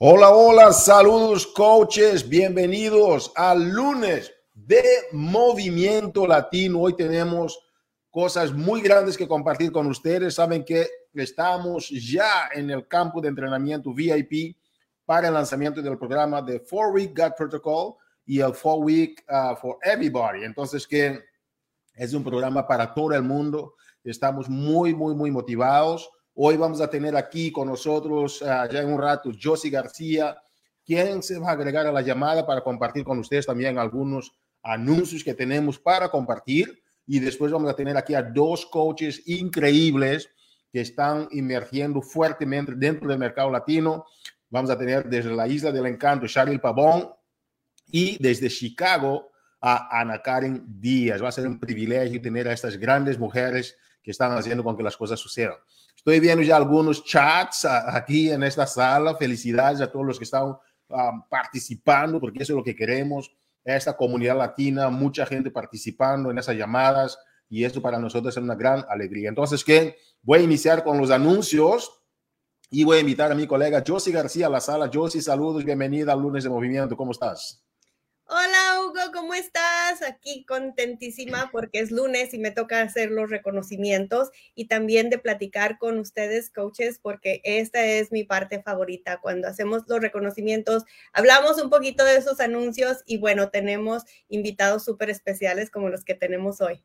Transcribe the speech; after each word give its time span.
Hola, 0.00 0.30
hola, 0.30 0.72
saludos 0.72 1.44
coaches, 1.44 2.28
bienvenidos 2.28 3.32
al 3.34 3.68
lunes 3.70 4.32
de 4.54 4.80
Movimiento 5.10 6.24
Latino. 6.24 6.82
Hoy 6.82 6.94
tenemos 6.94 7.58
cosas 8.08 8.52
muy 8.52 8.80
grandes 8.80 9.16
que 9.16 9.26
compartir 9.26 9.72
con 9.72 9.88
ustedes. 9.88 10.36
Saben 10.36 10.64
que 10.64 10.86
estamos 11.14 11.88
ya 11.90 12.48
en 12.54 12.70
el 12.70 12.86
campo 12.86 13.20
de 13.20 13.26
entrenamiento 13.26 13.92
VIP 13.92 14.56
para 15.04 15.26
el 15.26 15.34
lanzamiento 15.34 15.82
del 15.82 15.98
programa 15.98 16.42
de 16.42 16.60
Four 16.60 16.94
Week 16.94 17.20
Gut 17.20 17.34
Protocol 17.36 17.94
y 18.24 18.38
el 18.38 18.54
Four 18.54 18.84
Week 18.84 19.24
uh, 19.28 19.56
for 19.56 19.78
Everybody. 19.82 20.44
Entonces, 20.44 20.86
que 20.86 21.24
es 21.94 22.14
un 22.14 22.22
programa 22.22 22.64
para 22.68 22.94
todo 22.94 23.14
el 23.14 23.22
mundo. 23.22 23.74
Estamos 24.04 24.48
muy, 24.48 24.94
muy, 24.94 25.16
muy 25.16 25.32
motivados. 25.32 26.08
Hoy 26.40 26.56
vamos 26.56 26.80
a 26.80 26.88
tener 26.88 27.16
aquí 27.16 27.50
con 27.50 27.66
nosotros 27.66 28.40
uh, 28.42 28.70
ya 28.70 28.80
en 28.80 28.92
un 28.92 29.02
rato 29.02 29.32
Josie 29.42 29.72
García, 29.72 30.40
quien 30.86 31.20
se 31.20 31.36
va 31.36 31.48
a 31.48 31.52
agregar 31.54 31.84
a 31.88 31.90
la 31.90 32.00
llamada 32.00 32.46
para 32.46 32.60
compartir 32.60 33.02
con 33.02 33.18
ustedes 33.18 33.44
también 33.44 33.76
algunos 33.76 34.30
anuncios 34.62 35.24
que 35.24 35.34
tenemos 35.34 35.80
para 35.80 36.08
compartir. 36.08 36.80
Y 37.08 37.18
después 37.18 37.50
vamos 37.50 37.68
a 37.68 37.74
tener 37.74 37.96
aquí 37.96 38.14
a 38.14 38.22
dos 38.22 38.66
coaches 38.66 39.20
increíbles 39.26 40.30
que 40.70 40.80
están 40.82 41.26
emergiendo 41.32 42.00
fuertemente 42.02 42.72
dentro 42.76 43.08
del 43.08 43.18
mercado 43.18 43.50
latino. 43.50 44.04
Vamos 44.48 44.70
a 44.70 44.78
tener 44.78 45.08
desde 45.08 45.34
la 45.34 45.48
Isla 45.48 45.72
del 45.72 45.86
Encanto, 45.86 46.28
Charlie 46.28 46.60
Pavón, 46.60 47.10
y 47.88 48.16
desde 48.22 48.48
Chicago 48.48 49.32
a 49.60 50.00
Ana 50.00 50.22
Karen 50.22 50.64
Díaz. 50.68 51.20
Va 51.20 51.30
a 51.30 51.32
ser 51.32 51.48
un 51.48 51.58
privilegio 51.58 52.22
tener 52.22 52.46
a 52.46 52.52
estas 52.52 52.76
grandes 52.76 53.18
mujeres 53.18 53.76
que 54.00 54.12
están 54.12 54.30
haciendo 54.38 54.62
con 54.62 54.76
que 54.76 54.84
las 54.84 54.96
cosas 54.96 55.18
sucedan. 55.18 55.56
Estoy 55.98 56.20
viendo 56.20 56.44
ya 56.44 56.56
algunos 56.56 57.04
chats 57.04 57.64
aquí 57.64 58.30
en 58.30 58.44
esta 58.44 58.66
sala. 58.66 59.16
Felicidades 59.16 59.80
a 59.80 59.90
todos 59.90 60.06
los 60.06 60.16
que 60.16 60.24
están 60.24 60.44
um, 60.46 61.28
participando, 61.28 62.20
porque 62.20 62.44
eso 62.44 62.52
es 62.52 62.56
lo 62.56 62.62
que 62.62 62.76
queremos. 62.76 63.30
Esta 63.64 63.96
comunidad 63.96 64.38
latina, 64.38 64.88
mucha 64.90 65.26
gente 65.26 65.50
participando 65.50 66.30
en 66.30 66.38
esas 66.38 66.56
llamadas 66.56 67.18
y 67.50 67.64
esto 67.64 67.82
para 67.82 67.98
nosotros 67.98 68.36
es 68.36 68.42
una 68.42 68.54
gran 68.54 68.84
alegría. 68.88 69.28
Entonces, 69.28 69.64
¿qué? 69.64 69.96
Voy 70.22 70.38
a 70.38 70.42
iniciar 70.42 70.84
con 70.84 70.98
los 70.98 71.10
anuncios 71.10 72.00
y 72.70 72.84
voy 72.84 72.98
a 72.98 73.00
invitar 73.00 73.32
a 73.32 73.34
mi 73.34 73.46
colega 73.46 73.82
Josie 73.86 74.12
García 74.12 74.46
a 74.46 74.50
la 74.50 74.60
sala. 74.60 74.90
Josie, 74.92 75.20
saludos, 75.20 75.64
bienvenida 75.64 76.12
al 76.12 76.20
lunes 76.20 76.44
de 76.44 76.50
movimiento. 76.50 76.96
¿Cómo 76.96 77.10
estás? 77.10 77.67
Hola 78.30 78.82
Hugo, 78.82 79.10
¿cómo 79.14 79.32
estás? 79.32 80.02
Aquí 80.06 80.44
contentísima 80.44 81.48
porque 81.50 81.78
es 81.78 81.90
lunes 81.90 82.34
y 82.34 82.38
me 82.38 82.50
toca 82.50 82.82
hacer 82.82 83.10
los 83.10 83.30
reconocimientos 83.30 84.28
y 84.54 84.66
también 84.66 85.08
de 85.08 85.16
platicar 85.16 85.78
con 85.78 85.98
ustedes, 85.98 86.50
coaches, 86.50 86.98
porque 87.02 87.40
esta 87.42 87.82
es 87.82 88.12
mi 88.12 88.24
parte 88.24 88.62
favorita. 88.62 89.18
Cuando 89.22 89.48
hacemos 89.48 89.84
los 89.86 90.00
reconocimientos, 90.00 90.84
hablamos 91.14 91.58
un 91.62 91.70
poquito 91.70 92.04
de 92.04 92.18
esos 92.18 92.38
anuncios 92.40 92.98
y 93.06 93.16
bueno, 93.16 93.48
tenemos 93.48 94.02
invitados 94.28 94.84
súper 94.84 95.08
especiales 95.08 95.70
como 95.70 95.88
los 95.88 96.04
que 96.04 96.12
tenemos 96.12 96.60
hoy. 96.60 96.84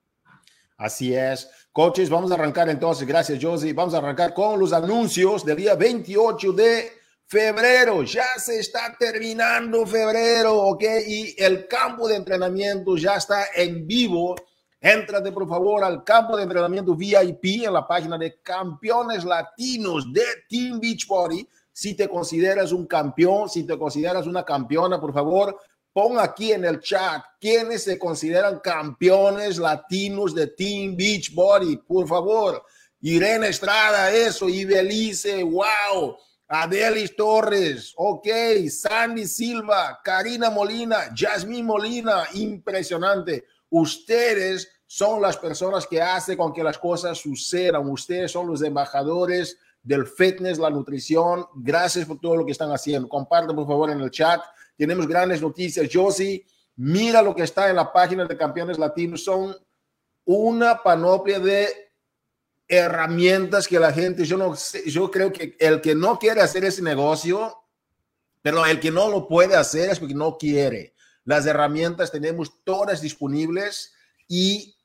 Así 0.77 1.13
es. 1.13 1.49
Coaches, 1.73 2.09
vamos 2.09 2.31
a 2.31 2.35
arrancar 2.35 2.69
entonces. 2.69 3.05
Gracias, 3.05 3.37
Josie. 3.43 3.73
Vamos 3.73 3.93
a 3.93 3.97
arrancar 3.97 4.33
con 4.33 4.57
los 4.57 4.71
anuncios 4.71 5.43
del 5.43 5.57
día 5.57 5.75
28 5.75 6.53
de 6.53 7.02
Febrero, 7.33 8.03
ya 8.03 8.37
se 8.37 8.59
está 8.59 8.95
terminando 8.95 9.87
febrero, 9.87 10.55
¿ok? 10.67 10.83
Y 11.07 11.35
el 11.35 11.67
campo 11.67 12.07
de 12.07 12.17
entrenamiento 12.17 12.95
ya 12.95 13.15
está 13.15 13.45
en 13.55 13.87
vivo. 13.87 14.35
Entrate 14.79 15.31
por 15.31 15.49
favor 15.49 15.83
al 15.83 16.03
campo 16.03 16.37
de 16.37 16.43
entrenamiento 16.43 16.95
VIP 16.95 17.65
en 17.65 17.73
la 17.73 17.87
página 17.87 18.19
de 18.19 18.39
campeones 18.43 19.25
latinos 19.25 20.13
de 20.13 20.21
Team 20.47 20.79
Beachbody. 20.79 21.49
Si 21.71 21.95
te 21.95 22.07
consideras 22.07 22.71
un 22.71 22.85
campeón, 22.85 23.49
si 23.49 23.63
te 23.63 23.79
consideras 23.79 24.27
una 24.27 24.45
campeona, 24.45 25.01
por 25.01 25.11
favor, 25.11 25.59
pon 25.91 26.19
aquí 26.19 26.51
en 26.51 26.65
el 26.65 26.81
chat 26.81 27.23
quiénes 27.41 27.83
se 27.83 27.97
consideran 27.97 28.59
campeones 28.59 29.57
latinos 29.57 30.35
de 30.35 30.45
Team 30.45 30.95
Beachbody, 30.95 31.77
por 31.77 32.07
favor. 32.07 32.63
Irene 33.01 33.47
Estrada, 33.47 34.11
eso, 34.11 34.47
y 34.47 34.65
Belice, 34.65 35.41
wow. 35.41 36.15
Adelis 36.55 37.15
Torres, 37.15 37.93
ok, 37.97 38.27
Sandy 38.69 39.25
Silva, 39.25 39.99
Karina 40.03 40.51
Molina, 40.51 41.11
Jasmine 41.15 41.63
Molina, 41.63 42.25
impresionante. 42.33 43.45
Ustedes 43.71 44.69
son 44.85 45.19
las 45.19 45.35
personas 45.35 45.87
que 45.87 45.99
hacen 45.99 46.37
con 46.37 46.53
que 46.53 46.63
las 46.63 46.77
cosas 46.77 47.17
sucedan. 47.17 47.89
Ustedes 47.89 48.31
son 48.31 48.45
los 48.45 48.61
embajadores 48.61 49.57
del 49.81 50.05
fitness, 50.05 50.59
la 50.59 50.69
nutrición. 50.69 51.47
Gracias 51.55 52.05
por 52.05 52.19
todo 52.19 52.35
lo 52.35 52.45
que 52.45 52.51
están 52.51 52.69
haciendo. 52.69 53.09
Compartan 53.09 53.55
por 53.55 53.65
favor 53.65 53.89
en 53.89 54.01
el 54.01 54.11
chat. 54.11 54.39
Tenemos 54.77 55.07
grandes 55.07 55.41
noticias. 55.41 55.89
Josie, 55.91 56.45
mira 56.75 57.23
lo 57.23 57.33
que 57.33 57.41
está 57.41 57.67
en 57.71 57.77
la 57.77 57.91
página 57.91 58.25
de 58.25 58.37
Campeones 58.37 58.77
Latinos. 58.77 59.23
Son 59.23 59.55
una 60.23 60.83
panoplia 60.83 61.39
de 61.39 61.92
herramientas 62.77 63.67
que 63.67 63.79
la 63.79 63.91
gente, 63.91 64.25
yo 64.25 64.37
no 64.37 64.55
sé, 64.55 64.89
yo 64.89 65.09
creo 65.11 65.31
que 65.31 65.55
el 65.59 65.81
que 65.81 65.95
no 65.95 66.19
quiere 66.19 66.41
hacer 66.41 66.65
ese 66.65 66.81
negocio, 66.81 67.55
pero 68.41 68.65
el 68.65 68.79
que 68.79 68.91
no 68.91 69.09
lo 69.09 69.27
puede 69.27 69.55
hacer 69.55 69.89
es 69.89 69.99
porque 69.99 70.13
no 70.13 70.37
quiere. 70.37 70.93
Las 71.25 71.45
herramientas 71.45 72.11
tenemos 72.11 72.63
todas 72.63 73.01
disponibles 73.01 73.93
y 74.27 74.75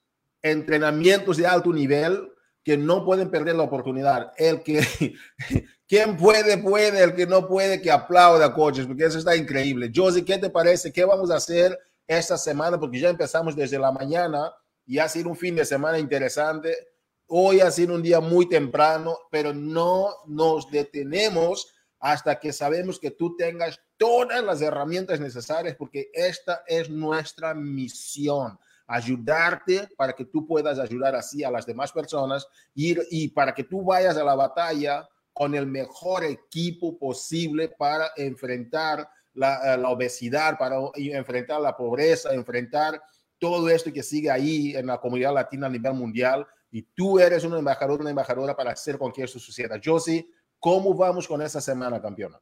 entrenamientos 0.43 1.37
de 1.37 1.47
alto 1.47 1.72
nivel 1.72 2.31
que 2.62 2.76
no 2.76 3.04
pueden 3.04 3.31
perder 3.31 3.56
la 3.56 3.65
oportunidad. 3.65 4.32
El 4.37 4.62
que, 4.62 4.81
quien 5.88 6.16
puede, 6.16 6.59
puede, 6.59 7.03
el 7.03 7.15
que 7.15 7.26
no 7.26 7.49
puede, 7.49 7.81
que 7.81 7.91
aplauda, 7.91 8.55
coches, 8.55 8.87
porque 8.87 9.06
eso 9.06 9.19
está 9.19 9.34
increíble. 9.34 9.91
Josie, 9.94 10.25
¿qué 10.25 10.38
te 10.38 10.50
parece? 10.50 10.93
¿Qué 10.93 11.05
vamos 11.05 11.31
a 11.31 11.37
hacer 11.37 11.78
esta 12.06 12.37
semana? 12.38 12.78
Porque 12.78 13.00
ya 13.00 13.09
empezamos 13.09 13.56
desde 13.56 13.78
la 13.78 13.91
mañana 13.91 14.53
y 14.87 14.99
ha 14.99 15.09
sido 15.09 15.31
un 15.31 15.37
fin 15.37 15.56
de 15.56 15.65
semana 15.65 15.99
interesante 15.99 16.88
Hoy 17.31 17.61
ha 17.61 17.71
sido 17.71 17.94
un 17.94 18.00
día 18.00 18.21
muy 18.21 18.49
temprano, 18.49 19.19
pero 19.31 19.53
no 19.53 20.15
nos 20.27 20.71
detenemos 20.71 21.75
hasta 22.00 22.41
que 22.41 22.55
sabemos 22.55 22.99
que 22.99 23.11
tú 23.11 23.37
tengas 23.37 23.78
todas 23.99 24.43
las 24.43 24.62
herramientas 24.62 25.21
necesarias, 25.21 25.77
porque 25.77 26.11
esta 26.15 26.62
es 26.67 26.88
nuestra 26.88 27.53
misión, 27.53 28.59
ayudarte 28.87 29.91
para 29.99 30.15
que 30.15 30.25
tú 30.25 30.47
puedas 30.47 30.78
ayudar 30.78 31.15
así 31.15 31.44
a 31.44 31.50
las 31.50 31.67
demás 31.67 31.93
personas 31.93 32.47
y, 32.75 32.97
y 33.11 33.28
para 33.28 33.55
que 33.55 33.65
tú 33.65 33.84
vayas 33.84 34.17
a 34.17 34.25
la 34.25 34.34
batalla 34.34 35.06
con 35.34 35.55
el 35.55 35.67
mejor 35.67 36.25
equipo 36.25 36.99
posible 36.99 37.69
para 37.69 38.11
enfrentar 38.17 39.06
la, 39.34 39.77
la 39.77 39.91
obesidad, 39.91 40.56
para 40.56 40.78
enfrentar 40.94 41.61
la 41.61 41.77
pobreza, 41.77 42.33
enfrentar 42.33 43.03
todo 43.38 43.69
esto 43.69 43.93
que 43.93 44.03
sigue 44.03 44.31
ahí 44.31 44.75
en 44.75 44.87
la 44.87 44.99
comunidad 44.99 45.34
latina 45.34 45.67
a 45.67 45.71
nivel 45.71 45.93
mundial 45.93 46.47
y 46.71 46.83
tú 46.83 47.19
eres 47.19 47.45
un 47.45 47.56
embajador, 47.56 48.01
una 48.01 48.11
embajadora 48.11 48.56
para 48.56 48.73
hacer 48.73 48.99
con 48.99 49.12
que 49.12 49.25
eso 49.25 49.39
suceda. 49.39 49.81
Josie, 49.83 50.29
¿cómo 50.59 50.95
vamos 50.95 51.27
con 51.27 51.43
esta 51.43 51.61
semana, 51.61 52.01
campeona? 52.01 52.41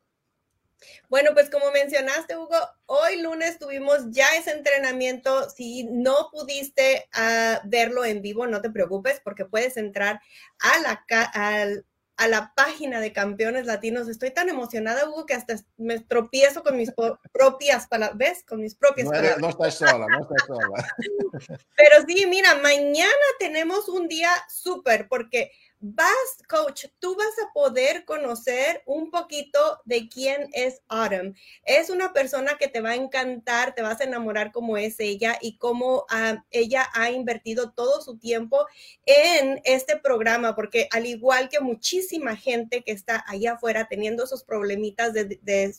Bueno, 1.09 1.31
pues 1.33 1.49
como 1.49 1.71
mencionaste, 1.71 2.37
Hugo, 2.37 2.57
hoy 2.87 3.23
lunes 3.23 3.59
tuvimos 3.59 4.11
ya 4.11 4.27
ese 4.37 4.51
entrenamiento. 4.53 5.49
Si 5.49 5.85
no 5.85 6.29
pudiste 6.31 7.09
uh, 7.17 7.67
verlo 7.69 8.05
en 8.05 8.21
vivo, 8.23 8.47
no 8.47 8.61
te 8.61 8.71
preocupes 8.71 9.21
porque 9.25 9.45
puedes 9.45 9.77
entrar 9.77 10.21
a 10.59 10.79
la, 10.81 11.05
al, 11.33 11.87
a 12.17 12.29
la 12.29 12.55
página 12.55 13.01
de 13.01 13.13
Campeones 13.13 13.67
Latinos. 13.67 14.09
Estoy 14.09 14.31
tan 14.31 14.49
emocionada, 14.49 15.09
Hugo, 15.09 15.27
que 15.27 15.35
hasta 15.35 15.57
me 15.77 16.01
tropiezo 16.01 16.63
con 16.63 16.77
mis 16.77 16.93
propias 17.33 17.87
palabras. 17.87 18.19
¿Ves? 18.19 18.45
Con 18.45 18.61
mis 18.61 18.75
propias 18.75 19.07
no, 19.07 19.11
palabras. 19.13 19.39
No 19.39 19.49
estás 19.51 19.75
sola, 19.75 20.07
no 20.09 20.23
estás 20.23 20.47
sola. 20.47 20.89
Pero 21.77 21.97
sí, 22.07 22.27
mira, 22.27 22.55
mañana 22.57 23.11
tenemos 23.39 23.89
un 23.89 24.09
día 24.09 24.31
súper 24.49 25.09
porque 25.09 25.51
vas, 25.81 26.09
coach, 26.49 26.87
tú 26.99 27.15
vas 27.17 27.35
a 27.45 27.53
poder 27.53 28.05
conocer 28.05 28.83
un 28.87 29.11
poquito 29.11 29.59
de 29.85 30.09
quién 30.09 30.49
es 30.53 30.81
Autumn. 30.89 31.35
Es 31.65 31.91
una 31.91 32.13
persona 32.13 32.57
que 32.59 32.69
te 32.69 32.81
va 32.81 32.91
a 32.91 32.95
encantar, 32.97 33.75
te 33.75 33.83
vas 33.83 34.01
a 34.01 34.05
enamorar 34.05 34.53
como 34.53 34.77
es 34.77 34.99
ella 35.01 35.37
y 35.41 35.59
cómo 35.59 36.07
uh, 36.11 36.39
ella 36.51 36.89
ha 36.95 37.11
invertido 37.11 37.73
todo 37.73 38.01
su 38.01 38.19
tiempo 38.19 38.67
en 39.05 39.61
este 39.65 39.97
programa, 39.99 40.55
porque 40.55 40.89
al 40.93 41.07
igual 41.07 41.49
que 41.49 41.61
muchísima 41.61 42.37
gente 42.37 42.83
que 42.83 42.93
está 42.93 43.25
allá 43.27 43.53
afuera 43.55 43.87
teniendo 43.89 44.25
esos 44.25 44.45
problemitas 44.45 45.13
de, 45.13 45.77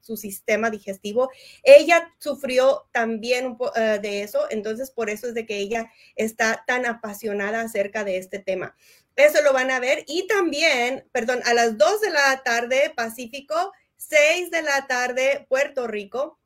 su 0.00 0.16
sistema 0.16 0.70
digestivo, 0.70 1.30
ella 1.62 2.10
sufrió 2.18 2.88
también 2.92 3.46
un 3.46 3.52
uh, 3.60 4.00
de 4.00 4.22
eso, 4.22 4.46
entonces 4.50 4.90
por 4.90 5.10
eso 5.10 5.28
es 5.28 5.34
de 5.34 5.44
que 5.44 5.58
ella 5.58 5.90
está 6.16 6.64
tan 6.66 6.86
apasionada 6.86 7.60
acerca 7.60 8.02
de 8.02 8.16
este 8.16 8.38
tema. 8.38 8.74
Eso 9.20 9.42
lo 9.42 9.52
van 9.52 9.70
a 9.70 9.80
ver. 9.80 10.04
Y 10.06 10.26
también, 10.26 11.06
perdón, 11.12 11.40
a 11.44 11.52
las 11.52 11.76
2 11.76 12.00
de 12.00 12.10
la 12.10 12.42
tarde 12.42 12.92
Pacífico, 12.96 13.72
6 13.96 14.50
de 14.50 14.62
la 14.62 14.86
tarde 14.86 15.46
Puerto 15.48 15.86
Rico. 15.86 16.38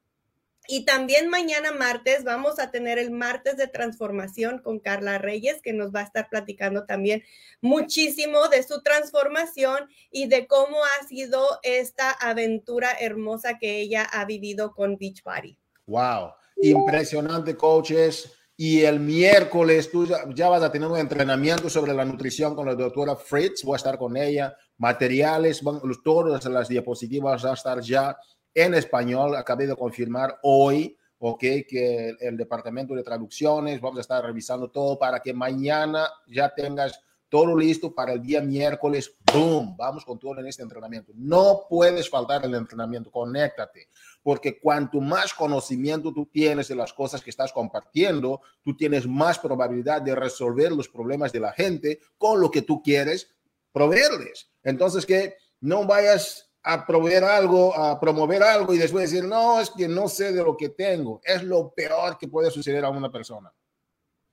Y 0.67 0.85
también 0.85 1.29
mañana 1.29 1.73
martes 1.73 2.25
vamos 2.25 2.59
a 2.59 2.71
tener 2.71 2.99
el 2.99 3.11
martes 3.11 3.56
de 3.56 3.69
transformación 3.69 4.61
con 4.61 4.81
Carla 4.81 5.19
Reyes, 5.19 5.61
que 5.62 5.75
nos 5.75 5.94
va 5.94 6.00
a 6.00 6.05
estar 6.05 6.29
platicando 6.31 6.87
también 6.87 7.23
muchísimo 7.61 8.49
de 8.49 8.62
su 8.62 8.82
transformación 8.82 9.88
y 10.11 10.27
de 10.27 10.47
cómo 10.47 10.79
ha 10.82 11.06
sido 11.06 11.47
esta 11.62 12.11
aventura 12.11 12.91
hermosa 12.99 13.59
que 13.59 13.79
ella 13.79 14.05
ha 14.05 14.25
vivido 14.25 14.73
con 14.73 14.97
Beachbody. 14.97 15.59
Wow, 15.87 16.32
impresionante, 16.56 17.55
coaches. 17.56 18.33
Y 18.56 18.83
el 18.83 19.01
miércoles 19.01 19.91
tú 19.91 20.06
ya, 20.06 20.49
vas 20.49 20.62
a 20.62 20.71
tener 20.71 20.89
un 20.89 20.99
entrenamiento 20.99 21.69
sobre 21.69 21.93
la 21.93 22.05
nutrición 22.05 22.55
con 22.55 22.67
la 22.67 22.75
doctora 22.75 23.17
Fritz. 23.17 23.65
Voy 23.65 23.75
a 23.75 23.77
estar 23.77 23.99
con 23.99 24.17
ella. 24.17 24.56
Materiales, 24.79 25.61
todas 26.05 26.45
las 26.45 26.69
diapositivas 26.69 27.43
van 27.43 27.51
a 27.51 27.55
estar 27.55 27.81
ya 27.81 28.17
en 28.55 28.75
español. 28.75 29.35
Acabé 29.35 29.67
de 29.67 29.75
confirmar 29.75 30.39
hoy, 30.43 30.97
ok, 31.19 31.41
que 31.41 32.15
el, 32.21 32.37
departamento 32.37 32.95
de 32.95 33.03
traducciones, 33.03 33.81
vamos 33.81 33.99
a 33.99 34.03
estar 34.03 34.25
revisando 34.25 34.71
todo 34.71 34.99
para 34.99 35.21
que 35.21 35.35
mañana 35.35 36.09
ya 36.29 36.55
tengas 36.55 37.01
todo 37.34 37.56
listo 37.56 37.92
para 37.92 38.12
el 38.12 38.22
día 38.22 38.40
miércoles. 38.40 39.12
¡Boom! 39.32 39.76
Vamos 39.76 40.04
con 40.04 40.20
todo 40.20 40.38
en 40.38 40.46
este 40.46 40.62
entrenamiento. 40.62 41.10
No 41.16 41.62
puedes 41.69 42.08
faltar 42.08 42.44
el 42.44 42.54
entrenamiento. 42.54 43.10
Conéctate 43.10 43.88
porque 44.22 44.60
cuanto 44.60 45.00
más 45.00 45.34
conocimiento 45.34 46.14
tú 46.14 46.26
tienes 46.26 46.69
de 46.69 46.76
las 46.76 46.92
cosas 46.92 47.25
que 47.25 47.31
estás 47.31 47.52
compartiendo, 47.52 48.40
tú 48.62 48.76
tienes 48.76 49.08
más 49.08 49.40
probabilidad 49.40 50.00
de 50.00 50.14
resolver 50.14 50.70
los 50.70 50.88
problemas 50.88 51.32
de 51.32 51.40
la 51.40 51.50
gente 51.50 51.98
con 52.16 52.40
lo 52.40 52.52
que 52.52 52.62
tú 52.62 52.81
quieres 52.81 53.34
proveerles. 53.72 54.52
Entonces, 54.62 55.04
que 55.04 55.34
no 55.58 55.84
vayas 55.88 56.52
a 56.62 56.86
proveer 56.86 57.25
algo, 57.25 57.75
a 57.76 57.98
promover 57.98 58.44
algo 58.44 58.75
y 58.75 58.78
después 58.78 59.10
decir, 59.10 59.28
no, 59.28 59.60
es 59.60 59.70
que 59.70 59.88
no 59.88 60.06
sé 60.06 60.31
de 60.31 60.44
lo 60.44 60.56
que 60.56 60.69
tengo. 60.69 61.20
Es 61.25 61.42
lo 61.42 61.75
peor 61.75 62.16
que 62.16 62.28
puede 62.28 62.52
suceder 62.52 62.84
a 62.84 62.90
una 62.90 63.10
persona. 63.10 63.52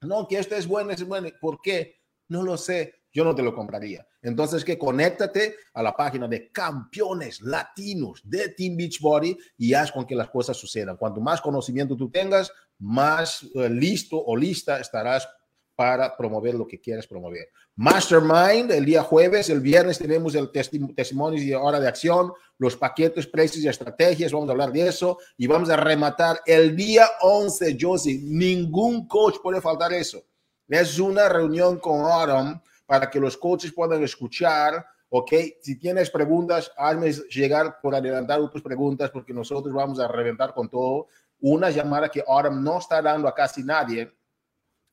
No, 0.02 0.28
que 0.28 0.38
esto 0.38 0.56
es 0.56 0.68
bueno, 0.68 0.92
es 0.92 1.04
bueno. 1.04 1.30
¿Por 1.42 1.60
qué? 1.62 2.01
No 2.32 2.44
lo 2.44 2.58
sé 2.58 3.02
yo 3.14 3.24
no 3.24 3.36
te 3.36 3.44
lo 3.44 3.54
compraría. 3.54 4.06
Entonces, 4.22 4.64
que 4.64 4.78
conéctate 4.78 5.56
a 5.74 5.84
la 5.84 5.96
página 5.96 6.28
de 6.28 6.52
campeones 6.52 7.42
latinos 7.42 8.22
de 8.24 8.50
Team 8.50 8.78
Beachbody 8.78 9.38
y 9.58 9.74
haz 9.74 9.92
con 9.92 10.06
que 10.06 10.16
las 10.16 10.30
cosas 10.30 10.58
sucedan. 10.58 10.98
Cuanto 10.98 11.20
más 11.20 11.42
conocimiento 11.42 11.98
tú 11.98 12.10
tengas, 12.10 12.52
más 12.80 13.46
eh, 13.56 13.70
listo 13.70 14.18
o 14.18 14.36
lista 14.36 14.80
estarás 14.80 15.28
para 15.76 16.16
promover 16.16 16.54
lo 16.54 16.68
que 16.68 16.80
quieres 16.80 17.08
promover. 17.08 17.50
Mastermind, 17.76 18.72
el 18.72 18.86
día 18.86 19.02
jueves, 19.02 19.50
el 19.50 19.62
viernes 19.62 19.98
tenemos 19.98 20.36
el 20.36 20.52
testimonio 20.52 21.42
y 21.42 21.54
hora 21.54 21.80
de 21.80 21.88
acción, 21.88 22.32
los 22.60 22.76
paquetes, 22.76 23.26
precios 23.26 23.64
y 23.64 23.68
estrategias, 23.68 24.32
vamos 24.32 24.50
a 24.50 24.52
hablar 24.52 24.72
de 24.72 24.88
eso 24.88 25.18
y 25.38 25.48
vamos 25.48 25.70
a 25.70 25.78
rematar 25.78 26.42
el 26.46 26.76
día 26.76 27.08
11, 27.22 27.78
Josie. 27.80 28.20
Ningún 28.22 29.08
coach 29.08 29.38
puede 29.42 29.60
faltar 29.60 29.92
eso. 29.94 30.24
Es 30.72 31.00
una 31.00 31.28
reunión 31.28 31.80
con 31.80 32.10
Autumn 32.10 32.62
para 32.86 33.10
que 33.10 33.20
los 33.20 33.36
coaches 33.36 33.74
puedan 33.74 34.02
escuchar. 34.04 34.86
Ok, 35.10 35.34
si 35.62 35.78
tienes 35.78 36.10
preguntas, 36.10 36.72
hazme 36.78 37.12
llegar 37.30 37.82
por 37.82 37.94
adelantar 37.94 38.40
tus 38.50 38.62
preguntas 38.62 39.12
porque 39.12 39.34
nosotros 39.34 39.74
vamos 39.74 40.00
a 40.00 40.08
reventar 40.08 40.54
con 40.54 40.70
todo. 40.70 41.08
Una 41.42 41.70
llamada 41.72 42.08
que 42.08 42.24
ahora 42.26 42.50
no 42.50 42.80
está 42.80 43.02
dando 43.02 43.28
a 43.28 43.36
casi 43.36 43.66
nadie. 43.66 44.16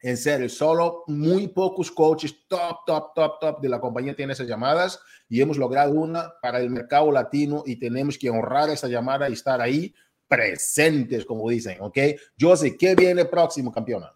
En 0.01 0.17
serio, 0.17 0.49
solo 0.49 1.05
muy 1.07 1.47
pocos 1.47 1.93
coaches 1.93 2.35
top, 2.49 2.79
top, 2.85 3.15
top, 3.15 3.39
top 3.39 3.61
de 3.61 3.69
la 3.69 3.81
compañía 3.81 4.17
tienen 4.17 4.33
esas 4.33 4.49
llamadas 4.49 5.01
y 5.29 5.41
hemos 5.41 5.59
logrado 5.59 5.93
una 5.93 6.33
para 6.43 6.59
el 6.59 6.71
mercado 6.71 7.13
latino 7.13 7.63
y 7.65 7.77
tenemos 7.77 8.19
que 8.19 8.31
honrar 8.31 8.69
esa 8.71 8.89
llamada 8.89 9.29
y 9.29 9.35
estar 9.35 9.61
ahí 9.61 9.95
presentes, 10.27 11.25
como 11.25 11.49
dicen, 11.49 11.79
¿ok? 11.81 11.99
Yo 12.37 12.57
sé, 12.57 12.77
¿qué 12.77 12.97
viene 12.97 13.27
próximo, 13.27 13.71
campeona? 13.71 14.13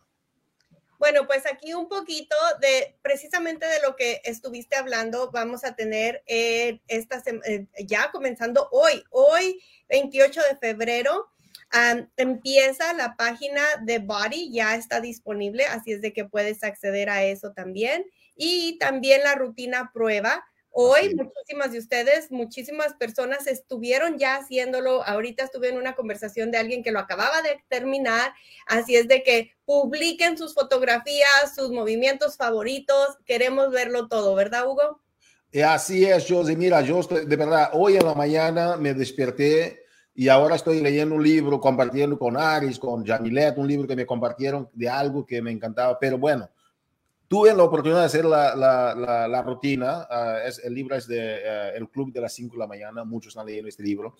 Bueno, 1.02 1.26
pues 1.26 1.46
aquí 1.46 1.74
un 1.74 1.88
poquito 1.88 2.36
de 2.60 2.96
precisamente 3.02 3.66
de 3.66 3.80
lo 3.80 3.96
que 3.96 4.20
estuviste 4.22 4.76
hablando, 4.76 5.32
vamos 5.32 5.64
a 5.64 5.74
tener 5.74 6.22
eh, 6.26 6.80
esta 6.86 7.20
eh, 7.44 7.66
ya 7.84 8.12
comenzando 8.12 8.68
hoy, 8.70 9.02
hoy 9.10 9.60
28 9.88 10.40
de 10.48 10.56
febrero. 10.58 11.28
empieza 12.16 12.92
la 12.92 13.16
página 13.16 13.62
de 13.80 13.98
Body, 13.98 14.52
ya 14.52 14.76
está 14.76 15.00
disponible, 15.00 15.66
así 15.66 15.90
es 15.90 16.02
de 16.02 16.12
que 16.12 16.24
puedes 16.24 16.62
acceder 16.62 17.10
a 17.10 17.24
eso 17.24 17.50
también. 17.52 18.06
Y 18.36 18.78
también 18.78 19.24
la 19.24 19.34
rutina 19.34 19.90
prueba, 19.92 20.44
Hoy 20.74 21.14
muchísimas 21.14 21.70
de 21.72 21.78
ustedes, 21.78 22.30
muchísimas 22.30 22.94
personas 22.94 23.46
estuvieron 23.46 24.18
ya 24.18 24.36
haciéndolo. 24.36 25.04
Ahorita 25.04 25.44
estuve 25.44 25.68
en 25.68 25.76
una 25.76 25.94
conversación 25.94 26.50
de 26.50 26.56
alguien 26.56 26.82
que 26.82 26.92
lo 26.92 26.98
acababa 26.98 27.42
de 27.42 27.62
terminar. 27.68 28.32
Así 28.66 28.96
es 28.96 29.06
de 29.06 29.22
que 29.22 29.52
publiquen 29.66 30.38
sus 30.38 30.54
fotografías, 30.54 31.54
sus 31.54 31.70
movimientos 31.70 32.38
favoritos. 32.38 33.18
Queremos 33.26 33.70
verlo 33.70 34.08
todo, 34.08 34.34
¿verdad, 34.34 34.66
Hugo? 34.66 35.02
Eh, 35.52 35.62
así 35.62 36.06
es, 36.06 36.26
José. 36.26 36.56
Mira, 36.56 36.80
yo 36.80 37.00
estoy, 37.00 37.26
de 37.26 37.36
verdad, 37.36 37.68
hoy 37.74 37.98
en 37.98 38.06
la 38.06 38.14
mañana 38.14 38.78
me 38.78 38.94
desperté 38.94 39.84
y 40.14 40.28
ahora 40.28 40.56
estoy 40.56 40.80
leyendo 40.80 41.14
un 41.14 41.22
libro, 41.22 41.60
compartiendo 41.60 42.18
con 42.18 42.38
Aris, 42.38 42.78
con 42.78 43.04
Jamilet, 43.04 43.58
un 43.58 43.68
libro 43.68 43.86
que 43.86 43.96
me 43.96 44.06
compartieron 44.06 44.70
de 44.72 44.88
algo 44.88 45.26
que 45.26 45.42
me 45.42 45.50
encantaba. 45.50 45.98
Pero 45.98 46.16
bueno, 46.16 46.48
Tuve 47.32 47.54
la 47.54 47.62
oportunidad 47.62 48.00
de 48.00 48.04
hacer 48.04 48.26
la, 48.26 48.54
la, 48.54 49.26
la, 49.26 49.42
rutina. 49.42 50.06
Ah, 50.10 50.40
es, 50.44 50.58
el 50.62 50.74
libro 50.74 50.94
es 50.94 51.08
de 51.08 51.16
eh, 51.18 51.76
El 51.76 51.88
Club 51.88 52.12
de 52.12 52.20
las 52.20 52.34
5 52.34 52.52
de 52.52 52.58
la 52.58 52.66
mañana. 52.66 53.04
Muchos 53.04 53.28
están 53.28 53.46
leyendo 53.46 53.70
este 53.70 53.82
libro. 53.82 54.16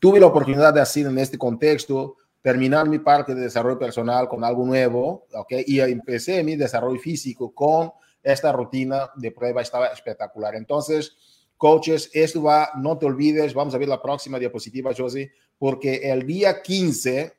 Tuve 0.00 0.18
la 0.18 0.26
oportunidad 0.26 0.74
de 0.74 0.80
hacer 0.80 1.06
en 1.06 1.16
este 1.16 1.38
contexto, 1.38 2.16
terminar 2.42 2.88
mi 2.88 2.98
parte 2.98 3.36
de 3.36 3.42
desarrollo 3.42 3.78
personal 3.78 4.28
con 4.28 4.42
algo 4.42 4.66
nuevo. 4.66 5.28
¿okay? 5.32 5.62
Y 5.64 5.78
empecé 5.78 6.42
mi 6.42 6.56
desarrollo 6.56 6.98
físico 6.98 7.54
con 7.54 7.92
esta 8.20 8.50
rutina 8.50 9.10
de 9.14 9.30
prueba. 9.30 9.62
Estaba 9.62 9.86
espectacular. 9.86 10.56
Entonces, 10.56 11.16
coaches, 11.56 12.10
esto 12.14 12.42
va, 12.42 12.70
no 12.78 12.98
te 12.98 13.06
olvides. 13.06 13.54
Vamos 13.54 13.76
a 13.76 13.78
ver 13.78 13.86
la 13.86 14.02
próxima 14.02 14.40
diapositiva, 14.40 14.90
Josie, 14.92 15.30
porque 15.56 16.10
el 16.10 16.26
día 16.26 16.62
15 16.62 17.32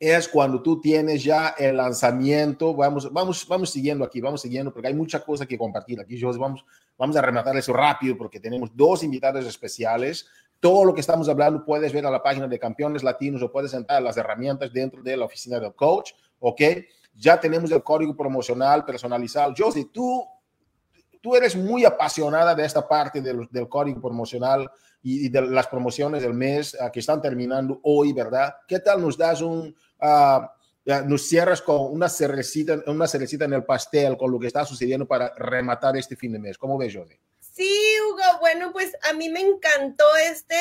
es 0.00 0.28
cuando 0.28 0.62
tú 0.62 0.80
tienes 0.80 1.22
ya 1.22 1.54
el 1.58 1.76
lanzamiento. 1.76 2.74
Vamos, 2.74 3.12
vamos, 3.12 3.46
vamos 3.46 3.68
siguiendo 3.68 4.02
aquí, 4.02 4.18
vamos 4.22 4.40
siguiendo, 4.40 4.72
porque 4.72 4.88
hay 4.88 4.94
mucha 4.94 5.20
cosa 5.20 5.44
que 5.44 5.58
compartir 5.58 6.00
aquí. 6.00 6.18
Vamos, 6.22 6.64
vamos 6.96 7.16
a 7.16 7.20
rematar 7.20 7.54
eso 7.58 7.74
rápido 7.74 8.16
porque 8.16 8.40
tenemos 8.40 8.74
dos 8.74 9.04
invitados 9.04 9.44
especiales. 9.44 10.26
Todo 10.58 10.86
lo 10.86 10.94
que 10.94 11.02
estamos 11.02 11.28
hablando 11.28 11.66
puedes 11.66 11.92
ver 11.92 12.06
a 12.06 12.10
la 12.10 12.22
página 12.22 12.48
de 12.48 12.58
Campeones 12.58 13.02
Latinos 13.02 13.42
o 13.42 13.52
puedes 13.52 13.74
entrar 13.74 13.98
a 13.98 14.00
las 14.00 14.16
herramientas 14.16 14.72
dentro 14.72 15.02
de 15.02 15.18
la 15.18 15.26
oficina 15.26 15.60
del 15.60 15.74
coach, 15.74 16.12
¿ok? 16.38 16.62
Ya 17.14 17.38
tenemos 17.38 17.70
el 17.70 17.82
código 17.82 18.16
promocional 18.16 18.86
personalizado. 18.86 19.52
Josie, 19.56 19.90
tú, 19.92 20.24
tú 21.20 21.36
eres 21.36 21.56
muy 21.56 21.84
apasionada 21.84 22.54
de 22.54 22.64
esta 22.64 22.86
parte 22.86 23.20
del, 23.20 23.48
del 23.50 23.68
código 23.68 24.00
promocional 24.00 24.70
y, 25.02 25.28
de 25.28 25.42
las 25.42 25.66
promociones 25.66 26.22
del 26.22 26.34
mes 26.34 26.74
uh, 26.74 26.90
que 26.90 27.00
están 27.00 27.22
terminando 27.22 27.80
hoy, 27.82 28.12
¿verdad? 28.12 28.54
¿Qué 28.66 28.80
tal 28.80 29.00
nos 29.00 29.16
das 29.16 29.40
un, 29.40 29.74
uh, 30.00 31.00
nos 31.06 31.22
cierras 31.26 31.62
con 31.62 31.92
una 31.92 32.08
cerecita, 32.08 32.82
una 32.86 33.06
cerecita 33.06 33.44
en 33.44 33.54
el 33.54 33.64
pastel 33.64 34.16
con 34.16 34.30
lo 34.30 34.38
que 34.38 34.46
está 34.46 34.64
sucediendo 34.64 35.06
para 35.06 35.32
rematar 35.36 35.96
este 35.96 36.16
fin 36.16 36.32
de 36.32 36.38
mes? 36.38 36.58
¿Cómo 36.58 36.76
ves, 36.76 36.94
Johnny? 36.94 37.14
Sí, 37.38 37.70
Hugo, 38.06 38.40
bueno, 38.40 38.72
pues 38.72 38.92
a 39.10 39.12
mí 39.12 39.28
me 39.28 39.40
encantó 39.40 40.04
este 40.30 40.56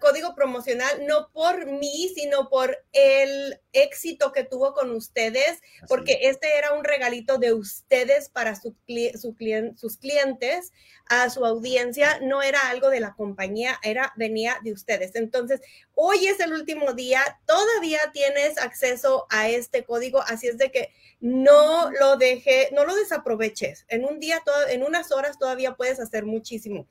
código 0.00 0.34
promocional, 0.34 1.06
no 1.06 1.30
por 1.32 1.66
mí, 1.66 2.10
sino 2.14 2.48
por 2.48 2.78
el 2.92 3.60
éxito 3.72 4.32
que 4.32 4.44
tuvo 4.44 4.72
con 4.72 4.90
ustedes, 4.92 5.60
porque 5.88 6.20
este 6.22 6.56
era 6.56 6.72
un 6.72 6.84
regalito 6.84 7.38
de 7.38 7.52
ustedes 7.52 8.30
para 8.30 8.54
su, 8.54 8.74
su 9.20 9.36
sus 9.76 9.96
clientes, 9.98 10.72
a 11.06 11.28
su 11.28 11.44
audiencia, 11.44 12.18
no 12.22 12.42
era 12.42 12.68
algo 12.68 12.88
de 12.88 13.00
la 13.00 13.14
compañía, 13.14 13.78
era 13.82 14.12
venía 14.16 14.56
de 14.62 14.72
ustedes. 14.72 15.14
Entonces, 15.14 15.60
hoy 15.94 16.26
es 16.26 16.40
el 16.40 16.54
último 16.54 16.94
día, 16.94 17.22
todavía 17.46 18.00
tienes 18.12 18.56
acceso 18.58 19.26
a 19.28 19.50
este 19.50 19.84
código, 19.84 20.22
así 20.22 20.48
es 20.48 20.56
de 20.56 20.70
que 20.70 20.92
no 21.20 21.90
lo 21.90 22.16
deje, 22.16 22.70
no 22.72 22.84
lo 22.84 22.94
desaproveches. 22.94 23.84
En 23.88 24.06
un 24.06 24.18
día, 24.18 24.42
en 24.68 24.82
unas 24.82 25.12
horas 25.12 25.38
todavía 25.38 25.74
puedes 25.74 26.00
hacer 26.00 26.24
muchísimo 26.24 26.86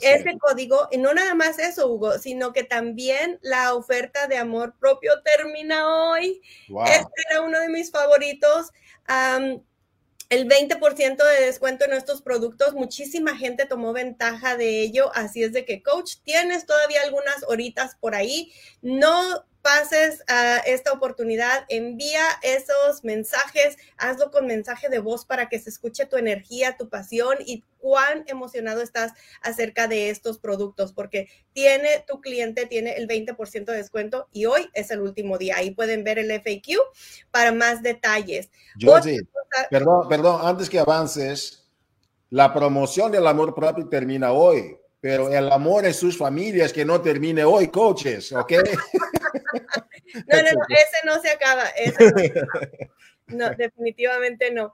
ese 0.00 0.38
código, 0.38 0.88
y 0.90 0.98
no 0.98 1.14
nada 1.14 1.34
más 1.34 1.58
eso, 1.58 1.88
Hugo, 1.88 2.18
sino 2.18 2.52
que 2.52 2.64
también 2.64 3.38
la 3.42 3.74
oferta 3.74 4.26
de 4.26 4.36
amor 4.36 4.74
propio 4.78 5.22
termina 5.22 6.10
hoy. 6.10 6.40
Este 6.86 7.22
era 7.30 7.40
uno 7.40 7.58
de 7.60 7.68
mis 7.68 7.90
favoritos. 7.90 8.72
el 10.30 10.48
20% 10.48 11.16
de 11.16 11.46
descuento 11.46 11.84
en 11.84 11.92
estos 11.92 12.22
productos, 12.22 12.74
muchísima 12.74 13.36
gente 13.36 13.66
tomó 13.66 13.92
ventaja 13.92 14.56
de 14.56 14.80
ello, 14.80 15.10
así 15.14 15.42
es 15.42 15.52
de 15.52 15.64
que 15.64 15.82
coach, 15.82 16.16
tienes 16.24 16.66
todavía 16.66 17.02
algunas 17.02 17.44
horitas 17.46 17.96
por 18.00 18.14
ahí, 18.14 18.52
no 18.82 19.44
pases 19.64 20.22
a 20.28 20.58
esta 20.58 20.92
oportunidad, 20.92 21.64
envía 21.70 22.20
esos 22.42 23.02
mensajes, 23.02 23.78
hazlo 23.96 24.30
con 24.30 24.46
mensaje 24.46 24.90
de 24.90 24.98
voz 24.98 25.24
para 25.24 25.48
que 25.48 25.58
se 25.58 25.70
escuche 25.70 26.04
tu 26.04 26.18
energía, 26.18 26.76
tu 26.76 26.90
pasión 26.90 27.38
y 27.46 27.64
cuán 27.78 28.24
emocionado 28.26 28.82
estás 28.82 29.12
acerca 29.40 29.88
de 29.88 30.10
estos 30.10 30.38
productos, 30.38 30.92
porque 30.92 31.28
tiene 31.54 32.04
tu 32.06 32.20
cliente, 32.20 32.66
tiene 32.66 32.92
el 32.98 33.08
20% 33.08 33.64
de 33.64 33.76
descuento 33.78 34.28
y 34.32 34.44
hoy 34.44 34.68
es 34.74 34.90
el 34.90 35.00
último 35.00 35.38
día. 35.38 35.56
Ahí 35.56 35.70
pueden 35.70 36.04
ver 36.04 36.18
el 36.18 36.30
FAQ 36.30 36.78
para 37.30 37.50
más 37.50 37.82
detalles. 37.82 38.50
perdón, 39.70 40.08
perdón, 40.10 40.40
antes 40.42 40.68
que 40.68 40.78
avances, 40.78 41.64
la 42.28 42.52
promoción 42.52 43.10
del 43.10 43.26
amor 43.26 43.54
propio 43.54 43.88
termina 43.88 44.30
hoy 44.30 44.76
pero 45.04 45.30
el 45.30 45.52
amor 45.52 45.84
en 45.84 45.92
sus 45.92 46.16
familias 46.16 46.72
que 46.72 46.82
no 46.82 47.02
termine 47.02 47.44
hoy, 47.44 47.68
coaches, 47.68 48.32
¿ok? 48.32 48.52
no, 50.14 50.42
no, 50.42 50.52
no, 50.54 50.62
ese 50.70 51.04
no 51.04 51.20
se 51.20 51.28
acaba. 51.28 51.64
no, 53.26 53.50
definitivamente 53.58 54.50
no. 54.50 54.72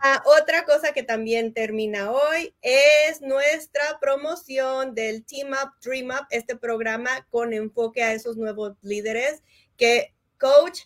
Ah, 0.00 0.22
otra 0.24 0.64
cosa 0.66 0.92
que 0.92 1.02
también 1.02 1.52
termina 1.52 2.12
hoy 2.12 2.54
es 2.62 3.22
nuestra 3.22 3.98
promoción 4.00 4.94
del 4.94 5.24
Team 5.24 5.48
Up, 5.50 5.72
Dream 5.82 6.10
Up, 6.10 6.28
este 6.30 6.54
programa 6.54 7.26
con 7.28 7.52
enfoque 7.52 8.04
a 8.04 8.12
esos 8.12 8.36
nuevos 8.36 8.76
líderes 8.82 9.42
que 9.76 10.14
coach 10.38 10.82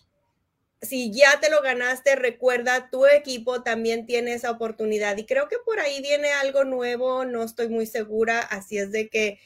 si 0.81 1.11
ya 1.11 1.39
te 1.39 1.49
lo 1.49 1.61
ganaste, 1.61 2.15
recuerda, 2.15 2.89
tu 2.89 3.05
equipo 3.07 3.63
también 3.63 4.05
tiene 4.05 4.33
esa 4.33 4.51
oportunidad. 4.51 5.17
Y 5.17 5.25
creo 5.25 5.47
que 5.47 5.57
por 5.65 5.79
ahí 5.79 6.01
viene 6.01 6.31
algo 6.31 6.63
nuevo, 6.63 7.25
no 7.25 7.43
estoy 7.43 7.69
muy 7.69 7.87
segura, 7.87 8.39
así 8.39 8.77
es 8.77 8.91
de 8.91 9.09
que 9.09 9.39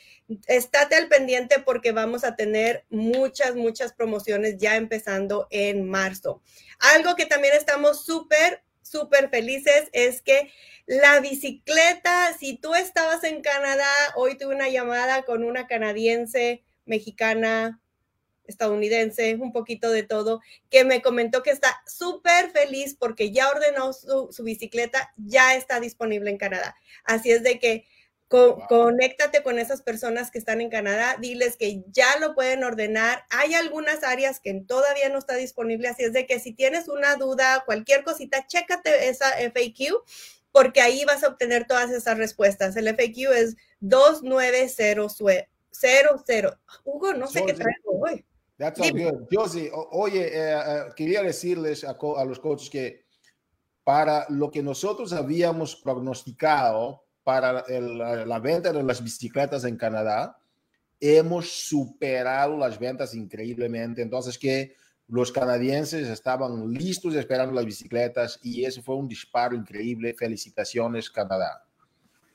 estate 0.48 0.96
al 0.96 1.08
pendiente 1.08 1.60
porque 1.60 1.92
vamos 1.92 2.24
a 2.24 2.36
tener 2.36 2.86
muchas, 2.90 3.56
muchas 3.56 3.94
promociones 3.94 4.58
ya 4.58 4.76
empezando 4.76 5.48
en 5.52 5.88
marzo. 5.88 6.42
Algo 6.80 7.16
que 7.16 7.26
también 7.26 7.54
estamos 7.54 8.06
súper, 8.06 8.64
súper 8.82 9.30
felices 9.30 9.90
es 9.94 10.22
que 10.22 10.52
la 10.86 11.20
bicicleta, 11.20 12.36
si 12.38 12.58
tú 12.58 12.76
estabas 12.76 13.24
en 13.24 13.42
Canadá, 13.42 13.88
hoy 14.16 14.38
tuve 14.38 14.56
una 14.56 14.70
llamada 14.70 15.24
con 15.24 15.44
una 15.44 15.68
canadiense 15.68 16.64
mexicana 16.86 17.80
estadounidense, 18.46 19.36
un 19.36 19.52
poquito 19.52 19.92
de 19.92 20.04
todo, 20.04 20.42
que 20.70 20.84
me 20.84 21.02
comentó 21.02 21.44
que 21.44 21.52
está 21.52 21.82
súper 21.86 22.52
feliz 22.52 22.96
porque 22.98 23.32
ya 23.32 23.50
ordenó 23.50 23.94
su, 23.94 24.30
bicicleta, 24.44 25.14
ya 25.18 25.56
está 25.56 25.80
disponible 25.80 26.30
en 26.30 26.38
Canadá. 26.38 26.76
Así 27.04 27.32
es 27.32 27.44
de 27.44 27.60
que 27.60 27.86
conéctate 28.28 29.44
con 29.44 29.60
esas 29.60 29.82
personas 29.82 30.32
que 30.32 30.40
están 30.40 30.62
en 30.62 30.70
Canadá, 30.70 31.18
diles 31.20 31.58
que 31.58 31.84
ya 31.88 32.18
lo 32.20 32.34
pueden 32.34 32.64
ordenar. 32.64 33.26
Hay 33.30 33.54
algunas 33.54 34.04
áreas 34.04 34.40
que 34.40 34.54
todavía 34.66 35.10
no 35.10 35.20
está 35.20 35.36
disponible, 35.36 35.90
así 35.90 36.04
es 36.04 36.14
de 36.14 36.26
que 36.26 36.40
si 36.40 36.54
tienes 36.54 36.88
una 36.88 37.18
duda, 37.18 37.64
cualquier 37.66 38.06
cosita, 38.06 38.48
chécate 38.48 39.10
esa 39.10 39.32
FAQ 39.32 40.02
porque 40.52 40.82
ahí 40.82 41.04
vas 41.06 41.24
a 41.24 41.30
obtener 41.30 41.66
todas 41.66 41.92
esas 41.92 42.18
respuestas. 42.18 42.76
El 42.76 42.88
FAQ 42.88 43.32
es 43.34 43.56
2900. 43.80 45.18
Hugo, 46.84 47.14
no 47.14 47.28
sé 47.28 47.46
qué 47.46 47.54
traigo 47.54 48.00
hoy. 48.00 48.26
That's 48.62 48.80
all 48.80 48.92
good. 48.92 49.28
Josie, 49.32 49.72
oye, 49.74 50.28
eh, 50.28 50.54
eh, 50.54 50.84
quería 50.96 51.24
decirles 51.24 51.84
a, 51.84 51.98
los 52.24 52.40
coaches 52.40 52.70
que 52.70 53.06
para 53.84 54.28
lo 54.30 54.52
que 54.52 54.62
nosotros 54.62 55.14
habíamos 55.14 55.76
prognosticado 55.78 57.04
para 57.24 57.66
la, 57.68 58.40
venta 58.40 58.72
de 58.72 58.84
las 58.84 59.04
bicicletas 59.04 59.64
en 59.64 59.78
Canadá, 59.78 60.38
hemos 61.00 61.50
superado 61.50 62.56
las 62.56 62.78
ventas 62.78 63.16
increíblemente. 63.16 64.04
Entonces, 64.04 64.38
que 64.38 64.76
los 65.08 65.32
canadienses 65.32 66.08
estaban 66.08 66.72
listos 66.72 67.16
esperando 67.16 67.56
las 67.56 67.66
bicicletas 67.66 68.40
y 68.44 68.64
eso 68.64 68.84
fue 68.84 68.96
un 68.96 69.08
disparo 69.08 69.56
increíble. 69.56 70.14
Felicitaciones, 70.14 71.10
Canadá. 71.10 71.66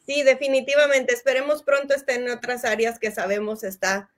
Sí, 0.04 0.25
definitivamente. 0.25 1.14
Esperemos 1.14 1.62
pronto 1.62 1.95
estén 1.95 2.25
en 2.25 2.30
otras 2.30 2.64
áreas 2.64 2.99
que 2.99 3.12
sabemos 3.12 3.62
está 3.62 4.11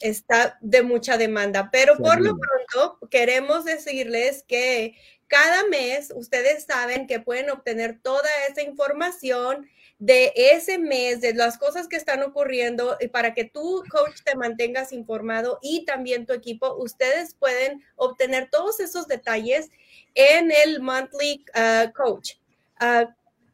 está 0.00 0.58
de 0.60 0.82
mucha 0.82 1.16
demanda, 1.16 1.70
pero 1.72 1.96
por 1.96 2.20
lo 2.20 2.36
pronto 2.36 2.98
queremos 3.10 3.64
decirles 3.64 4.44
que 4.46 4.96
cada 5.28 5.66
mes 5.68 6.12
ustedes 6.14 6.64
saben 6.64 7.06
que 7.06 7.20
pueden 7.20 7.50
obtener 7.50 7.98
toda 8.00 8.28
esa 8.48 8.62
información 8.62 9.68
de 9.98 10.32
ese 10.34 10.78
mes, 10.78 11.20
de 11.20 11.34
las 11.34 11.56
cosas 11.56 11.88
que 11.88 11.96
están 11.96 12.22
ocurriendo 12.22 12.96
y 13.00 13.08
para 13.08 13.32
que 13.32 13.44
tu 13.44 13.82
coach 13.90 14.20
te 14.24 14.36
mantengas 14.36 14.92
informado 14.92 15.58
y 15.62 15.84
también 15.84 16.26
tu 16.26 16.32
equipo, 16.32 16.74
ustedes 16.76 17.34
pueden 17.34 17.82
obtener 17.96 18.50
todos 18.50 18.80
esos 18.80 19.06
detalles 19.06 19.70
en 20.14 20.50
el 20.50 20.80
monthly 20.80 21.44
uh, 21.54 21.90
coach. 21.92 22.32
Uh, 22.80 23.06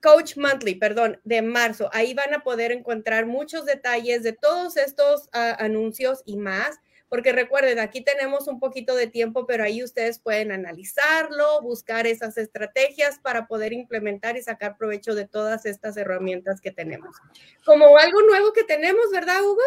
Coach 0.03 0.37
Monthly, 0.37 0.77
perdón, 0.77 1.21
de 1.25 1.43
marzo. 1.43 1.91
Ahí 1.93 2.15
van 2.15 2.35
a 2.35 2.43
poder 2.43 2.73
encontrar 2.73 3.27
muchos 3.27 3.67
detalles 3.67 4.23
de 4.23 4.33
todos 4.33 4.77
estos 4.77 5.29
ah, 5.33 5.57
anuncios 5.59 6.23
y 6.25 6.37
más, 6.37 6.79
porque 7.09 7.33
recuerden, 7.33 7.81
aquí 7.81 8.03
tenemos 8.03 8.47
un 8.47 8.61
poquito 8.61 8.95
de 8.95 9.09
tiempo, 9.09 9.45
pero 9.45 9.65
ahí 9.65 9.83
ustedes 9.83 10.21
pueden 10.21 10.53
analizarlo, 10.53 11.61
buscar 11.61 12.07
esas 12.07 12.39
estrategias 12.39 13.19
para 13.19 13.47
poder 13.49 13.73
implementar 13.73 14.37
y 14.37 14.43
sacar 14.43 14.77
provecho 14.77 15.15
de 15.15 15.27
todas 15.27 15.67
estas 15.67 15.97
herramientas 15.97 16.61
que 16.61 16.71
tenemos. 16.71 17.17
Como 17.65 17.99
algo 17.99 18.23
nuevo 18.23 18.53
que 18.53 18.63
tenemos, 18.63 19.07
¿verdad, 19.13 19.43
Hugo? 19.43 19.63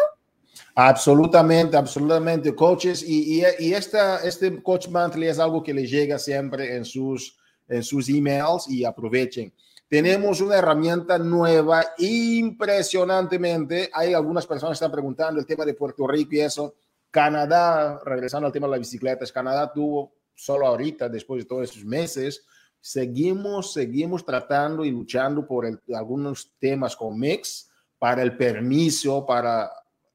Absolutamente, 0.74 1.76
absolutamente, 1.76 2.54
coaches. 2.54 3.02
Y, 3.02 3.44
y, 3.58 3.74
esta, 3.74 4.24
este 4.24 4.62
Coach 4.62 4.88
Monthly 4.88 5.28
es 5.28 5.38
algo 5.38 5.62
que 5.62 5.74
les 5.74 5.90
llega 5.90 6.18
siempre 6.18 6.76
en 6.76 6.84
sus, 6.84 7.36
en 7.68 7.82
sus 7.82 8.08
emails 8.08 8.68
y 8.68 8.84
aprovechen. 8.84 9.52
Tenemos 9.94 10.40
una 10.40 10.56
herramienta 10.56 11.18
nueva 11.18 11.84
impresionantemente. 11.98 13.90
Hay 13.92 14.12
algunas 14.12 14.44
personas 14.44 14.72
que 14.72 14.84
están 14.84 14.90
preguntando 14.90 15.38
el 15.38 15.46
tema 15.46 15.64
de 15.64 15.74
Puerto 15.74 16.04
Rico 16.08 16.34
y 16.34 16.40
eso. 16.40 16.74
Canadá, 17.12 18.00
regresando 18.04 18.48
al 18.48 18.52
tema 18.52 18.66
de 18.66 18.72
las 18.72 18.80
bicicletas, 18.80 19.30
Canadá 19.30 19.72
tuvo 19.72 20.14
solo 20.34 20.66
ahorita, 20.66 21.08
después 21.08 21.44
de 21.44 21.48
todos 21.48 21.70
esos 21.70 21.84
meses, 21.84 22.44
seguimos, 22.80 23.72
seguimos 23.72 24.24
tratando 24.24 24.84
y 24.84 24.90
luchando 24.90 25.46
por 25.46 25.64
algunos 25.94 26.50
temas 26.58 26.96
con 26.96 27.16
Mix 27.16 27.70
para 27.96 28.22
el 28.22 28.36
permiso, 28.36 29.24
para 29.24 29.70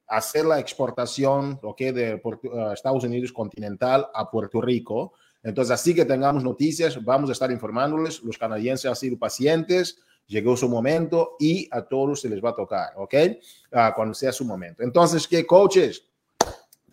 hacer 0.08 0.44
la 0.44 0.60
exportación 0.60 1.58
okay, 1.64 1.94
de 1.94 2.22
uh, 2.22 2.72
Estados 2.74 3.06
Unidos 3.06 3.32
continental 3.32 4.10
a 4.14 4.30
Puerto 4.30 4.60
Rico. 4.60 5.14
Entonces, 5.44 5.72
así 5.72 5.96
que 5.96 6.06
tengamos 6.06 6.44
noticias, 6.44 7.04
vamos 7.04 7.30
a 7.30 7.34
estar 7.34 7.52
informándoles. 7.52 8.22
Los 8.24 8.38
canadienses 8.38 8.90
han 8.90 8.96
sido 8.96 9.18
pacientes, 9.18 10.00
llegó 10.28 10.56
su 10.56 10.70
momento 10.70 11.36
y 11.40 11.68
a 11.72 11.82
todos 11.82 12.22
se 12.22 12.30
les 12.30 12.44
va 12.44 12.52
a 12.52 12.56
tocar, 12.56 12.90
¿ok? 12.98 13.16
Ah, 13.72 13.94
cuando 13.96 14.14
sea 14.14 14.32
su 14.32 14.46
momento. 14.46 14.84
Entonces, 14.84 15.28
¿qué 15.28 15.46
coaches? 15.46 16.04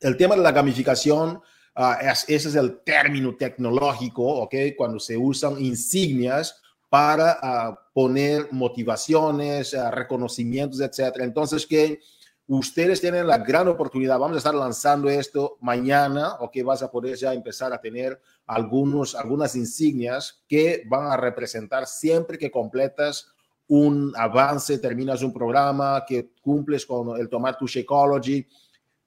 El 0.00 0.16
tema 0.16 0.36
de 0.36 0.42
la 0.42 0.52
gamificación, 0.52 1.40
ah, 1.74 1.98
ese 2.26 2.34
es 2.34 2.54
el 2.54 2.80
término 2.80 3.36
tecnológico, 3.36 4.22
¿ok? 4.22 4.54
Cuando 4.76 4.98
se 4.98 5.16
usan 5.16 5.60
insignias 5.60 6.60
para 6.88 7.38
ah, 7.42 7.78
poner 7.92 8.48
motivaciones, 8.52 9.76
reconocimientos, 9.90 10.80
etcétera. 10.80 11.24
Entonces, 11.24 11.66
¿qué? 11.66 12.00
Ustedes 12.48 13.00
tienen 13.00 13.26
la 13.26 13.38
gran 13.38 13.66
oportunidad, 13.66 14.20
vamos 14.20 14.36
a 14.36 14.38
estar 14.38 14.54
lanzando 14.54 15.08
esto 15.08 15.58
mañana, 15.60 16.36
o 16.38 16.48
que 16.48 16.62
vas 16.62 16.80
a 16.80 16.90
poder 16.90 17.16
ya 17.16 17.34
empezar 17.34 17.72
a 17.72 17.80
tener 17.80 18.20
algunos, 18.46 19.14
algunas 19.14 19.56
insignias 19.56 20.44
que 20.48 20.84
van 20.88 21.10
a 21.10 21.16
representar 21.16 21.86
siempre 21.86 22.38
que 22.38 22.50
completas 22.50 23.32
un 23.68 24.12
avance, 24.16 24.78
terminas 24.78 25.22
un 25.22 25.32
programa, 25.32 26.04
que 26.06 26.30
cumples 26.40 26.86
con 26.86 27.18
el 27.18 27.28
tomar 27.28 27.58
tu 27.58 27.66
Shakeology. 27.66 28.46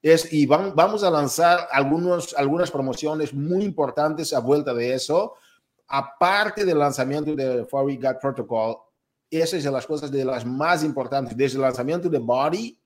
Es, 0.01 0.31
y 0.33 0.45
van, 0.45 0.75
vamos 0.75 1.03
a 1.03 1.09
lanzar 1.09 1.67
algunos, 1.71 2.33
algunas 2.37 2.69
promociones 2.69 3.33
muy 3.33 3.63
importantes 3.63 4.33
a 4.33 4.39
vuelta 4.39 4.73
de 4.73 4.93
eso. 4.93 5.35
Aparte 5.87 6.65
del 6.65 6.77
lanzamiento 6.77 7.35
de 7.35 7.65
We 7.71 7.95
Got 7.95 8.19
Protocol, 8.21 8.77
esa 9.31 9.57
es 9.57 9.63
de 9.63 9.71
las 9.71 9.85
cosas 9.85 10.11
de 10.11 10.25
las 10.25 10.45
más 10.45 10.83
importantes. 10.83 11.35
Desde 11.35 11.55
el 11.55 11.61
lanzamiento 11.61 12.09
de 12.09 12.19
Body, 12.19 12.79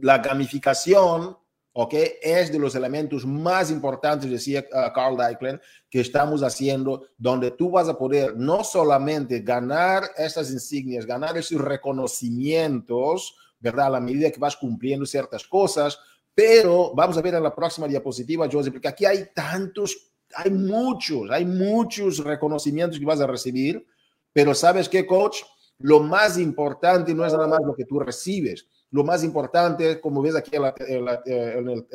la 0.00 0.18
gamificación, 0.18 1.36
¿ok? 1.72 1.94
Es 2.22 2.50
de 2.50 2.58
los 2.58 2.74
elementos 2.74 3.24
más 3.24 3.70
importantes, 3.70 4.30
decía 4.30 4.64
uh, 4.72 4.92
Carl 4.92 5.16
Deichlen, 5.16 5.60
que 5.88 6.00
estamos 6.00 6.42
haciendo, 6.42 7.06
donde 7.16 7.52
tú 7.52 7.70
vas 7.70 7.88
a 7.88 7.98
poder 7.98 8.36
no 8.36 8.64
solamente 8.64 9.40
ganar 9.40 10.04
esas 10.16 10.50
insignias, 10.50 11.06
ganar 11.06 11.36
esos 11.36 11.60
reconocimientos, 11.60 13.34
¿verdad? 13.58 13.86
A 13.86 13.90
la 13.90 14.00
medida 14.00 14.30
que 14.30 14.40
vas 14.40 14.56
cumpliendo 14.56 15.06
ciertas 15.06 15.46
cosas, 15.46 15.98
pero 16.34 16.92
vamos 16.94 17.16
a 17.18 17.22
ver 17.22 17.34
en 17.34 17.42
la 17.42 17.54
próxima 17.54 17.86
diapositiva, 17.86 18.48
Joseph, 18.50 18.72
porque 18.72 18.88
aquí 18.88 19.04
hay 19.04 19.26
tantos, 19.34 20.12
hay 20.34 20.50
muchos, 20.50 21.30
hay 21.30 21.44
muchos 21.44 22.18
reconocimientos 22.18 22.98
que 22.98 23.04
vas 23.04 23.20
a 23.20 23.26
recibir, 23.26 23.86
pero 24.32 24.54
¿sabes 24.54 24.88
qué, 24.88 25.06
coach? 25.06 25.38
Lo 25.78 26.00
más 26.00 26.38
importante 26.38 27.14
no 27.14 27.24
es 27.24 27.32
nada 27.32 27.48
más 27.48 27.60
lo 27.64 27.74
que 27.74 27.84
tú 27.84 27.98
recibes, 27.98 28.66
lo 28.92 29.04
más 29.04 29.22
importante, 29.22 30.00
como 30.00 30.20
ves 30.20 30.34
aquí 30.34 30.56
en 30.56 31.04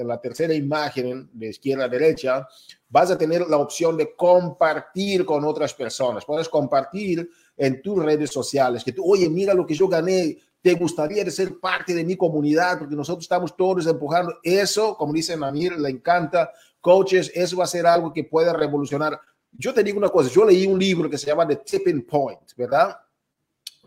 la, 0.08 0.22
tercera 0.22 0.54
imagen 0.54 1.30
de 1.34 1.50
izquierda 1.50 1.86
a 1.86 1.90
derecha, 1.90 2.48
vas 2.88 3.12
a 3.12 3.18
tener 3.18 3.46
la 3.48 3.58
opción 3.58 3.98
de 3.98 4.16
compartir 4.16 5.26
con 5.26 5.44
otras 5.44 5.74
personas. 5.74 6.24
Puedes 6.24 6.48
compartir 6.48 7.30
en 7.58 7.82
tus 7.82 8.04
redes 8.04 8.32
sociales 8.32 8.84
que 8.84 8.94
tú, 8.94 9.04
oye, 9.06 9.30
mira 9.30 9.54
lo 9.54 9.66
que 9.66 9.76
yo 9.76 9.88
gané, 9.90 10.38
te 10.62 10.74
gustaría 10.74 11.30
ser 11.30 11.60
parte 11.60 11.94
de 11.94 12.04
mi 12.04 12.16
comunidad 12.16 12.80
porque 12.80 12.96
nosotros 12.96 13.26
estamos 13.26 13.56
todos 13.56 13.86
empujando 13.86 14.34
eso, 14.42 14.96
como 14.98 15.14
dice 15.14 15.36
Namir, 15.38 15.74
le 15.74 15.90
encanta. 15.90 16.52
Coaches, 16.80 17.32
eso 17.36 17.58
va 17.58 17.66
a 17.66 17.68
ser 17.68 17.86
algo 17.86 18.14
que 18.14 18.24
puede 18.24 18.54
revolucionar. 18.54 19.20
Yo 19.52 19.74
te 19.74 19.84
digo 19.84 19.98
una 19.98 20.10
cosa, 20.10 20.30
yo 20.30 20.46
leí 20.46 20.66
un 20.66 20.80
libro 20.80 21.10
que 21.10 21.18
se 21.18 21.28
llama 21.28 21.48
The 21.48 21.58
Tipping 21.58 22.06
Point, 22.06 22.56
¿verdad? 22.56 22.96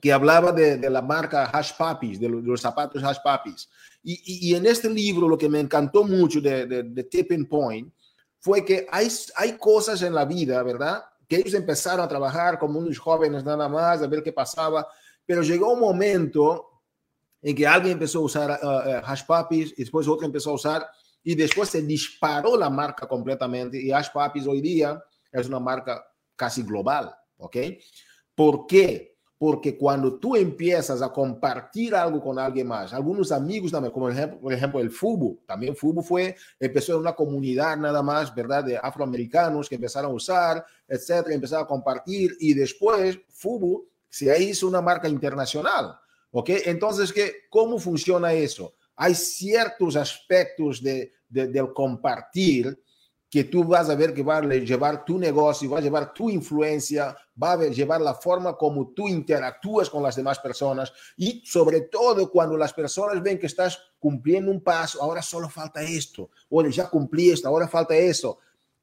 Que 0.01 0.13
hablaba 0.13 0.53
de, 0.53 0.91
la 0.91 1.03
marca 1.03 1.47
Hash 1.47 1.73
Puppies, 1.77 2.21
de 2.21 2.29
los, 2.29 2.61
zapatos 2.61 3.03
Hash 3.03 3.19
Puppies. 3.23 3.69
Y, 4.03 4.49
y, 4.51 4.55
en 4.55 4.67
este 4.67 4.89
libro 4.89 5.29
lo 5.29 5.37
que 5.37 5.49
me 5.49 5.61
encantó 5.61 6.05
mucho 6.05 6.41
de, 6.41 6.67
de, 6.67 7.05
Tipping 7.05 7.47
Point 7.47 7.93
fue 8.39 8.65
que 8.65 8.87
hay, 8.91 9.09
hay 9.37 9.59
cosas 9.59 10.03
en 10.03 10.15
la 10.15 10.25
vida, 10.25 10.63
¿verdad? 10.63 11.05
Que 11.29 11.37
ellos 11.37 11.55
empezaron 11.55 12.01
a 12.01 12.09
trabajar 12.09 12.59
como 12.59 12.79
unos 12.79 12.99
jóvenes 12.99 13.45
nada 13.45 13.69
más, 13.69 14.01
a 14.01 14.07
ver 14.07 14.23
qué 14.23 14.33
pasaba, 14.33 14.87
pero 15.27 15.43
llegó 15.43 15.73
un 15.73 15.81
momento 15.81 16.83
en 17.43 17.55
que 17.55 17.67
alguien 17.67 17.95
empezó 17.95 18.21
a 18.21 18.23
usar 18.23 18.61
uh, 18.63 19.05
Hash 19.05 19.25
Puppies 19.27 19.73
y 19.77 19.83
después 19.83 20.07
otro 20.09 20.27
empezó 20.27 20.51
a 20.51 20.55
usar 20.55 20.89
y 21.23 21.35
después 21.35 21.69
se 21.69 21.83
disparó 21.83 22.57
la 22.57 22.71
marca 22.71 23.07
completamente 23.07 23.81
y 23.81 23.93
Hash 23.93 24.09
Puppies 24.13 24.47
hoy 24.47 24.61
día 24.61 25.03
es 25.31 25.47
una 25.47 25.59
marca 25.59 26.05
casi 26.35 26.63
global, 26.63 27.15
¿ok? 27.37 27.57
¿Por 28.35 28.67
qué? 28.67 29.18
Porque 29.39 29.79
cuando 29.79 30.19
tú 30.19 30.35
empiezas 30.35 31.01
a 31.01 31.13
compartir 31.13 31.95
algo 31.95 32.21
con 32.21 32.39
alguien 32.41 32.67
más, 32.67 32.93
algunos 32.93 33.31
amigos 33.31 33.71
también, 33.71 33.93
como 33.93 34.09
ejemplo, 34.09 34.41
por 34.41 34.53
ejemplo 34.53 34.81
el 34.81 34.91
FUBU, 34.91 35.43
también 35.47 35.77
FUBU 35.77 36.03
fue, 36.03 36.35
empezó 36.59 36.95
en 36.95 37.01
una 37.01 37.15
comunidad 37.15 37.77
nada 37.77 38.03
más, 38.03 38.35
¿verdad? 38.35 38.65
De 38.65 38.77
afroamericanos 38.77 39.69
que 39.69 39.77
empezaron 39.77 40.11
a 40.11 40.15
usar, 40.15 40.67
etcétera, 40.89 41.35
empezaron 41.35 41.65
a 41.65 41.69
compartir 41.69 42.37
y 42.41 42.53
después 42.53 43.17
FUBU 43.29 43.87
se 44.09 44.43
hizo 44.43 44.67
una 44.67 44.81
marca 44.81 45.09
internacional, 45.09 45.97
¿ok? 46.33 46.51
Entonces, 46.65 47.13
¿qué, 47.13 47.33
¿cómo 47.49 47.79
funciona 47.79 48.33
eso? 48.33 48.75
Hay 48.97 49.15
ciertos 49.15 49.95
aspectos 49.95 50.83
de, 50.83 51.13
de, 51.29 51.47
del 51.47 51.73
compartir 51.73 52.77
que 53.31 53.45
tú 53.45 53.65
vas 53.65 53.91
a 53.91 53.95
ver 53.95 54.15
que 54.15 54.23
va 54.23 54.39
a 54.39 54.43
llevar 54.43 55.05
tu 55.05 55.19
negocio, 55.19 55.71
va 55.71 55.79
a 55.79 55.83
llevar 55.83 56.15
tu 56.15 56.31
influencia, 56.31 57.17
va 57.41 57.53
a 57.53 57.65
llevar 57.67 58.01
la 58.01 58.15
forma 58.15 58.57
como 58.57 58.89
tú 58.89 59.07
interactúas 59.07 59.91
con 59.91 60.03
las 60.03 60.17
demás 60.17 60.39
personas 60.39 60.93
y 61.17 61.43
sobre 61.45 61.83
todo 61.83 62.31
cuando 62.31 62.57
las 62.57 62.73
personas 62.73 63.23
ven 63.23 63.39
que 63.39 63.47
estás 63.47 63.79
cumpliendo 63.99 64.51
un 64.51 64.63
paso, 64.63 65.03
ahora 65.03 65.21
solo 65.21 65.49
falta 65.49 65.83
esto, 65.83 66.31
o 66.49 66.65
ya 66.67 66.89
cumplí 66.89 67.31
esto, 67.31 67.49
ahora 67.49 67.69
falta 67.69 67.95
eso. 67.95 68.39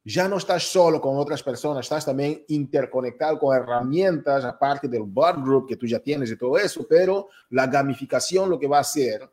Ya 0.08 0.28
no 0.28 0.38
estás 0.38 0.62
solo 0.62 1.02
con 1.02 1.18
otras 1.18 1.42
personas, 1.42 1.84
estás 1.84 2.06
también 2.06 2.46
interconectado 2.50 3.40
con 3.40 3.58
herramientas, 3.58 4.46
aparte 4.46 4.88
del 4.88 5.02
bot 5.02 5.38
group 5.38 5.68
que 5.68 5.78
tú 5.78 5.88
ya 5.88 5.98
tienes 5.98 6.30
y 6.30 6.38
todo 6.38 6.60
eso, 6.60 6.86
pero 6.88 7.30
la 7.50 7.66
gamificación 7.66 8.48
lo 8.48 8.60
que 8.60 8.68
va 8.68 8.78
a 8.78 8.82
hacer 8.82 9.28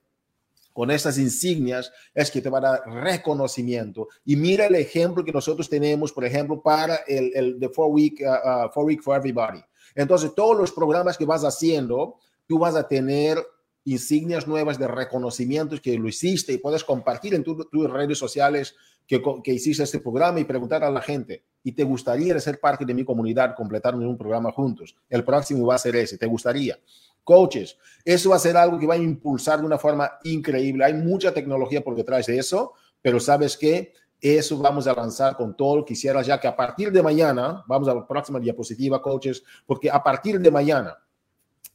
con 0.72 0.90
estas 0.90 1.18
insignias 1.18 1.92
es 2.14 2.30
que 2.30 2.40
te 2.40 2.48
va 2.48 2.58
a 2.58 2.60
dar 2.60 2.82
reconocimiento. 2.86 4.08
Y 4.24 4.36
mira 4.36 4.66
el 4.66 4.74
ejemplo 4.74 5.24
que 5.24 5.32
nosotros 5.32 5.68
tenemos, 5.68 6.12
por 6.12 6.24
ejemplo, 6.24 6.62
para 6.62 6.96
el, 7.06 7.32
el 7.34 7.58
The 7.60 7.68
Four 7.68 7.90
Week, 7.90 8.20
uh, 8.20 8.66
uh, 8.66 8.72
Four 8.72 8.86
Week 8.86 9.02
for 9.02 9.16
Everybody. 9.16 9.60
Entonces, 9.94 10.34
todos 10.34 10.56
los 10.56 10.72
programas 10.72 11.18
que 11.18 11.24
vas 11.24 11.44
haciendo, 11.44 12.16
tú 12.46 12.58
vas 12.58 12.74
a 12.74 12.86
tener 12.86 13.38
insignias 13.84 14.46
nuevas 14.46 14.78
de 14.78 14.88
reconocimientos 14.88 15.80
que 15.80 15.98
lo 15.98 16.08
hiciste 16.08 16.52
y 16.52 16.58
puedes 16.58 16.84
compartir 16.84 17.34
en 17.34 17.42
tus 17.42 17.90
redes 17.90 18.16
sociales 18.16 18.76
que, 19.06 19.20
que, 19.42 19.52
hiciste 19.52 19.82
este 19.82 19.98
programa 19.98 20.38
y 20.38 20.44
preguntar 20.44 20.84
a 20.84 20.90
la 20.90 21.02
gente, 21.02 21.42
¿y 21.64 21.72
te 21.72 21.82
gustaría 21.82 22.38
ser 22.38 22.60
parte 22.60 22.84
de 22.84 22.94
mi 22.94 23.04
comunidad, 23.04 23.56
completar 23.56 23.94
un 23.96 24.16
programa 24.16 24.52
juntos? 24.52 24.94
El 25.10 25.24
próximo 25.24 25.66
va 25.66 25.74
a 25.74 25.78
ser 25.78 25.96
ese, 25.96 26.16
¿te 26.16 26.26
gustaría? 26.26 26.78
Coaches. 27.24 27.76
Eso 28.04 28.30
va 28.30 28.36
a 28.36 28.40
ser 28.40 28.56
algo 28.56 28.78
que 28.78 28.86
va 28.86 28.94
a 28.94 28.98
impulsar 28.98 29.60
de 29.60 29.66
una 29.66 29.78
forma 29.78 30.18
increíble. 30.24 30.84
Hay 30.84 30.94
mucha 30.94 31.32
tecnología 31.32 31.82
por 31.82 31.94
detrás 31.94 32.26
de 32.26 32.38
eso, 32.38 32.72
pero 33.00 33.20
sabes 33.20 33.56
que 33.56 33.92
eso 34.20 34.58
vamos 34.58 34.86
a 34.86 34.92
avanzar 34.92 35.36
con 35.36 35.56
todo. 35.56 35.84
Quisiera 35.84 36.22
ya 36.22 36.38
que 36.38 36.46
a 36.46 36.56
partir 36.56 36.92
de 36.92 37.02
mañana, 37.02 37.64
vamos 37.66 37.88
a 37.88 37.94
la 37.94 38.06
próxima 38.06 38.38
diapositiva, 38.38 39.02
coaches, 39.02 39.42
porque 39.66 39.90
a 39.90 40.02
partir 40.02 40.40
de 40.40 40.50
mañana 40.50 40.96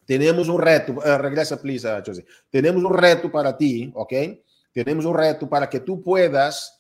tenemos 0.05 0.47
un 0.47 0.59
reto. 0.59 0.93
Uh, 0.93 1.17
regresa, 1.17 1.61
please, 1.61 1.85
uh, 1.85 2.01
José. 2.03 2.25
Tenemos 2.49 2.81
un 2.83 2.93
reto 2.93 3.29
para 3.29 3.55
ti, 3.57 3.91
¿ok? 3.93 4.13
Tenemos 4.71 5.05
un 5.05 5.13
reto 5.13 5.49
para 5.49 5.69
que 5.69 5.81
tú 5.81 6.01
puedas 6.01 6.76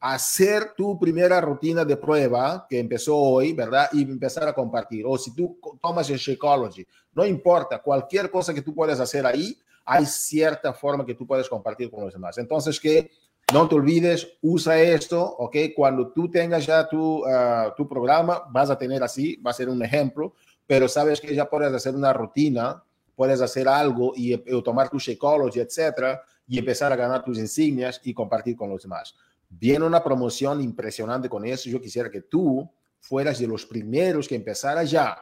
hacer 0.00 0.72
tu 0.74 0.98
primera 0.98 1.40
rutina 1.42 1.84
de 1.84 1.96
prueba 1.96 2.66
que 2.68 2.78
empezó 2.78 3.16
hoy, 3.16 3.52
¿verdad? 3.52 3.88
Y 3.92 4.02
empezar 4.02 4.48
a 4.48 4.54
compartir. 4.54 5.04
O 5.06 5.18
si 5.18 5.34
tú 5.34 5.58
tomas 5.80 6.08
el 6.08 6.16
Shakeology, 6.16 6.86
no 7.12 7.26
importa, 7.26 7.82
cualquier 7.82 8.30
cosa 8.30 8.54
que 8.54 8.62
tú 8.62 8.74
puedas 8.74 8.98
hacer 8.98 9.26
ahí, 9.26 9.56
hay 9.84 10.06
cierta 10.06 10.72
forma 10.72 11.04
que 11.04 11.14
tú 11.14 11.26
puedes 11.26 11.48
compartir 11.48 11.90
con 11.90 12.04
los 12.04 12.14
demás. 12.14 12.38
Entonces, 12.38 12.80
que 12.80 13.10
no 13.52 13.68
te 13.68 13.74
olvides, 13.74 14.38
usa 14.40 14.80
esto, 14.80 15.22
¿ok? 15.22 15.56
Cuando 15.76 16.12
tú 16.12 16.30
tengas 16.30 16.64
ya 16.64 16.88
tu, 16.88 17.18
uh, 17.18 17.74
tu 17.76 17.86
programa, 17.86 18.44
vas 18.50 18.70
a 18.70 18.78
tener 18.78 19.02
así, 19.02 19.36
va 19.36 19.50
a 19.50 19.54
ser 19.54 19.68
un 19.68 19.82
ejemplo, 19.82 20.34
pero 20.66 20.88
sabes 20.88 21.20
que 21.20 21.34
ya 21.34 21.50
puedes 21.50 21.72
hacer 21.72 21.94
una 21.94 22.12
rutina, 22.12 22.82
puedes 23.16 23.40
hacer 23.40 23.68
algo 23.68 24.12
y, 24.16 24.32
y 24.32 24.62
tomar 24.62 24.88
tu 24.88 24.98
Shakeology, 24.98 25.60
etcétera, 25.60 26.22
y 26.46 26.58
empezar 26.58 26.92
a 26.92 26.96
ganar 26.96 27.24
tus 27.24 27.38
insignias 27.38 28.00
y 28.04 28.14
compartir 28.14 28.56
con 28.56 28.70
los 28.70 28.82
demás. 28.82 29.14
Viene 29.50 29.84
una 29.84 30.02
promoción 30.02 30.60
impresionante 30.60 31.28
con 31.28 31.44
eso. 31.44 31.68
Yo 31.68 31.80
quisiera 31.80 32.10
que 32.10 32.22
tú 32.22 32.70
fueras 33.00 33.38
de 33.38 33.46
los 33.46 33.66
primeros 33.66 34.28
que 34.28 34.36
empezara 34.36 34.84
ya 34.84 35.18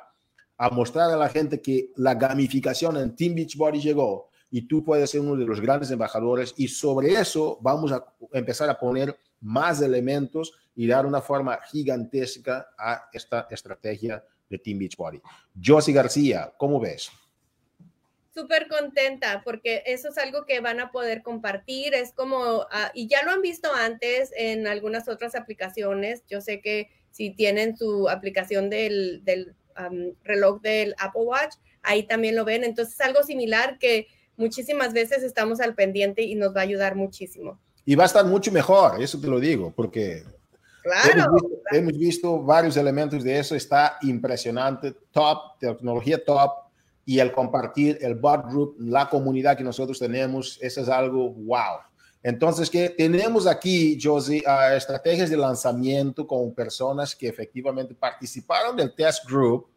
a 0.56 0.70
mostrar 0.70 1.10
a 1.10 1.16
la 1.16 1.28
gente 1.28 1.60
que 1.60 1.92
la 1.96 2.14
gamificación 2.14 2.96
en 2.98 3.16
Team 3.16 3.34
Beachbody 3.34 3.80
llegó 3.80 4.28
y 4.50 4.62
tú 4.62 4.84
puedes 4.84 5.10
ser 5.10 5.20
uno 5.20 5.36
de 5.36 5.46
los 5.46 5.60
grandes 5.60 5.90
embajadores 5.90 6.54
y 6.56 6.68
sobre 6.68 7.12
eso 7.12 7.58
vamos 7.60 7.92
a 7.92 8.04
empezar 8.32 8.68
a 8.68 8.78
poner 8.78 9.16
más 9.40 9.80
elementos 9.80 10.52
y 10.74 10.86
dar 10.86 11.06
una 11.06 11.20
forma 11.20 11.58
gigantesca 11.70 12.68
a 12.76 13.08
esta 13.12 13.46
estrategia 13.50 14.22
de 14.48 14.58
Team 14.58 14.78
Beachbody. 14.78 15.20
Josie 15.62 15.94
García, 15.94 16.52
¿cómo 16.56 16.80
ves? 16.80 17.10
Súper 18.38 18.68
contenta 18.68 19.42
porque 19.44 19.82
eso 19.86 20.10
es 20.10 20.18
algo 20.18 20.46
que 20.46 20.60
van 20.60 20.78
a 20.80 20.92
poder 20.92 21.22
compartir. 21.22 21.94
Es 21.94 22.12
como, 22.12 22.66
ah, 22.70 22.90
y 22.94 23.08
ya 23.08 23.22
lo 23.24 23.32
han 23.32 23.42
visto 23.42 23.68
antes 23.74 24.30
en 24.36 24.66
algunas 24.66 25.08
otras 25.08 25.34
aplicaciones. 25.34 26.22
Yo 26.28 26.40
sé 26.40 26.60
que 26.60 26.88
si 27.10 27.30
tienen 27.30 27.76
su 27.76 28.08
aplicación 28.08 28.70
del, 28.70 29.24
del 29.24 29.56
reloj 30.22 30.60
del 30.60 30.94
Apple 30.98 31.22
Watch, 31.22 31.56
ahí 31.82 32.04
también 32.04 32.36
lo 32.36 32.44
ven. 32.44 32.64
Entonces, 32.64 33.00
algo 33.00 33.22
similar 33.22 33.78
que 33.78 34.06
muchísimas 34.36 34.92
veces 34.92 35.22
estamos 35.22 35.60
al 35.60 35.74
pendiente 35.74 36.22
y 36.22 36.34
nos 36.34 36.54
va 36.54 36.60
a 36.60 36.64
ayudar 36.64 36.94
muchísimo. 36.94 37.60
Y 37.84 37.94
va 37.96 38.04
a 38.04 38.06
estar 38.06 38.24
mucho 38.24 38.52
mejor, 38.52 39.02
eso 39.02 39.20
te 39.20 39.26
lo 39.26 39.40
digo, 39.40 39.72
porque 39.74 40.22
Claro, 40.82 41.22
hemos, 41.22 41.42
visto, 41.42 41.58
hemos 41.72 41.98
visto 41.98 42.42
varios 42.42 42.76
elementos 42.76 43.24
de 43.24 43.38
eso, 43.38 43.54
está 43.54 43.98
impresionante, 44.02 44.94
top, 45.10 45.58
tecnología 45.58 46.22
top, 46.22 46.67
y 47.08 47.20
el 47.20 47.32
compartir 47.32 47.96
el 48.02 48.16
bot 48.16 48.50
group, 48.50 48.76
la 48.78 49.08
comunidad 49.08 49.56
que 49.56 49.64
nosotros 49.64 49.98
tenemos, 49.98 50.58
eso 50.60 50.82
es 50.82 50.90
algo 50.90 51.30
wow. 51.30 51.78
Entonces, 52.22 52.68
que 52.68 52.90
tenemos 52.90 53.46
aquí, 53.46 53.98
Josie, 53.98 54.42
uh, 54.46 54.74
estrategias 54.76 55.30
de 55.30 55.38
lanzamiento 55.38 56.26
con 56.26 56.52
personas 56.52 57.16
que 57.16 57.26
efectivamente 57.26 57.94
participaron 57.94 58.76
del 58.76 58.94
test 58.94 59.26
group 59.26 59.68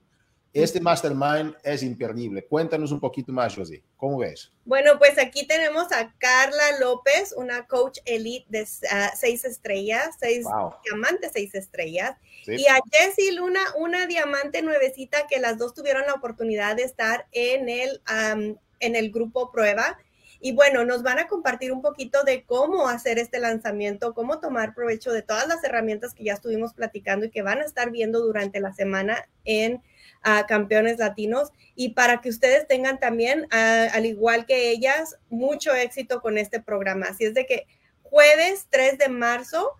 este 0.54 0.82
mastermind 0.82 1.56
es 1.64 1.82
imperdible. 1.82 2.46
Cuéntanos 2.46 2.92
un 2.92 3.00
poquito 3.00 3.32
más, 3.32 3.56
Josie. 3.56 3.84
¿Cómo 3.96 4.18
ves? 4.20 4.52
Bueno, 4.66 4.98
pues 4.98 5.18
aquí 5.18 5.48
tenemos 5.48 5.92
a 5.94 6.14
Carla 6.18 6.80
López, 6.80 7.34
una 7.38 7.66
coach 7.68 8.00
elite 8.06 8.46
de 8.50 8.64
uh, 8.64 9.16
seis 9.16 9.46
estrellas, 9.46 10.16
seis 10.20 10.46
diamantes, 10.84 11.32
seis 11.34 11.56
estrellas. 11.56 12.18
Y 12.46 12.68
a 12.68 12.80
Jessie 12.92 13.32
Luna, 13.32 13.62
una 13.78 14.08
diamante 14.08 14.62
nuevecita 14.62 15.28
que 15.28 15.40
las 15.40 15.58
dos 15.58 15.74
tuvieron 15.74 16.06
la 16.06 16.14
oportunidad 16.14 16.76
de 16.76 16.84
estar 16.84 17.28
en 17.32 17.70
el, 17.70 18.02
um, 18.10 18.58
en 18.80 18.96
el 18.96 19.12
grupo 19.12 19.52
prueba. 19.52 19.98
Y 20.44 20.54
bueno, 20.54 20.84
nos 20.84 21.04
van 21.04 21.20
a 21.20 21.28
compartir 21.28 21.72
un 21.72 21.84
poquito 21.84 22.24
de 22.24 22.44
cómo 22.44 22.90
hacer 22.90 23.20
este 23.20 23.40
lanzamiento, 23.40 24.16
cómo 24.16 24.40
tomar 24.40 24.74
provecho 24.74 25.12
de 25.12 25.22
todas 25.22 25.48
las 25.48 25.64
herramientas 25.64 26.16
que 26.16 26.24
ya 26.24 26.34
estuvimos 26.34 26.74
platicando 26.74 27.28
y 27.28 27.30
que 27.30 27.44
van 27.44 27.60
a 27.60 27.66
estar 27.66 27.92
viendo 27.92 28.20
durante 28.22 28.60
la 28.60 28.74
semana 28.74 29.30
en 29.46 29.84
a 30.24 30.46
campeones 30.46 31.00
latinos 31.00 31.52
y 31.76 31.90
para 31.90 32.22
que 32.22 32.30
ustedes 32.30 32.68
tengan 32.68 33.00
también, 33.00 33.48
al 33.52 34.06
igual 34.06 34.46
que 34.46 34.70
ellas, 34.70 35.18
mucho 35.30 35.74
éxito 35.74 36.22
con 36.22 36.38
este 36.38 36.62
programa. 36.62 37.08
Así 37.08 37.26
es 37.26 37.34
de 37.34 37.46
que 37.46 37.66
jueves 38.04 38.68
3 38.70 38.98
de 38.98 39.10
marzo 39.10 39.72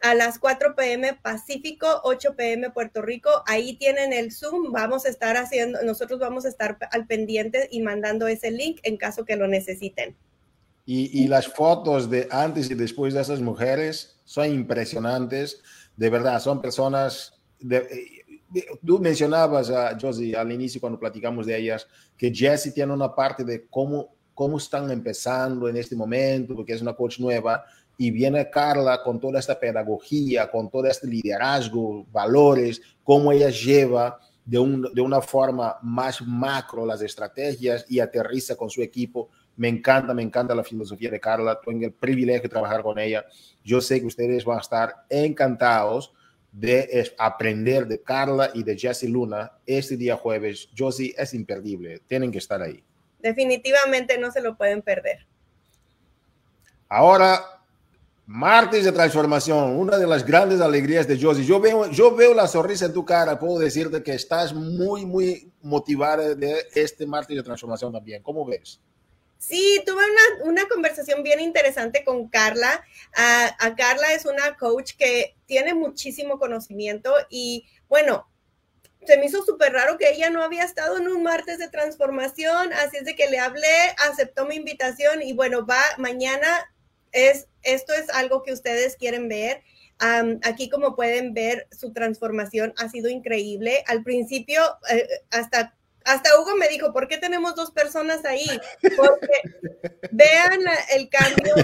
a 0.00 0.14
las 0.14 0.38
4 0.38 0.76
pm 0.76 1.14
Pacífico, 1.14 2.00
8 2.04 2.36
pm 2.36 2.70
Puerto 2.70 3.02
Rico. 3.02 3.30
Ahí 3.46 3.76
tienen 3.76 4.12
el 4.12 4.32
Zoom. 4.32 4.72
Vamos 4.72 5.06
a 5.06 5.08
estar 5.08 5.36
haciendo, 5.36 5.82
nosotros 5.82 6.20
vamos 6.20 6.44
a 6.44 6.48
estar 6.48 6.78
al 6.92 7.06
pendiente 7.06 7.68
y 7.70 7.82
mandando 7.82 8.28
ese 8.28 8.50
link 8.50 8.78
en 8.82 8.96
caso 8.96 9.24
que 9.24 9.36
lo 9.36 9.48
necesiten. 9.48 10.16
Y, 10.86 11.22
y, 11.22 11.28
las 11.28 11.48
fotos 11.48 12.08
de 12.08 12.28
antes 12.30 12.70
y 12.70 12.74
después 12.74 13.12
de 13.12 13.20
esas 13.20 13.40
mujeres 13.40 14.18
son 14.24 14.50
impresionantes. 14.50 15.60
De 15.96 16.08
verdad, 16.08 16.40
son 16.40 16.62
personas. 16.62 17.34
De, 17.60 18.17
tú 18.84 18.98
mencionabas 18.98 19.70
a 19.70 19.96
Josie 20.00 20.36
al 20.36 20.50
inicio 20.52 20.80
cuando 20.80 20.98
platicamos 20.98 21.46
de 21.46 21.58
ellas 21.58 21.86
que 22.16 22.32
Jessie 22.34 22.72
tiene 22.72 22.92
una 22.92 23.14
parte 23.14 23.44
de 23.44 23.66
cómo, 23.68 24.14
cómo 24.34 24.58
están 24.58 24.90
empezando 24.90 25.68
en 25.68 25.76
este 25.76 25.94
momento, 25.94 26.54
porque 26.54 26.72
es 26.72 26.82
una 26.82 26.94
coach 26.94 27.18
nueva, 27.20 27.64
y 27.96 28.10
viene 28.12 28.48
Carla 28.48 29.02
con 29.02 29.18
toda 29.18 29.40
esta 29.40 29.58
pedagogía, 29.58 30.50
con 30.50 30.70
todo 30.70 30.86
este 30.86 31.08
liderazgo, 31.08 32.06
valores, 32.12 32.80
cómo 33.02 33.32
ella 33.32 33.50
lleva 33.50 34.18
de, 34.44 34.58
un, 34.58 34.88
de 34.94 35.00
una 35.00 35.20
forma 35.20 35.76
más 35.82 36.22
macro 36.22 36.86
las 36.86 37.02
estrategias 37.02 37.84
y 37.88 37.98
aterriza 37.98 38.54
con 38.54 38.70
su 38.70 38.82
equipo. 38.82 39.28
Me 39.56 39.68
encanta, 39.68 40.14
me 40.14 40.22
encanta 40.22 40.54
la 40.54 40.62
filosofía 40.62 41.10
de 41.10 41.18
Carla. 41.18 41.58
Tengo 41.60 41.86
el 41.86 41.92
privilegio 41.92 42.42
de 42.42 42.48
trabajar 42.48 42.82
con 42.84 43.00
ella. 43.00 43.26
Yo 43.64 43.80
sé 43.80 44.00
que 44.00 44.06
ustedes 44.06 44.44
van 44.44 44.58
a 44.58 44.62
estar 44.62 44.94
encantados 45.10 46.12
de 46.52 47.12
aprender 47.18 47.86
de 47.86 48.00
Carla 48.00 48.50
y 48.54 48.62
de 48.62 48.76
Jessie 48.76 49.08
Luna 49.08 49.52
este 49.66 49.96
día 49.96 50.16
jueves. 50.16 50.68
Josie 50.76 51.14
es 51.16 51.34
imperdible. 51.34 52.00
Tienen 52.06 52.32
que 52.32 52.38
estar 52.38 52.60
ahí. 52.62 52.82
Definitivamente 53.20 54.18
no 54.18 54.30
se 54.30 54.40
lo 54.40 54.56
pueden 54.56 54.82
perder. 54.82 55.26
Ahora, 56.88 57.44
martes 58.26 58.84
de 58.84 58.92
transformación, 58.92 59.76
una 59.76 59.98
de 59.98 60.06
las 60.06 60.24
grandes 60.24 60.60
alegrías 60.60 61.06
de 61.06 61.20
Josie. 61.20 61.44
Yo 61.44 61.60
veo, 61.60 61.90
yo 61.90 62.14
veo 62.14 62.34
la 62.34 62.46
sonrisa 62.46 62.86
en 62.86 62.92
tu 62.92 63.04
cara. 63.04 63.38
Puedo 63.38 63.58
decirte 63.58 64.02
que 64.02 64.14
estás 64.14 64.54
muy, 64.54 65.04
muy 65.04 65.52
motivada 65.62 66.34
de 66.34 66.66
este 66.74 67.06
martes 67.06 67.36
de 67.36 67.42
transformación 67.42 67.92
también. 67.92 68.22
¿Cómo 68.22 68.44
ves? 68.46 68.80
Sí, 69.38 69.82
tuve 69.86 70.02
una, 70.04 70.50
una, 70.50 70.68
conversación 70.68 71.22
bien 71.22 71.40
interesante 71.40 72.04
con 72.04 72.28
Carla. 72.28 72.84
a 73.14 73.74
Carla 73.76 74.12
es 74.12 74.26
una 74.26 74.56
coach 74.56 74.92
que 74.98 75.36
tiene 75.46 75.74
muchísimo 75.74 76.38
conocimiento 76.38 77.12
y 77.30 77.66
bueno, 77.88 78.28
se 79.06 79.16
me 79.16 79.26
hizo 79.26 79.42
súper 79.42 79.72
raro 79.72 79.96
que 79.96 80.10
ella 80.10 80.28
no 80.28 80.42
había 80.42 80.64
estado 80.64 80.98
en 80.98 81.08
un 81.08 81.22
martes 81.22 81.58
de 81.58 81.68
transformación, 81.68 82.72
así 82.74 82.98
es 82.98 83.04
de 83.04 83.16
que 83.16 83.30
le 83.30 83.38
hablé, 83.38 83.94
aceptó 84.06 84.44
mi 84.44 84.56
invitación 84.56 85.22
y 85.22 85.32
bueno, 85.32 85.64
va 85.64 85.80
mañana. 85.96 86.46
Es, 87.10 87.48
esto 87.62 87.94
es 87.94 88.10
algo 88.10 88.42
que 88.42 88.52
ustedes 88.52 88.96
quieren 88.96 89.28
ver. 89.28 89.62
aquí 90.42 90.68
como 90.68 90.94
pueden 90.94 91.32
ver, 91.32 91.68
su 91.70 91.92
transformación 91.94 92.74
ha 92.76 92.90
sido 92.90 93.08
increíble. 93.08 93.82
Al 93.86 94.02
principio, 94.02 94.62
eh, 94.90 95.08
hasta 95.30 95.74
hasta 96.04 96.38
Hugo 96.38 96.56
me 96.56 96.68
dijo, 96.68 96.92
¿por 96.92 97.08
qué 97.08 97.18
tenemos 97.18 97.54
dos 97.54 97.70
personas 97.70 98.24
ahí? 98.24 98.46
Porque 98.96 99.42
vean 100.10 100.60
el 100.94 101.08
cambio. 101.08 101.54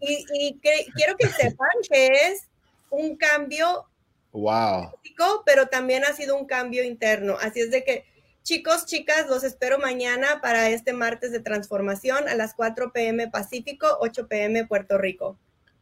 Y, 0.00 0.58
quiero 0.60 1.16
que 1.16 1.28
sepan 1.28 1.68
que 1.88 2.06
es 2.06 2.48
un 2.90 3.16
cambio 3.16 3.86
wow. 4.32 4.90
físico, 5.02 5.42
pero 5.46 5.68
también 5.68 6.04
ha 6.04 6.12
sido 6.12 6.36
un 6.36 6.46
cambio 6.46 6.84
interno. 6.84 7.36
Así 7.40 7.60
es 7.60 7.70
de 7.70 7.84
que, 7.84 8.04
chicos, 8.42 8.86
chicas, 8.86 9.28
los 9.28 9.44
espero 9.44 9.78
mañana 9.78 10.40
para 10.40 10.68
este 10.70 10.92
martes 10.92 11.32
de 11.32 11.40
transformación 11.40 12.28
a 12.28 12.34
las 12.34 12.54
4 12.54 12.92
p.m. 12.92 13.28
Pacífico, 13.28 13.98
8 14.00 14.28
p.m. 14.28 14.66
Puerto 14.66 14.98
Rico. 14.98 15.38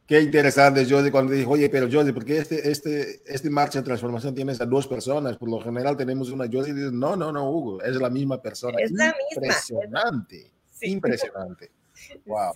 Qué 0.09 0.19
interesante, 0.19 0.87
Jody, 0.89 1.11
cuando 1.11 1.33
dijo, 1.33 1.51
oye, 1.51 1.69
pero 1.69 1.87
Jody, 1.89 2.11
¿por 2.11 2.25
qué 2.25 2.39
este, 2.39 2.67
este, 2.67 3.21
este 3.27 3.47
marcha 3.51 3.77
de 3.77 3.85
transformación 3.85 4.33
tienes 4.33 4.59
a 4.59 4.65
dos 4.65 4.87
personas? 4.87 5.37
Por 5.37 5.51
lo 5.51 5.61
general 5.61 5.95
tenemos 5.95 6.31
una 6.31 6.45
Jody 6.45 6.71
y 6.71 6.73
dice, 6.73 6.89
no, 6.91 7.15
no, 7.15 7.31
no, 7.31 7.51
Hugo, 7.51 7.83
es 7.83 7.95
la 7.95 8.09
misma 8.09 8.41
persona. 8.41 8.79
Es 8.79 8.91
la 8.91 9.05
misma. 9.05 9.45
Impresionante, 9.45 10.51
impresionante. 10.81 11.71
Wow. 12.25 12.53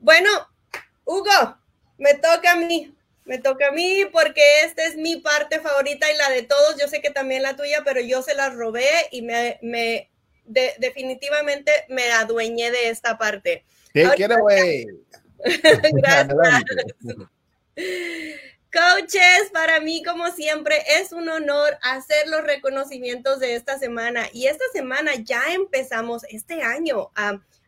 Bueno, 0.00 0.28
Hugo, 1.06 1.56
me 1.96 2.14
toca 2.14 2.52
a 2.52 2.56
mí, 2.56 2.94
me 3.24 3.38
toca 3.38 3.68
a 3.68 3.72
mí 3.72 4.04
porque 4.12 4.42
esta 4.64 4.84
es 4.84 4.96
mi 4.96 5.16
parte 5.16 5.60
favorita 5.60 6.12
y 6.12 6.16
la 6.18 6.28
de 6.28 6.42
todos. 6.42 6.76
Yo 6.78 6.88
sé 6.88 7.00
que 7.00 7.10
también 7.10 7.42
la 7.42 7.56
tuya, 7.56 7.82
pero 7.86 8.02
yo 8.02 8.20
se 8.20 8.34
la 8.34 8.50
robé 8.50 8.84
y 9.12 9.22
me, 9.22 9.58
me 9.62 10.10
definitivamente 10.78 11.70
me 11.88 12.10
adueñé 12.10 12.70
de 12.70 12.90
esta 12.90 13.16
parte. 13.16 13.64
¿Qué 13.94 14.10
quiere, 14.16 14.36
güey? 14.36 14.86
Gracias. 15.92 16.64
Coaches, 18.72 19.50
para 19.52 19.80
mí, 19.80 20.02
como 20.02 20.30
siempre, 20.30 20.76
es 20.98 21.12
un 21.12 21.28
honor 21.28 21.76
hacer 21.82 22.26
los 22.28 22.42
reconocimientos 22.42 23.38
de 23.38 23.54
esta 23.54 23.78
semana. 23.78 24.28
Y 24.32 24.46
esta 24.46 24.64
semana 24.72 25.14
ya 25.16 25.52
empezamos 25.52 26.24
este 26.30 26.62
año 26.62 27.10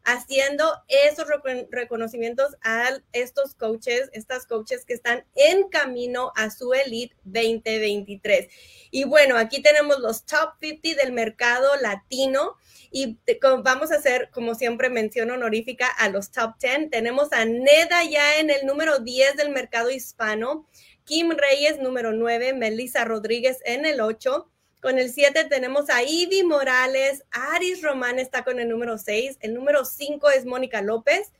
haciendo 0.04 0.64
esos 0.88 1.26
reconocimientos 1.70 2.56
a 2.62 2.90
estos 3.12 3.54
coaches, 3.54 4.08
estas 4.12 4.46
coaches 4.46 4.86
que 4.86 4.94
están 4.94 5.24
en 5.34 5.68
camino 5.68 6.32
a 6.36 6.50
su 6.50 6.72
Elite 6.72 7.14
2023. 7.24 8.48
Y 8.90 9.04
bueno, 9.04 9.36
aquí 9.36 9.60
tenemos 9.60 9.98
los 9.98 10.24
top 10.24 10.54
50 10.60 11.02
del 11.02 11.12
mercado 11.12 11.68
latino. 11.82 12.56
Y 12.96 13.18
vamos 13.64 13.90
a 13.90 13.96
hacer, 13.96 14.30
como 14.30 14.54
siempre 14.54 14.88
mención 14.88 15.28
honorífica, 15.32 15.88
a 15.88 16.08
los 16.10 16.30
top 16.30 16.54
10. 16.60 16.90
Tenemos 16.90 17.32
a 17.32 17.44
Neda 17.44 18.04
ya 18.04 18.38
en 18.38 18.50
el 18.50 18.66
número 18.66 19.00
10 19.00 19.34
del 19.34 19.50
mercado 19.50 19.90
hispano, 19.90 20.68
Kim 21.02 21.30
Reyes 21.30 21.80
número 21.80 22.12
9, 22.12 22.52
Melissa 22.52 23.04
Rodríguez 23.04 23.58
en 23.64 23.84
el 23.84 24.00
8. 24.00 24.48
Con 24.80 25.00
el 25.00 25.10
7 25.10 25.46
tenemos 25.46 25.90
a 25.90 26.04
Ivy 26.04 26.44
Morales, 26.44 27.24
Aris 27.32 27.82
Román 27.82 28.20
está 28.20 28.44
con 28.44 28.60
el 28.60 28.68
número 28.68 28.96
6, 28.96 29.38
el 29.40 29.54
número 29.54 29.84
5 29.84 30.30
es 30.30 30.46
Mónica 30.46 30.80
López, 30.80 31.32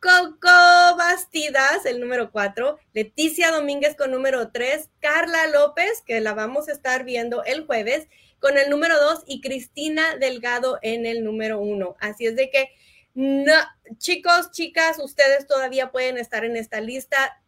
Coco 0.00 0.96
Bastidas, 0.96 1.84
el 1.84 2.00
número 2.00 2.32
4, 2.32 2.78
Leticia 2.94 3.50
Domínguez 3.50 3.96
con 3.96 4.12
número 4.12 4.50
3, 4.50 4.88
Carla 4.98 5.46
López, 5.48 6.02
que 6.06 6.22
la 6.22 6.32
vamos 6.32 6.70
a 6.70 6.72
estar 6.72 7.04
viendo 7.04 7.44
el 7.44 7.66
jueves, 7.66 8.08
con 8.42 8.58
el 8.58 8.68
número 8.70 9.00
2 9.00 9.22
y 9.26 9.40
Cristina 9.40 10.16
Delgado 10.16 10.80
en 10.82 11.06
el 11.06 11.22
número 11.22 11.60
1. 11.60 11.96
Así 12.00 12.26
es 12.26 12.34
de 12.34 12.50
que, 12.50 12.70
no, 13.14 13.54
chicos, 13.98 14.50
chicas, 14.50 14.98
ustedes 14.98 15.46
todavía 15.46 15.92
pueden 15.92 16.18
estar 16.18 16.44
en 16.44 16.56
esta 16.56 16.80
lista. 16.80 17.40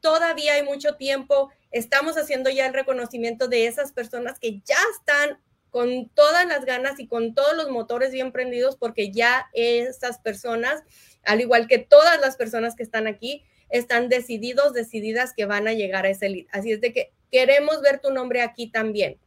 todavía 0.00 0.54
hay 0.54 0.62
mucho 0.62 0.96
tiempo. 0.96 1.50
Estamos 1.70 2.18
haciendo 2.18 2.50
ya 2.50 2.66
el 2.66 2.74
reconocimiento 2.74 3.48
de 3.48 3.66
esas 3.66 3.92
personas 3.92 4.38
que 4.38 4.60
ya 4.60 4.76
están 4.98 5.38
con 5.70 6.10
todas 6.10 6.46
las 6.46 6.66
ganas 6.66 7.00
y 7.00 7.08
con 7.08 7.34
todos 7.34 7.56
los 7.56 7.70
motores 7.70 8.12
bien 8.12 8.30
prendidos, 8.30 8.76
porque 8.76 9.10
ya 9.10 9.48
esas 9.54 10.18
personas, 10.18 10.82
al 11.22 11.40
igual 11.40 11.66
que 11.66 11.78
todas 11.78 12.20
las 12.20 12.36
personas 12.36 12.76
que 12.76 12.82
están 12.82 13.06
aquí, 13.06 13.42
están 13.70 14.10
decididos, 14.10 14.74
decididas 14.74 15.32
que 15.34 15.46
van 15.46 15.66
a 15.66 15.72
llegar 15.72 16.04
a 16.04 16.10
ese 16.10 16.28
lead. 16.28 16.46
Así 16.52 16.72
es 16.72 16.82
de 16.82 16.92
que 16.92 17.12
queremos 17.32 17.80
ver 17.80 18.00
tu 18.00 18.10
nombre 18.10 18.42
aquí 18.42 18.70
también. 18.70 19.18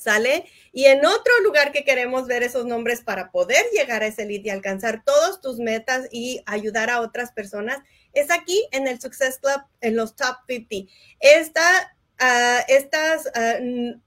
¿Sale? 0.00 0.46
Y 0.72 0.86
en 0.86 1.04
otro 1.04 1.40
lugar 1.42 1.72
que 1.72 1.84
queremos 1.84 2.26
ver 2.26 2.42
esos 2.42 2.64
nombres 2.64 3.02
para 3.02 3.30
poder 3.30 3.64
llegar 3.72 4.02
a 4.02 4.06
ese 4.06 4.24
lead 4.24 4.44
y 4.44 4.50
alcanzar 4.50 5.04
todas 5.04 5.40
tus 5.40 5.58
metas 5.58 6.08
y 6.10 6.42
ayudar 6.46 6.90
a 6.90 7.00
otras 7.00 7.32
personas 7.32 7.80
es 8.12 8.30
aquí 8.30 8.66
en 8.72 8.88
el 8.88 9.00
Success 9.00 9.38
Club, 9.38 9.62
en 9.80 9.96
los 9.96 10.16
Top 10.16 10.36
50. 10.48 10.90
Esta, 11.20 11.94
uh, 12.20 12.64
estas, 12.68 13.26
uh, 13.26 14.00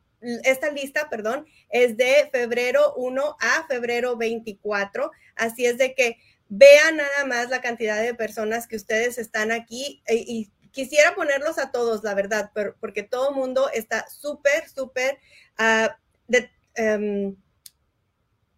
esta 0.44 0.72
lista, 0.72 1.10
perdón, 1.10 1.46
es 1.70 1.96
de 1.96 2.30
febrero 2.32 2.94
1 2.96 3.38
a 3.40 3.68
febrero 3.68 4.18
24, 4.18 5.12
así 5.36 5.66
es 5.66 5.78
de 5.78 5.94
que 5.94 6.18
vean 6.50 6.98
nada 6.98 7.26
más 7.26 7.50
la 7.50 7.62
cantidad 7.62 8.02
de 8.02 8.14
personas 8.14 8.68
que 8.68 8.76
ustedes 8.76 9.18
están 9.18 9.52
aquí 9.52 10.02
y, 10.08 10.14
eh, 10.14 10.26
y 10.28 10.52
quisiera 10.74 11.16
ponerlos 11.16 11.58
a 11.60 11.72
todos, 11.72 12.04
la 12.04 12.14
verdad, 12.16 12.52
pero, 12.54 12.76
porque 12.80 13.04
todo 13.04 13.30
el 13.30 13.36
mundo 13.36 13.70
está 13.74 14.10
súper, 14.10 14.68
súper 14.68 15.20
Ah, 15.58 15.98
de, 16.28 16.50
um, 16.78 17.36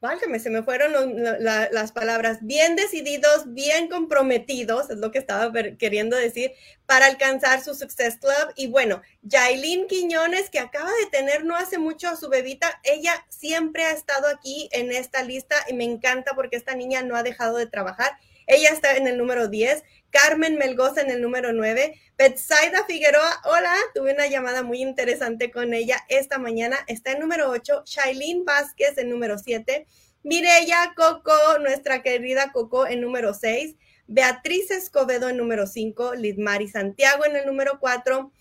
válgame, 0.06 0.40
se 0.40 0.52
me 0.52 0.62
fueron 0.62 0.94
las 1.42 1.92
palabras, 1.92 2.40
bien 2.42 2.76
decididos, 2.76 3.54
bien 3.54 3.88
comprometidos, 3.90 4.90
es 4.92 4.98
lo 4.98 5.12
que 5.12 5.18
estaba 5.18 5.52
queriendo 5.80 6.16
decir, 6.16 6.52
para 6.86 7.08
alcanzar 7.08 7.64
su 7.64 7.74
Success 7.74 8.18
Club. 8.18 8.54
Y 8.56 8.68
bueno, 8.68 9.02
Jailin 9.28 9.88
Quiñones, 9.88 10.50
que 10.50 10.60
acaba 10.60 10.92
de 10.92 11.10
tener 11.10 11.44
no 11.44 11.56
hace 11.56 11.80
mucho 11.80 12.08
a 12.08 12.16
su 12.16 12.30
bebita, 12.30 12.80
ella 12.84 13.26
siempre 13.30 13.84
ha 13.86 13.92
estado 13.92 14.28
aquí 14.28 14.70
en 14.72 14.92
esta 14.92 15.24
lista 15.24 15.56
y 15.68 15.74
me 15.74 15.86
encanta 15.86 16.34
porque 16.36 16.56
esta 16.56 16.76
niña 16.76 17.02
no 17.02 17.16
ha 17.16 17.24
dejado 17.24 17.58
de 17.58 17.66
trabajar. 17.66 18.12
Ella 18.48 18.70
está 18.70 18.96
en 18.96 19.08
el 19.08 19.18
número 19.18 19.48
10. 19.48 19.84
Carmen 20.16 20.56
Melgoza 20.56 21.02
en 21.02 21.12
el 21.12 21.22
número 21.22 21.52
9. 21.52 22.00
Betsaida 22.18 22.86
Figueroa, 22.86 23.42
hola, 23.44 23.76
tuve 23.94 24.14
una 24.14 24.28
llamada 24.28 24.64
muy 24.64 24.82
interesante 24.82 25.52
con 25.52 25.74
ella 25.74 26.06
esta 26.08 26.38
mañana. 26.38 26.78
Está 26.88 27.12
en 27.12 27.20
número 27.20 27.50
8. 27.50 27.84
Shailene 27.86 28.44
Vázquez 28.46 28.98
en 28.98 29.10
número 29.10 29.38
7. 29.38 29.86
Mireya 30.24 30.94
Coco, 30.96 31.34
nuestra 31.60 32.02
querida 32.02 32.54
Coco 32.54 32.88
en 32.88 33.02
número 33.02 33.34
6. 33.34 33.76
Beatriz 34.08 34.72
Escobedo 34.72 35.28
en 35.28 35.36
número 35.36 35.68
5. 35.68 36.16
Lidmari 36.16 36.70
Santiago 36.70 37.26
en 37.26 37.36
el 37.36 37.46
número 37.46 37.78
4. 37.82 38.32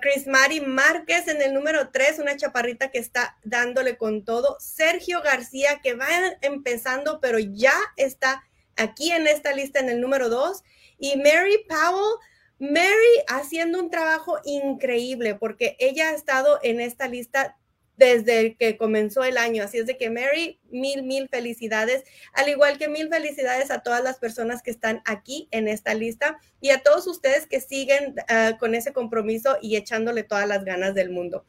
Chris 0.00 0.26
Mari 0.26 0.62
Márquez 0.62 1.28
en 1.28 1.42
el 1.42 1.52
número 1.52 1.90
3, 1.90 2.20
una 2.20 2.38
chaparrita 2.38 2.90
que 2.90 2.98
está 2.98 3.36
dándole 3.44 3.98
con 3.98 4.24
todo. 4.24 4.56
Sergio 4.58 5.20
García, 5.20 5.80
que 5.82 5.92
va 5.92 6.08
empezando, 6.40 7.20
pero 7.20 7.38
ya 7.38 7.74
está 7.98 8.42
aquí 8.80 9.12
en 9.12 9.26
esta 9.26 9.52
lista 9.52 9.80
en 9.80 9.88
el 9.88 10.00
número 10.00 10.28
dos. 10.28 10.62
Y 10.98 11.16
Mary 11.16 11.64
Powell, 11.68 12.18
Mary 12.58 13.24
haciendo 13.28 13.80
un 13.80 13.90
trabajo 13.90 14.38
increíble 14.44 15.34
porque 15.34 15.76
ella 15.78 16.10
ha 16.10 16.14
estado 16.14 16.58
en 16.62 16.80
esta 16.80 17.08
lista 17.08 17.56
desde 18.00 18.56
que 18.56 18.78
comenzó 18.78 19.24
el 19.24 19.36
año. 19.36 19.62
Así 19.62 19.78
es 19.78 19.86
de 19.86 19.98
que 19.98 20.08
Mary, 20.08 20.58
mil, 20.70 21.02
mil 21.02 21.28
felicidades, 21.28 22.02
al 22.32 22.48
igual 22.48 22.78
que 22.78 22.88
mil 22.88 23.10
felicidades 23.10 23.70
a 23.70 23.80
todas 23.80 24.02
las 24.02 24.16
personas 24.18 24.62
que 24.62 24.70
están 24.70 25.02
aquí 25.04 25.48
en 25.50 25.68
esta 25.68 25.92
lista 25.92 26.38
y 26.62 26.70
a 26.70 26.82
todos 26.82 27.06
ustedes 27.06 27.46
que 27.46 27.60
siguen 27.60 28.14
ah, 28.28 28.56
con 28.58 28.74
ese 28.74 28.94
compromiso 28.94 29.58
y 29.60 29.76
echándole 29.76 30.22
todas 30.22 30.48
las 30.48 30.64
ganas 30.64 30.94
del 30.94 31.10
mundo. 31.10 31.44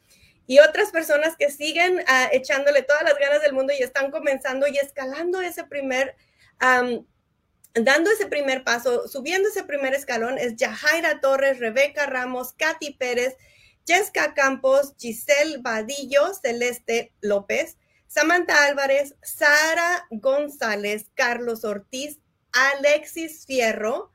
Y 0.46 0.58
otras 0.58 0.90
personas 0.90 1.36
que 1.38 1.50
siguen 1.50 2.04
ah, 2.06 2.28
echándole 2.32 2.82
todas 2.82 3.02
las 3.02 3.18
ganas 3.18 3.40
del 3.40 3.54
mundo 3.54 3.72
y 3.72 3.82
están 3.82 4.10
comenzando 4.10 4.66
y 4.68 4.76
escalando 4.76 5.40
ese 5.40 5.64
primer, 5.64 6.14
dando 7.74 8.10
ese 8.10 8.26
primer 8.26 8.64
paso, 8.64 9.08
subiendo 9.08 9.48
ese 9.48 9.64
primer 9.64 9.94
escalón, 9.94 10.38
es 10.38 10.56
Yajaira 10.56 11.20
Torres, 11.20 11.58
Rebeca 11.58 12.06
Ramos, 12.06 12.52
Katy 12.52 12.94
Pérez, 12.94 13.36
Jessica 13.86 14.34
Campos, 14.34 14.94
Giselle 14.98 15.58
Vadillo, 15.58 16.32
Celeste 16.34 17.12
López, 17.20 17.78
Samantha 18.06 18.66
Álvarez, 18.66 19.14
Sara 19.22 20.06
González, 20.10 21.10
Carlos 21.14 21.64
Ortiz, 21.64 22.20
Alexis 22.52 23.46
Fierro, 23.46 24.12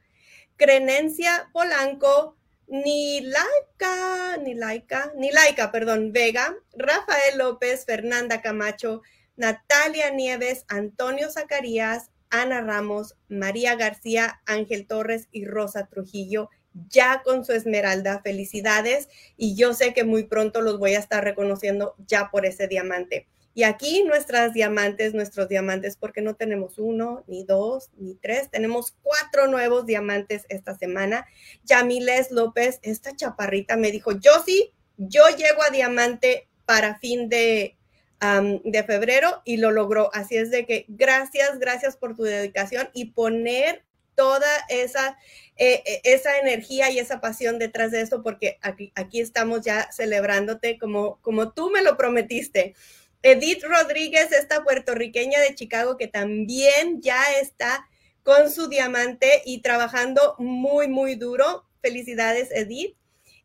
Crenencia 0.55 1.49
Polanco, 1.51 2.37
Nilaika, 2.67 4.37
Nilaika, 4.37 5.11
Nilaika, 5.15 5.71
perdón, 5.71 6.11
Vega, 6.11 6.55
Rafael 6.73 7.37
López, 7.37 7.85
Fernanda 7.85 8.41
Camacho, 8.41 9.01
Natalia 9.35 10.11
Nieves, 10.11 10.65
Antonio 10.67 11.29
Zacarías, 11.31 12.11
Ana 12.29 12.61
Ramos, 12.61 13.15
María 13.29 13.75
García, 13.75 14.41
Ángel 14.45 14.87
Torres 14.87 15.27
y 15.31 15.45
Rosa 15.45 15.87
Trujillo 15.87 16.49
ya 16.89 17.21
con 17.23 17.45
su 17.45 17.53
esmeralda. 17.53 18.21
Felicidades 18.21 19.09
y 19.35 19.55
yo 19.55 19.73
sé 19.73 19.93
que 19.93 20.03
muy 20.03 20.23
pronto 20.23 20.61
los 20.61 20.79
voy 20.79 20.95
a 20.95 20.99
estar 20.99 21.23
reconociendo 21.23 21.95
ya 22.05 22.29
por 22.31 22.45
ese 22.45 22.67
diamante. 22.67 23.27
Y 23.53 23.63
aquí 23.63 24.03
nuestras 24.03 24.53
diamantes, 24.53 25.15
nuestros 25.15 25.49
diamantes, 25.49 25.97
porque 25.97 26.21
no 26.21 26.35
tenemos 26.35 26.77
uno, 26.77 27.23
ni 27.25 27.43
dos, 27.43 27.89
ni 27.97 28.13
tres, 28.13 28.51
tenemos 28.51 28.95
cuatro 29.01 29.47
nuevos 29.47 29.87
diamantes 29.87 30.45
esta 30.49 30.77
semana. 30.77 31.25
Yamiles 31.63 32.29
López, 32.29 32.79
esta 32.83 33.15
chaparrita 33.15 33.75
me 33.75 33.91
dijo, 33.91 34.11
yo 34.11 34.31
sí, 34.45 34.73
yo 34.97 35.23
llego 35.35 35.63
a 35.63 35.71
diamante 35.71 36.47
para 36.65 36.99
fin 36.99 37.29
de, 37.29 37.76
de 38.19 38.83
febrero 38.83 39.41
y 39.45 39.57
lo 39.57 39.71
logró. 39.71 40.09
Así 40.13 40.37
es 40.37 40.51
de 40.51 40.65
que 40.65 40.85
gracias, 40.87 41.59
gracias 41.59 41.97
por 41.97 42.15
tu 42.15 42.23
dedicación 42.23 42.89
y 42.93 43.11
poner 43.11 43.83
toda 44.15 44.49
esa 44.69 45.17
eh, 45.59 45.81
eh, 45.85 46.01
esa 46.03 46.37
energía 46.37 46.91
y 46.91 46.99
esa 46.99 47.19
pasión 47.19 47.57
detrás 47.57 47.89
de 47.91 48.01
esto, 48.01 48.21
porque 48.21 48.59
aquí, 48.61 48.91
aquí 48.93 49.19
estamos 49.19 49.61
ya 49.61 49.91
celebrándote 49.91 50.77
como, 50.77 51.19
como 51.21 51.51
tú 51.51 51.71
me 51.71 51.81
lo 51.81 51.97
prometiste. 51.97 52.75
Edith 53.23 53.63
Rodríguez, 53.63 54.31
esta 54.31 54.63
puertorriqueña 54.63 55.39
de 55.39 55.55
Chicago 55.55 55.97
que 55.97 56.07
también 56.07 57.01
ya 57.01 57.23
está 57.41 57.87
con 58.21 58.51
su 58.51 58.67
diamante 58.67 59.41
y 59.45 59.61
trabajando 59.61 60.35
muy, 60.37 60.87
muy 60.87 61.15
duro. 61.15 61.65
Felicidades, 61.81 62.51
Edith. 62.51 62.95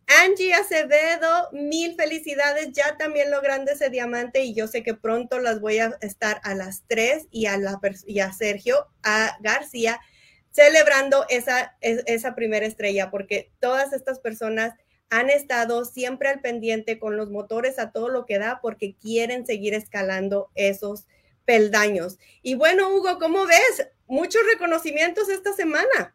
Angie 0.07 0.55
Acevedo, 0.55 1.49
mil 1.53 1.95
felicidades, 1.97 2.73
ya 2.73 2.97
también 2.97 3.31
logrando 3.31 3.73
ese 3.73 3.91
diamante 3.91 4.43
y 4.43 4.55
yo 4.55 4.67
sé 4.67 4.83
que 4.83 4.95
pronto 4.95 5.39
las 5.39 5.61
voy 5.61 5.79
a 5.79 5.97
estar 6.01 6.41
a 6.45 6.55
las 6.55 6.85
tres 6.87 7.27
y 7.31 7.47
a, 7.47 7.57
la, 7.57 7.81
y 8.07 8.21
Sergio, 8.37 8.89
a 9.03 9.37
García, 9.41 10.01
celebrando 10.51 11.25
esa, 11.29 11.77
esa 11.81 12.35
primera 12.35 12.67
estrella, 12.67 13.11
porque 13.11 13.51
todas 13.61 13.93
estas 13.93 14.19
personas 14.21 14.75
han 15.09 15.29
estado 15.31 15.85
siempre 15.85 16.29
al 16.29 16.41
pendiente 16.41 16.99
con 16.99 17.17
los 17.17 17.31
motores 17.31 17.79
a 17.79 17.91
todo 17.91 18.09
lo 18.09 18.25
que 18.25 18.39
da 18.39 18.61
porque 18.63 18.97
quieren 18.97 19.47
seguir 19.47 19.75
escalando 19.75 20.51
esos 20.55 21.07
peldaños. 21.45 22.19
Y 22.43 22.55
bueno, 22.55 22.95
Hugo, 22.95 23.19
¿cómo 23.19 23.47
ves? 23.47 23.89
Muchos 24.07 24.43
reconocimientos 24.51 25.29
esta 25.29 25.53
semana. 25.53 26.15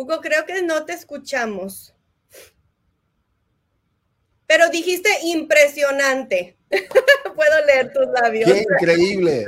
Hugo, 0.00 0.20
creo 0.20 0.44
que 0.46 0.62
no 0.62 0.84
te 0.84 0.92
escuchamos. 0.92 1.94
Pero 4.46 4.68
dijiste 4.70 5.10
impresionante. 5.24 6.56
Puedo 6.70 7.66
leer 7.66 7.92
tus 7.92 8.06
labios. 8.20 8.50
Qué 8.50 8.66
increíble. 8.68 9.46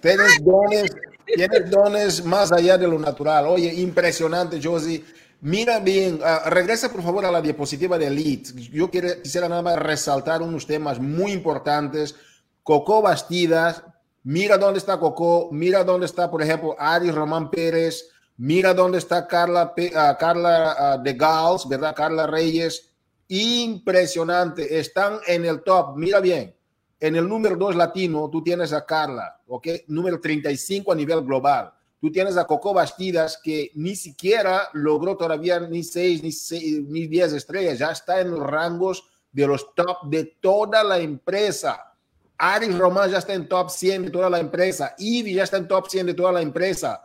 Tienes 0.00 0.44
dones 0.44 0.90
Tienes 1.26 1.70
dones 1.70 2.24
más 2.24 2.52
allá 2.52 2.76
de 2.76 2.86
lo 2.86 2.98
natural. 2.98 3.46
Oye, 3.46 3.72
impresionante, 3.72 4.60
Josie. 4.62 5.04
Mira 5.40 5.78
bien, 5.78 6.20
uh, 6.22 6.48
regresa 6.48 6.90
por 6.90 7.02
favor 7.02 7.24
a 7.24 7.30
la 7.30 7.40
diapositiva 7.40 7.98
de 7.98 8.06
Elite. 8.06 8.50
Yo 8.70 8.90
quiero, 8.90 9.08
quisiera 9.22 9.48
nada 9.48 9.62
más 9.62 9.78
resaltar 9.78 10.42
unos 10.42 10.66
temas 10.66 10.98
muy 10.98 11.32
importantes. 11.32 12.14
Coco 12.62 13.02
Bastidas, 13.02 13.82
mira 14.22 14.56
dónde 14.56 14.78
está 14.78 14.98
Coco, 14.98 15.48
mira 15.52 15.84
dónde 15.84 16.06
está, 16.06 16.30
por 16.30 16.42
ejemplo, 16.42 16.76
Ari 16.78 17.10
Román 17.10 17.50
Pérez, 17.50 18.10
mira 18.36 18.74
dónde 18.74 18.98
está 18.98 19.26
Carla, 19.26 19.74
uh, 19.76 20.18
Carla 20.18 20.96
uh, 20.98 21.02
de 21.02 21.12
Gals, 21.14 21.68
¿verdad? 21.68 21.94
Carla 21.94 22.26
Reyes. 22.26 22.90
Impresionante, 23.28 24.78
están 24.78 25.18
en 25.26 25.44
el 25.44 25.62
top. 25.62 25.96
Mira 25.96 26.20
bien, 26.20 26.54
en 27.00 27.16
el 27.16 27.28
número 27.28 27.56
2 27.56 27.76
latino, 27.76 28.28
tú 28.30 28.42
tienes 28.42 28.72
a 28.72 28.84
Carla, 28.84 29.40
¿ok? 29.46 29.68
Número 29.88 30.20
35 30.20 30.92
a 30.92 30.94
nivel 30.94 31.22
global. 31.22 31.72
Tú 32.00 32.12
tienes 32.12 32.36
a 32.36 32.46
Coco 32.46 32.74
Bastidas, 32.74 33.40
que 33.42 33.70
ni 33.74 33.96
siquiera 33.96 34.68
logró 34.74 35.16
todavía 35.16 35.60
ni 35.60 35.82
6 35.82 36.22
ni, 36.22 36.80
ni 36.82 37.06
10 37.06 37.32
estrellas, 37.32 37.78
ya 37.78 37.90
está 37.92 38.20
en 38.20 38.30
los 38.30 38.40
rangos 38.40 39.04
de 39.32 39.46
los 39.46 39.74
top 39.74 40.08
de 40.08 40.36
toda 40.40 40.84
la 40.84 40.98
empresa. 40.98 41.94
Ari 42.36 42.70
Román 42.70 43.10
ya 43.10 43.18
está 43.18 43.34
en 43.34 43.48
top 43.48 43.70
100 43.70 44.04
de 44.04 44.10
toda 44.10 44.30
la 44.30 44.38
empresa. 44.38 44.94
Ivy 44.98 45.34
ya 45.34 45.44
está 45.44 45.56
en 45.56 45.68
top 45.68 45.88
100 45.88 46.06
de 46.06 46.14
toda 46.14 46.32
la 46.32 46.40
empresa. 46.40 47.02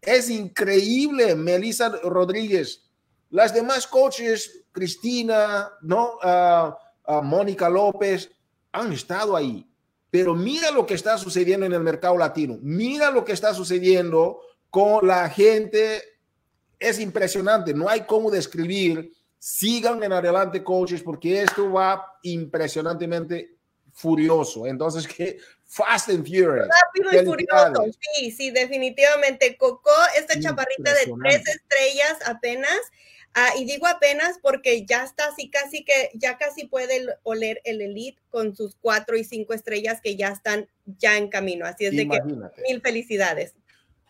Es 0.00 0.30
increíble, 0.30 1.34
Melissa 1.34 1.88
Rodríguez. 2.02 2.90
Las 3.30 3.54
demás 3.54 3.86
coaches, 3.86 4.64
Cristina, 4.72 5.70
¿no? 5.82 6.14
Uh, 6.22 7.12
uh, 7.12 7.22
Mónica 7.22 7.68
López, 7.68 8.30
han 8.72 8.92
estado 8.92 9.36
ahí. 9.36 9.66
Pero 10.10 10.34
mira 10.34 10.70
lo 10.70 10.86
que 10.86 10.94
está 10.94 11.16
sucediendo 11.18 11.66
en 11.66 11.72
el 11.72 11.80
mercado 11.80 12.16
latino. 12.16 12.58
Mira 12.62 13.10
lo 13.10 13.24
que 13.24 13.32
está 13.32 13.54
sucediendo 13.54 14.40
con 14.68 15.06
la 15.06 15.28
gente. 15.28 16.02
Es 16.78 16.98
impresionante. 16.98 17.74
No 17.74 17.88
hay 17.88 18.02
cómo 18.02 18.30
describir. 18.30 19.12
Sigan 19.38 20.02
en 20.02 20.12
adelante, 20.12 20.64
coaches, 20.64 21.02
porque 21.02 21.42
esto 21.42 21.72
va 21.72 22.18
impresionantemente 22.22 23.56
furioso. 23.92 24.66
Entonces, 24.66 25.06
que 25.16 25.38
Fast 25.72 26.08
and 26.10 26.26
Furious. 26.26 26.68
Rápido 26.68 27.22
y 27.22 27.24
furioso. 27.24 27.84
Sí, 28.00 28.30
sí, 28.32 28.50
definitivamente. 28.50 29.56
Coco, 29.56 29.90
esta 30.16 30.38
chaparrita 30.38 30.92
de 30.94 31.12
tres 31.22 31.46
estrellas 31.46 32.18
apenas 32.26 32.80
Ah, 33.32 33.50
y 33.56 33.64
digo 33.64 33.86
apenas 33.86 34.38
porque 34.42 34.84
ya 34.84 35.04
está 35.04 35.26
así 35.26 35.50
casi 35.50 35.84
que 35.84 36.10
ya 36.14 36.36
casi 36.36 36.66
puede 36.66 37.06
oler 37.22 37.60
el 37.64 37.80
Elite 37.80 38.20
con 38.28 38.56
sus 38.56 38.74
cuatro 38.80 39.16
y 39.16 39.22
cinco 39.22 39.54
estrellas 39.54 40.00
que 40.02 40.16
ya 40.16 40.28
están 40.28 40.68
ya 40.98 41.16
en 41.16 41.28
camino. 41.28 41.64
Así 41.64 41.84
es 41.86 41.92
de 41.94 42.08
que 42.08 42.20
mil 42.68 42.80
felicidades. 42.80 43.54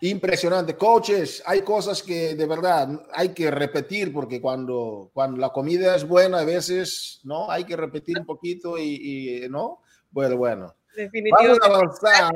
Impresionante. 0.00 0.74
Coaches, 0.74 1.42
hay 1.44 1.60
cosas 1.60 2.02
que 2.02 2.34
de 2.34 2.46
verdad 2.46 2.88
hay 3.12 3.34
que 3.34 3.50
repetir 3.50 4.10
porque 4.10 4.40
cuando, 4.40 5.10
cuando 5.12 5.36
la 5.36 5.50
comida 5.50 5.94
es 5.94 6.08
buena 6.08 6.38
a 6.38 6.44
veces, 6.44 7.20
¿no? 7.22 7.50
Hay 7.50 7.64
que 7.64 7.76
repetir 7.76 8.18
un 8.18 8.24
poquito 8.24 8.78
y, 8.78 9.46
¿no? 9.50 9.82
Bueno, 10.10 10.38
bueno. 10.38 10.74
Vamos 11.38 11.58
a 11.62 11.66
avanzar. 11.66 12.32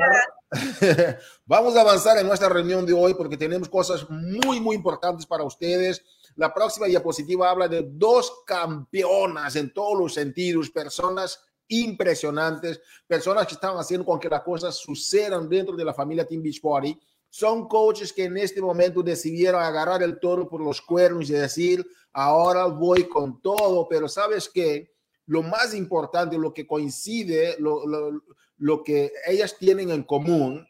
Vamos 1.46 1.76
a 1.76 1.80
avanzar 1.80 2.18
en 2.18 2.26
nuestra 2.26 2.48
reunión 2.48 2.86
de 2.86 2.92
hoy 2.92 3.14
porque 3.14 3.36
tenemos 3.36 3.68
cosas 3.68 4.08
muy, 4.08 4.60
muy 4.60 4.76
importantes 4.76 5.26
para 5.26 5.44
ustedes. 5.44 6.04
La 6.36 6.52
próxima 6.52 6.86
diapositiva 6.86 7.50
habla 7.50 7.68
de 7.68 7.84
dos 7.84 8.42
campeonas 8.46 9.56
en 9.56 9.72
todos 9.72 9.98
los 9.98 10.14
sentidos, 10.14 10.70
personas 10.70 11.40
impresionantes, 11.68 12.80
personas 13.06 13.46
que 13.46 13.54
están 13.54 13.76
haciendo 13.76 14.04
con 14.04 14.20
que 14.20 14.28
las 14.28 14.42
cosas 14.42 14.76
sucedan 14.76 15.48
dentro 15.48 15.76
de 15.76 15.84
la 15.84 15.94
familia 15.94 16.26
Team 16.26 16.42
Beachbody. 16.42 16.98
Son 17.28 17.66
coaches 17.66 18.12
que 18.12 18.24
en 18.24 18.36
este 18.36 18.60
momento 18.60 19.02
decidieron 19.02 19.60
agarrar 19.60 20.02
el 20.02 20.20
toro 20.20 20.48
por 20.48 20.60
los 20.60 20.80
cuernos 20.80 21.28
y 21.28 21.32
decir, 21.32 21.84
ahora 22.12 22.66
voy 22.66 23.08
con 23.08 23.40
todo, 23.40 23.88
pero 23.88 24.08
sabes 24.08 24.48
que 24.48 24.93
lo 25.26 25.42
más 25.42 25.74
importante, 25.74 26.38
lo 26.38 26.52
que 26.52 26.66
coincide, 26.66 27.56
lo, 27.58 27.86
lo, 27.86 28.22
lo 28.58 28.84
que 28.84 29.12
ellas 29.26 29.56
tienen 29.58 29.90
en 29.90 30.02
común 30.02 30.66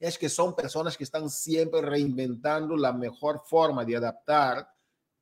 es 0.00 0.18
que 0.18 0.28
son 0.28 0.54
personas 0.54 0.96
que 0.96 1.04
están 1.04 1.30
siempre 1.30 1.80
reinventando 1.80 2.76
la 2.76 2.92
mejor 2.92 3.42
forma 3.46 3.84
de 3.84 3.96
adaptar 3.96 4.68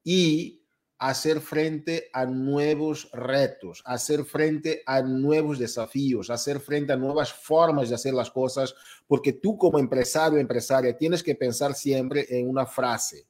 y 0.02 0.62
hacer 0.98 1.40
frente 1.40 2.08
a 2.12 2.24
nuevos 2.24 3.10
retos, 3.12 3.82
hacer 3.84 4.24
frente 4.24 4.82
a 4.86 5.02
nuevos 5.02 5.58
desafíos, 5.58 6.30
hacer 6.30 6.60
frente 6.60 6.92
a 6.92 6.96
nuevas 6.96 7.32
formas 7.32 7.88
de 7.88 7.96
hacer 7.96 8.14
las 8.14 8.30
cosas, 8.30 8.72
porque 9.08 9.32
tú 9.32 9.58
como 9.58 9.80
empresario 9.80 10.38
o 10.38 10.40
empresaria 10.40 10.96
tienes 10.96 11.22
que 11.22 11.34
pensar 11.34 11.74
siempre 11.74 12.26
en 12.28 12.48
una 12.48 12.66
frase. 12.66 13.26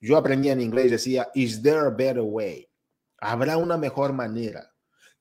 Yo 0.00 0.16
aprendí 0.16 0.48
en 0.48 0.62
inglés, 0.62 0.90
decía, 0.90 1.30
is 1.34 1.62
there 1.62 1.86
a 1.86 1.90
better 1.90 2.22
way? 2.22 2.71
Habrá 3.24 3.56
una 3.56 3.76
mejor 3.76 4.12
manera. 4.12 4.68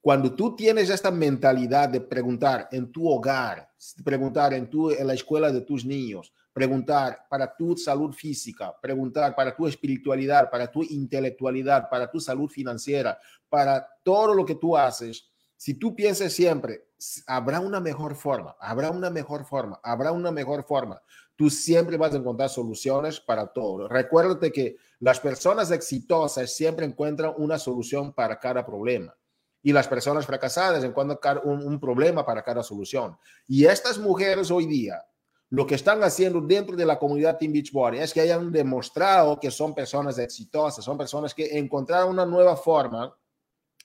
Cuando 0.01 0.33
tú 0.33 0.55
tienes 0.55 0.89
esta 0.89 1.11
mentalidad 1.11 1.87
de 1.87 2.01
preguntar 2.01 2.67
en 2.71 2.91
tu 2.91 3.07
hogar, 3.07 3.69
preguntar 4.03 4.55
en, 4.55 4.67
tu, 4.67 4.89
en 4.89 5.05
la 5.05 5.13
escuela 5.13 5.51
de 5.51 5.61
tus 5.61 5.85
niños, 5.85 6.33
preguntar 6.51 7.27
para 7.29 7.55
tu 7.55 7.77
salud 7.77 8.11
física, 8.11 8.75
preguntar 8.81 9.35
para 9.35 9.55
tu 9.55 9.67
espiritualidad, 9.67 10.49
para 10.49 10.71
tu 10.71 10.81
intelectualidad, 10.81 11.87
para 11.91 12.09
tu 12.09 12.19
salud 12.19 12.49
financiera, 12.49 13.19
para 13.47 13.87
todo 14.03 14.33
lo 14.33 14.45
que 14.45 14.55
tú 14.55 14.75
haces, 14.75 15.29
si 15.55 15.75
tú 15.75 15.95
piensas 15.95 16.33
siempre, 16.33 16.87
habrá 17.27 17.59
una 17.59 17.79
mejor 17.79 18.15
forma, 18.15 18.55
habrá 18.59 18.89
una 18.89 19.11
mejor 19.11 19.45
forma, 19.45 19.79
habrá 19.83 20.11
una 20.11 20.31
mejor 20.31 20.63
forma, 20.63 20.99
tú 21.41 21.49
siempre 21.49 21.97
vas 21.97 22.13
a 22.13 22.17
encontrar 22.17 22.49
soluciones 22.51 23.19
para 23.19 23.47
todo. 23.47 23.87
Recuérdate 23.87 24.51
que 24.51 24.75
las 24.99 25.19
personas 25.19 25.71
exitosas 25.71 26.53
siempre 26.55 26.85
encuentran 26.85 27.33
una 27.35 27.57
solución 27.57 28.13
para 28.13 28.37
cada 28.37 28.63
problema 28.63 29.17
y 29.63 29.73
las 29.73 29.87
personas 29.87 30.27
fracasadas 30.27 30.83
encuentran 30.83 31.39
un, 31.43 31.63
un 31.63 31.79
problema 31.79 32.23
para 32.23 32.43
cada 32.43 32.61
solución. 32.61 33.17
Y 33.47 33.65
estas 33.65 33.97
mujeres 33.97 34.51
hoy 34.51 34.67
día, 34.67 35.03
lo 35.49 35.65
que 35.65 35.73
están 35.73 36.03
haciendo 36.03 36.41
dentro 36.41 36.75
de 36.75 36.85
la 36.85 36.99
comunidad 36.99 37.39
Team 37.39 37.53
Beachbody 37.53 37.97
es 37.97 38.13
que 38.13 38.21
hayan 38.21 38.51
demostrado 38.51 39.39
que 39.39 39.49
son 39.49 39.73
personas 39.73 40.19
exitosas, 40.19 40.85
son 40.85 40.95
personas 40.95 41.33
que 41.33 41.57
encontraron 41.57 42.11
una 42.11 42.25
nueva 42.27 42.55
forma 42.55 43.17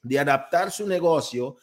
de 0.02 0.18
adaptar 0.18 0.70
su 0.70 0.86
negocio. 0.86 1.56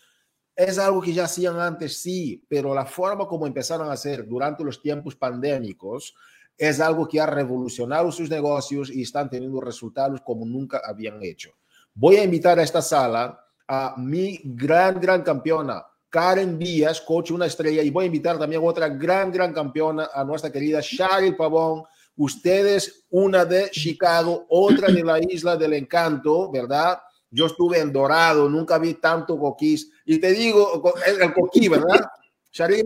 Es 0.56 0.78
algo 0.78 1.02
que 1.02 1.14
ya 1.14 1.26
hacían 1.26 1.60
antes, 1.60 1.98
sí, 2.00 2.44
pero 2.48 2.74
la 2.74 2.86
forma 2.86 3.28
como 3.28 3.48
empezaron 3.48 3.90
a 3.90 3.94
hacer 3.94 4.28
durante 4.28 4.64
los 4.64 4.82
tiempos 4.82 5.16
pandémicos 5.16 6.14
es 6.58 6.80
algo 6.80 7.08
que 7.08 7.20
ha 7.20 7.26
revolucionado 7.26 8.12
sus 8.12 8.30
negocios 8.30 8.92
y 8.92 9.02
están 9.02 9.30
teniendo 9.30 9.60
resultados 9.60 10.22
como 10.22 10.46
nunca 10.46 10.82
habían 10.86 11.24
hecho. 11.24 11.52
Voy 11.96 12.18
a 12.18 12.24
invitar 12.24 12.60
a 12.60 12.64
esta 12.64 12.82
sala 12.82 13.40
a 13.68 13.96
mi 13.98 14.40
gran, 14.44 15.00
gran 15.00 15.24
campeona, 15.24 15.84
Karen 16.10 16.60
Díaz, 16.60 17.02
coach 17.02 17.32
una 17.32 17.48
estrella, 17.48 17.82
y 17.82 17.90
voy 17.90 18.04
a 18.04 18.06
invitar 18.08 18.38
también 18.38 18.62
a 18.62 18.66
otra 18.66 18.88
gran, 18.88 19.32
gran 19.32 19.52
campeona, 19.52 20.10
a 20.14 20.24
nuestra 20.24 20.52
querida 20.52 20.80
Shari 20.80 21.32
Pavón. 21.32 21.84
Ustedes, 22.16 23.06
una 23.10 23.46
de 23.46 23.72
Chicago, 23.72 24.46
otra 24.50 24.90
de 24.90 25.04
la 25.04 25.20
Isla 25.20 25.58
del 25.58 25.74
Encanto, 25.74 26.52
¿verdad? 26.52 27.00
Yo 27.34 27.48
estuve 27.48 27.80
en 27.80 27.92
Dorado, 27.92 28.48
nunca 28.48 28.78
vi 28.78 28.94
tanto 28.94 29.40
coquís. 29.40 29.90
Y 30.06 30.20
te 30.20 30.32
digo, 30.32 30.94
el, 31.08 31.34
coquí, 31.34 31.68
¿verdad? 31.68 32.06
Shari. 32.52 32.84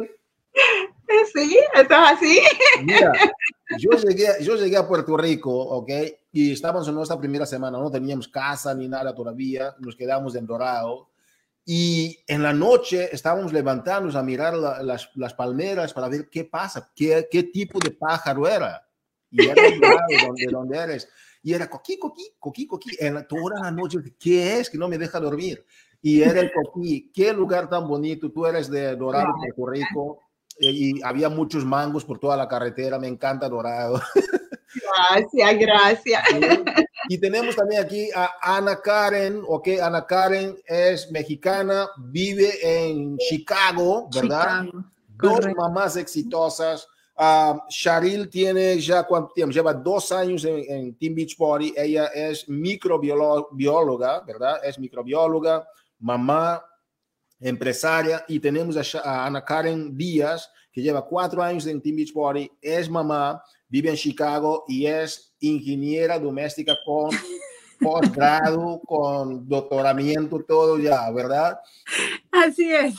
Sí, 1.33 1.59
esto 1.73 1.93
es 1.93 1.99
así. 1.99 2.39
Mira, 2.83 3.11
yo 3.77 3.91
llegué, 3.91 4.27
yo 4.41 4.55
llegué 4.55 4.77
a 4.77 4.87
Puerto 4.87 5.17
Rico, 5.17 5.51
¿ok? 5.51 5.89
Y 6.31 6.53
estábamos 6.53 6.87
en 6.87 6.95
nuestra 6.95 7.19
primera 7.19 7.45
semana, 7.45 7.77
no 7.77 7.91
teníamos 7.91 8.29
casa 8.29 8.73
ni 8.73 8.87
nada 8.87 9.13
todavía, 9.13 9.75
nos 9.79 9.97
quedamos 9.97 10.35
en 10.35 10.47
Dorado. 10.47 11.09
Y 11.65 12.17
en 12.25 12.41
la 12.41 12.53
noche 12.53 13.09
estábamos 13.11 13.51
levantándonos 13.51 14.15
a 14.15 14.23
mirar 14.23 14.53
las, 14.53 15.09
las, 15.13 15.33
palmeras 15.33 15.93
para 15.93 16.07
ver 16.07 16.29
qué 16.29 16.45
pasa, 16.45 16.89
qué, 16.95 17.27
qué 17.29 17.43
tipo 17.43 17.79
de 17.79 17.91
pájaro 17.91 18.47
era. 18.47 18.87
Y 19.29 19.45
era 19.45 19.61
donde, 20.23 20.47
donde 20.49 20.77
eres. 20.77 21.09
Y 21.47 21.53
era 21.53 21.69
coquí, 21.69 21.97
coquí, 21.97 22.29
coquí, 22.37 22.67
coquí. 22.67 22.89
En 22.99 23.25
toda 23.25 23.61
la 23.63 23.71
noche, 23.71 23.99
¿qué 24.19 24.59
es 24.59 24.69
que 24.69 24.77
no 24.77 24.89
me 24.89 24.97
deja 24.97 25.17
dormir? 25.17 25.65
Y 26.01 26.21
era 26.21 26.41
el 26.41 26.51
coquí. 26.51 27.09
Qué 27.13 27.31
lugar 27.31 27.69
tan 27.69 27.87
bonito. 27.87 28.29
Tú 28.29 28.45
eres 28.45 28.69
de 28.69 28.97
Dorado, 28.97 29.33
Puerto 29.55 29.65
Rico 29.65 30.19
y 30.59 31.01
había 31.03 31.29
muchos 31.29 31.63
mangos 31.63 32.03
por 32.03 32.19
toda 32.19 32.35
la 32.35 32.49
carretera. 32.49 32.99
Me 32.99 33.07
encanta 33.07 33.47
Dorado. 33.47 34.01
Gracias, 35.09 35.57
gracias. 35.57 36.23
Y 37.09 37.17
tenemos 37.19 37.55
también 37.55 37.81
aquí 37.81 38.09
a 38.13 38.33
Ana 38.41 38.81
Karen, 38.81 39.41
ok, 39.47 39.69
Ana 39.81 40.05
Karen 40.05 40.57
es 40.65 41.09
mexicana, 41.09 41.87
vive 41.97 42.51
en 42.61 43.17
Chicago, 43.17 44.09
¿verdad? 44.13 44.65
Dos 45.15 45.39
mamás 45.55 45.95
exitosas. 45.95 46.85
Uh, 47.19 47.57
Sharil 47.67 48.29
tiene 48.29 48.79
ya 48.79 49.03
cuánto 49.03 49.33
tiempo, 49.33 49.51
lleva 49.51 49.73
dos 49.73 50.11
años 50.11 50.45
en, 50.45 50.63
en 50.67 50.95
Team 50.97 51.15
Beachbody. 51.15 51.73
Ella 51.75 52.07
es 52.07 52.47
microbióloga, 52.47 54.21
¿verdad? 54.21 54.59
Es 54.63 54.77
microbióloga, 54.77 55.67
mamá, 55.99 56.63
empresaria 57.39 58.23
y 58.27 58.39
tenemos 58.39 58.95
a, 58.95 59.25
Ana 59.25 59.43
Karen 59.43 59.95
Díaz, 59.95 60.49
que 60.71 60.81
lleva 60.81 61.05
cuatro 61.05 61.41
años 61.41 61.65
en 61.67 61.81
Team 61.81 61.97
Beachbody, 61.97 62.51
es 62.61 62.89
mamá, 62.89 63.41
vive 63.67 63.89
en 63.89 63.95
Chicago 63.95 64.65
y 64.67 64.85
es 64.85 65.33
ingeniera 65.39 66.19
doméstica 66.19 66.75
con 66.85 67.09
posgrado, 67.79 68.81
con 68.85 69.47
doctoramiento, 69.47 70.39
todo 70.47 70.79
ya, 70.79 71.09
¿verdad? 71.11 71.59
Así 72.37 72.71
es. 72.71 72.95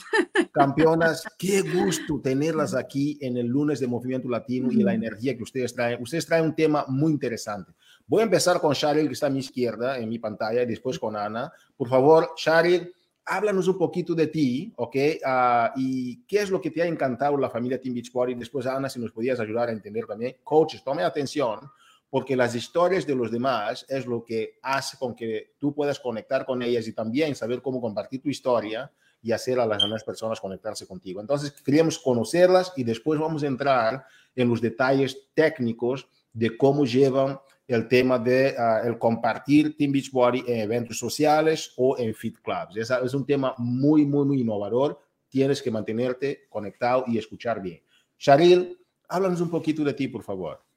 Campeonas, 0.50 1.24
qué 1.38 1.62
gusto 1.62 2.20
tenerlas 2.20 2.74
aquí 2.74 3.16
en 3.20 3.36
el 3.36 3.46
lunes 3.46 3.78
de 3.78 3.86
Movimiento 3.86 4.28
Latino 4.28 4.72
y 4.72 4.82
la 4.82 4.94
energía 4.94 5.36
que 5.36 5.44
ustedes 5.44 5.72
traen. 5.72 6.02
Ustedes 6.02 6.26
traen 6.26 6.44
un 6.44 6.54
tema 6.56 6.84
muy 6.88 7.12
interesante. 7.12 7.72
Voy 8.06 8.20
a 8.20 8.24
empezar 8.24 8.60
con 8.60 8.72
Sharyl, 8.72 9.06
que 9.06 9.12
está 9.12 9.28
a 9.28 9.30
mi 9.30 9.38
izquierda 9.38 9.98
en 9.98 10.08
mi 10.08 10.18
pantalla, 10.18 10.62
y 10.62 10.66
después 10.66 10.98
con 10.98 11.14
Ana. 11.14 11.52
Por 11.76 11.88
favor, 11.88 12.30
Sharyl, 12.36 12.92
háblanos 13.26 13.68
un 13.68 13.78
poquito 13.78 14.12
de 14.14 14.26
ti, 14.26 14.72
¿ok? 14.76 14.96
Uh, 14.96 15.68
y 15.76 16.24
qué 16.26 16.40
es 16.40 16.50
lo 16.50 16.60
que 16.60 16.72
te 16.72 16.82
ha 16.82 16.86
encantado 16.86 17.36
la 17.36 17.50
familia 17.50 17.80
Team 17.80 17.94
Beachbody. 17.94 18.34
Después, 18.34 18.66
Ana, 18.66 18.88
si 18.88 18.98
nos 18.98 19.12
podías 19.12 19.38
ayudar 19.38 19.68
a 19.68 19.72
entender 19.72 20.04
también. 20.04 20.36
Coaches, 20.42 20.82
tome 20.82 21.04
atención, 21.04 21.60
porque 22.10 22.34
las 22.34 22.56
historias 22.56 23.06
de 23.06 23.14
los 23.14 23.30
demás 23.30 23.86
es 23.88 24.04
lo 24.04 24.24
que 24.24 24.58
hace 24.62 24.96
con 24.96 25.14
que 25.14 25.52
tú 25.58 25.72
puedas 25.72 26.00
conectar 26.00 26.44
con 26.44 26.60
ellas 26.62 26.88
y 26.88 26.92
también 26.92 27.36
saber 27.36 27.62
cómo 27.62 27.80
compartir 27.80 28.20
tu 28.20 28.30
historia 28.30 28.90
y 29.22 29.32
hacer 29.32 29.58
a 29.58 29.66
las 29.66 29.82
demás 29.82 30.04
personas 30.04 30.40
conectarse 30.40 30.86
contigo. 30.86 31.20
Entonces, 31.20 31.52
queríamos 31.64 31.98
conocerlas 31.98 32.72
y 32.76 32.84
después 32.84 33.18
vamos 33.18 33.42
a 33.42 33.46
entrar 33.46 34.04
en 34.34 34.48
los 34.48 34.60
detalles 34.60 35.28
técnicos 35.34 36.08
de 36.32 36.56
cómo 36.56 36.84
llevan 36.84 37.40
el 37.66 37.86
tema 37.88 38.18
de 38.18 38.54
uh, 38.56 38.86
el 38.86 38.98
compartir 38.98 39.76
Team 39.76 39.92
Beachbody 39.92 40.44
en 40.46 40.60
eventos 40.60 40.98
sociales 40.98 41.72
o 41.76 41.98
en 41.98 42.14
fit 42.14 42.38
clubs. 42.40 42.76
Es, 42.76 42.90
es 42.90 43.14
un 43.14 43.26
tema 43.26 43.54
muy, 43.58 44.06
muy, 44.06 44.24
muy 44.24 44.40
innovador. 44.40 44.98
Tienes 45.28 45.60
que 45.60 45.70
mantenerte 45.70 46.46
conectado 46.48 47.04
y 47.06 47.18
escuchar 47.18 47.60
bien. 47.60 47.82
Sharil, 48.18 48.78
háblanos 49.08 49.40
un 49.40 49.50
poquito 49.50 49.84
de 49.84 49.92
ti, 49.92 50.08
por 50.08 50.22
favor. 50.22 50.67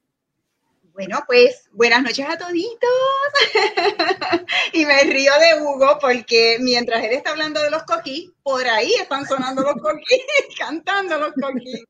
Bueno, 0.92 1.22
pues 1.26 1.68
buenas 1.72 2.02
noches 2.02 2.26
a 2.28 2.36
toditos. 2.36 2.90
y 4.72 4.84
me 4.84 5.02
río 5.04 5.32
de 5.40 5.62
Hugo 5.62 5.98
porque 6.00 6.58
mientras 6.60 7.02
él 7.04 7.12
está 7.12 7.30
hablando 7.30 7.62
de 7.62 7.70
los 7.70 7.82
coquís, 7.84 8.30
por 8.42 8.66
ahí 8.66 8.92
están 8.94 9.26
sonando 9.26 9.62
los 9.62 9.74
coquís, 9.74 10.22
cantando 10.58 11.18
los 11.18 11.32
coquís 11.32 11.84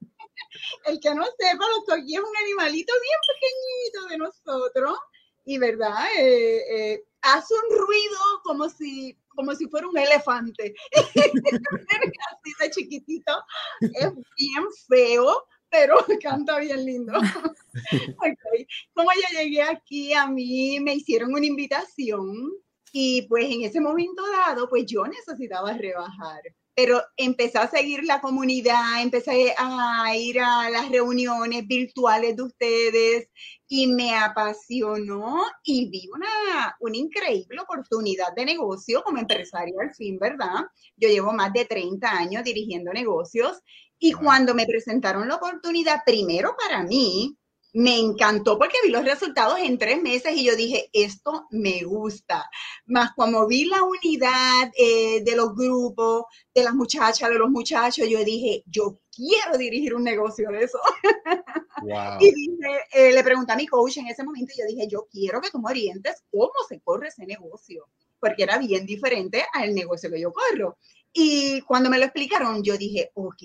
el 0.84 1.00
que 1.00 1.14
no 1.14 1.24
sepa, 1.24 1.64
los 1.68 1.84
coquí 1.86 2.14
es 2.14 2.20
un 2.20 2.36
animalito 2.42 2.92
bien 3.02 3.18
pequeñito 3.28 4.08
de 4.08 4.18
nosotros 4.18 4.98
y, 5.44 5.58
¿verdad? 5.58 6.06
Eh, 6.18 6.62
eh, 6.70 7.04
hace 7.22 7.54
un 7.54 7.78
ruido 7.78 8.18
como 8.44 8.68
si, 8.68 9.16
como 9.28 9.54
si 9.54 9.66
fuera 9.68 9.88
un 9.88 9.98
elefante. 9.98 10.74
Así 10.92 12.52
de 12.60 12.70
chiquitito. 12.70 13.32
Es 13.80 14.12
bien 14.36 14.64
feo, 14.88 15.46
pero 15.72 15.96
canta 16.22 16.58
bien 16.60 16.84
lindo. 16.84 17.14
okay. 18.18 18.66
Como 18.94 19.10
yo 19.10 19.40
llegué 19.40 19.62
aquí, 19.62 20.12
a 20.12 20.28
mí 20.28 20.78
me 20.80 20.94
hicieron 20.94 21.32
una 21.32 21.46
invitación 21.46 22.52
y 22.92 23.22
pues 23.22 23.46
en 23.46 23.62
ese 23.62 23.80
momento 23.80 24.22
dado, 24.30 24.68
pues 24.68 24.84
yo 24.86 25.04
necesitaba 25.06 25.72
rebajar 25.72 26.42
pero 26.74 27.02
empecé 27.16 27.58
a 27.58 27.68
seguir 27.68 28.02
la 28.04 28.20
comunidad, 28.20 29.02
empecé 29.02 29.54
a 29.58 30.16
ir 30.16 30.40
a 30.40 30.70
las 30.70 30.88
reuniones 30.90 31.66
virtuales 31.66 32.34
de 32.34 32.42
ustedes 32.42 33.28
y 33.68 33.88
me 33.88 34.14
apasionó 34.14 35.42
y 35.64 35.90
vi 35.90 36.08
una, 36.14 36.74
una 36.80 36.96
increíble 36.96 37.60
oportunidad 37.60 38.34
de 38.34 38.46
negocio 38.46 39.02
como 39.02 39.18
empresaria 39.18 39.74
al 39.80 39.94
fin, 39.94 40.18
¿verdad? 40.18 40.64
Yo 40.96 41.08
llevo 41.08 41.32
más 41.32 41.52
de 41.52 41.66
30 41.66 42.10
años 42.10 42.44
dirigiendo 42.44 42.92
negocios 42.92 43.60
y 44.04 44.10
cuando 44.10 44.52
me 44.52 44.66
presentaron 44.66 45.28
la 45.28 45.36
oportunidad, 45.36 46.00
primero 46.04 46.56
para 46.58 46.82
mí, 46.82 47.38
me 47.72 48.00
encantó 48.00 48.58
porque 48.58 48.78
vi 48.82 48.90
los 48.90 49.04
resultados 49.04 49.60
en 49.60 49.78
tres 49.78 50.02
meses 50.02 50.32
y 50.34 50.44
yo 50.44 50.56
dije, 50.56 50.90
esto 50.92 51.46
me 51.50 51.84
gusta. 51.84 52.50
Más 52.86 53.12
como 53.14 53.46
vi 53.46 53.66
la 53.66 53.84
unidad 53.84 54.72
eh, 54.76 55.22
de 55.22 55.36
los 55.36 55.54
grupos, 55.54 56.24
de 56.52 56.64
las 56.64 56.74
muchachas, 56.74 57.30
de 57.30 57.38
los 57.38 57.48
muchachos, 57.48 58.08
yo 58.08 58.24
dije, 58.24 58.64
yo 58.66 58.98
quiero 59.14 59.56
dirigir 59.56 59.94
un 59.94 60.02
negocio 60.02 60.50
de 60.50 60.64
eso. 60.64 60.80
Y 62.20 62.58
eh, 62.92 63.12
le 63.12 63.22
pregunté 63.22 63.52
a 63.52 63.56
mi 63.56 63.68
coach 63.68 63.98
en 63.98 64.08
ese 64.08 64.24
momento 64.24 64.52
y 64.52 64.60
yo 64.60 64.66
dije, 64.66 64.88
yo 64.88 65.06
quiero 65.10 65.40
que 65.40 65.50
tú 65.50 65.60
me 65.60 65.70
orientes 65.70 66.24
cómo 66.30 66.50
se 66.68 66.80
corre 66.80 67.06
ese 67.06 67.24
negocio, 67.24 67.86
porque 68.18 68.42
era 68.42 68.58
bien 68.58 68.84
diferente 68.84 69.44
al 69.52 69.74
negocio 69.74 70.10
que 70.10 70.20
yo 70.20 70.32
corro. 70.32 70.76
Y 71.12 71.60
cuando 71.62 71.88
me 71.88 71.98
lo 71.98 72.04
explicaron, 72.04 72.64
yo 72.64 72.76
dije, 72.76 73.10
ok, 73.14 73.42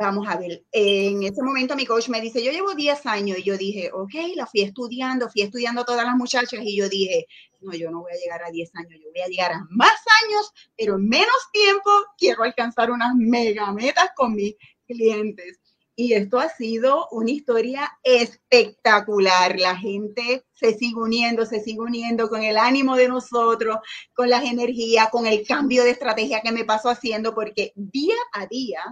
Vamos 0.00 0.26
a 0.26 0.38
ver, 0.38 0.64
en 0.72 1.24
ese 1.24 1.42
momento 1.42 1.76
mi 1.76 1.84
coach 1.84 2.08
me 2.08 2.22
dice, 2.22 2.42
yo 2.42 2.52
llevo 2.52 2.74
10 2.74 3.04
años 3.04 3.36
y 3.36 3.42
yo 3.42 3.58
dije, 3.58 3.90
ok, 3.92 4.14
la 4.34 4.46
fui 4.46 4.62
estudiando, 4.62 5.28
fui 5.28 5.42
estudiando 5.42 5.84
todas 5.84 6.06
las 6.06 6.16
muchachas 6.16 6.60
y 6.62 6.74
yo 6.74 6.88
dije, 6.88 7.26
no, 7.60 7.74
yo 7.74 7.90
no 7.90 8.00
voy 8.00 8.12
a 8.12 8.16
llegar 8.16 8.42
a 8.42 8.50
10 8.50 8.70
años, 8.76 8.98
yo 8.98 9.10
voy 9.12 9.20
a 9.20 9.26
llegar 9.26 9.52
a 9.52 9.66
más 9.68 9.92
años, 10.24 10.54
pero 10.74 10.94
en 10.94 11.06
menos 11.06 11.36
tiempo 11.52 11.90
quiero 12.16 12.44
alcanzar 12.44 12.90
unas 12.90 13.14
mega 13.14 13.70
metas 13.74 14.08
con 14.16 14.34
mis 14.34 14.54
clientes. 14.86 15.60
Y 15.96 16.14
esto 16.14 16.38
ha 16.38 16.48
sido 16.48 17.06
una 17.10 17.32
historia 17.32 17.92
espectacular. 18.02 19.60
La 19.60 19.76
gente 19.76 20.46
se 20.54 20.72
sigue 20.78 20.98
uniendo, 20.98 21.44
se 21.44 21.60
sigue 21.60 21.80
uniendo 21.80 22.30
con 22.30 22.42
el 22.42 22.56
ánimo 22.56 22.96
de 22.96 23.08
nosotros, 23.08 23.76
con 24.14 24.30
las 24.30 24.44
energías, 24.44 25.10
con 25.10 25.26
el 25.26 25.46
cambio 25.46 25.84
de 25.84 25.90
estrategia 25.90 26.40
que 26.40 26.52
me 26.52 26.64
paso 26.64 26.88
haciendo, 26.88 27.34
porque 27.34 27.74
día 27.76 28.16
a 28.32 28.46
día 28.46 28.82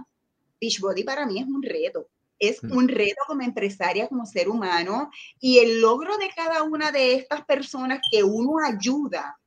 Beachbody 0.59 1.03
para 1.03 1.25
mí 1.25 1.39
es 1.39 1.47
un 1.47 1.61
reto. 1.61 2.07
Es 2.37 2.63
mm. 2.63 2.75
un 2.75 2.87
reto 2.87 3.21
como 3.27 3.41
empresaria, 3.41 4.07
como 4.07 4.25
ser 4.25 4.49
humano, 4.49 5.11
y 5.39 5.59
el 5.59 5.81
logro 5.81 6.17
de 6.17 6.29
cada 6.35 6.63
una 6.63 6.91
de 6.91 7.15
estas 7.15 7.45
personas 7.45 7.99
que 8.11 8.23
uno 8.23 8.55
ayuda 8.65 9.37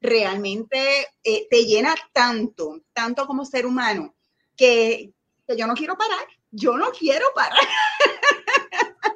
realmente 0.00 1.06
eh, 1.22 1.46
te 1.48 1.64
llena 1.64 1.94
tanto, 2.12 2.80
tanto 2.92 3.26
como 3.26 3.44
ser 3.44 3.66
humano, 3.66 4.14
que, 4.56 5.12
yo 5.56 5.66
no 5.66 5.74
quiero 5.74 5.96
parar, 5.96 6.26
yo 6.50 6.76
no 6.76 6.90
quiero 6.90 7.26
parar. 7.34 7.58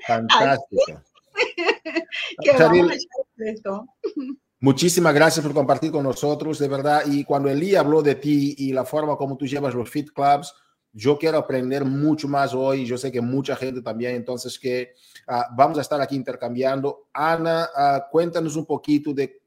Fantástico. 0.07 1.03
Muchísimas 4.61 5.15
gracias 5.15 5.45
por 5.45 5.55
compartir 5.55 5.93
con 5.93 6.05
nosotros, 6.05 6.59
de 6.59 6.69
verdad. 6.69 7.03
Y 7.07 7.25
cuando 7.25 7.51
Eli 7.51 7.75
habló 7.75 8.03
de 8.03 8.15
ti 8.15 8.55
y 8.59 8.73
la 8.73 8.85
forma 8.85 9.17
como 9.17 9.37
tú 9.37 9.47
llevas 9.47 9.75
los 9.75 9.91
fit 9.91 10.11
clubs, 10.13 10.55
yo 10.99 11.19
quiero 11.19 11.37
aprender 11.37 11.85
mucho 11.85 12.27
más 12.27 12.55
hoy. 12.55 12.87
Yo 12.87 12.97
sé 12.97 13.13
que 13.13 13.21
mucha 13.21 13.55
gente 13.55 13.83
también, 13.83 14.15
entonces 14.15 14.59
que 14.59 14.95
ah, 15.27 15.47
vamos 15.55 15.77
a 15.77 15.83
estar 15.83 16.01
aquí 16.01 16.17
intercambiando. 16.17 17.09
Ana, 17.13 17.69
ah, 17.77 18.09
cuéntanos 18.11 18.57
un 18.57 18.65
poquito 18.65 19.13
de 19.13 19.43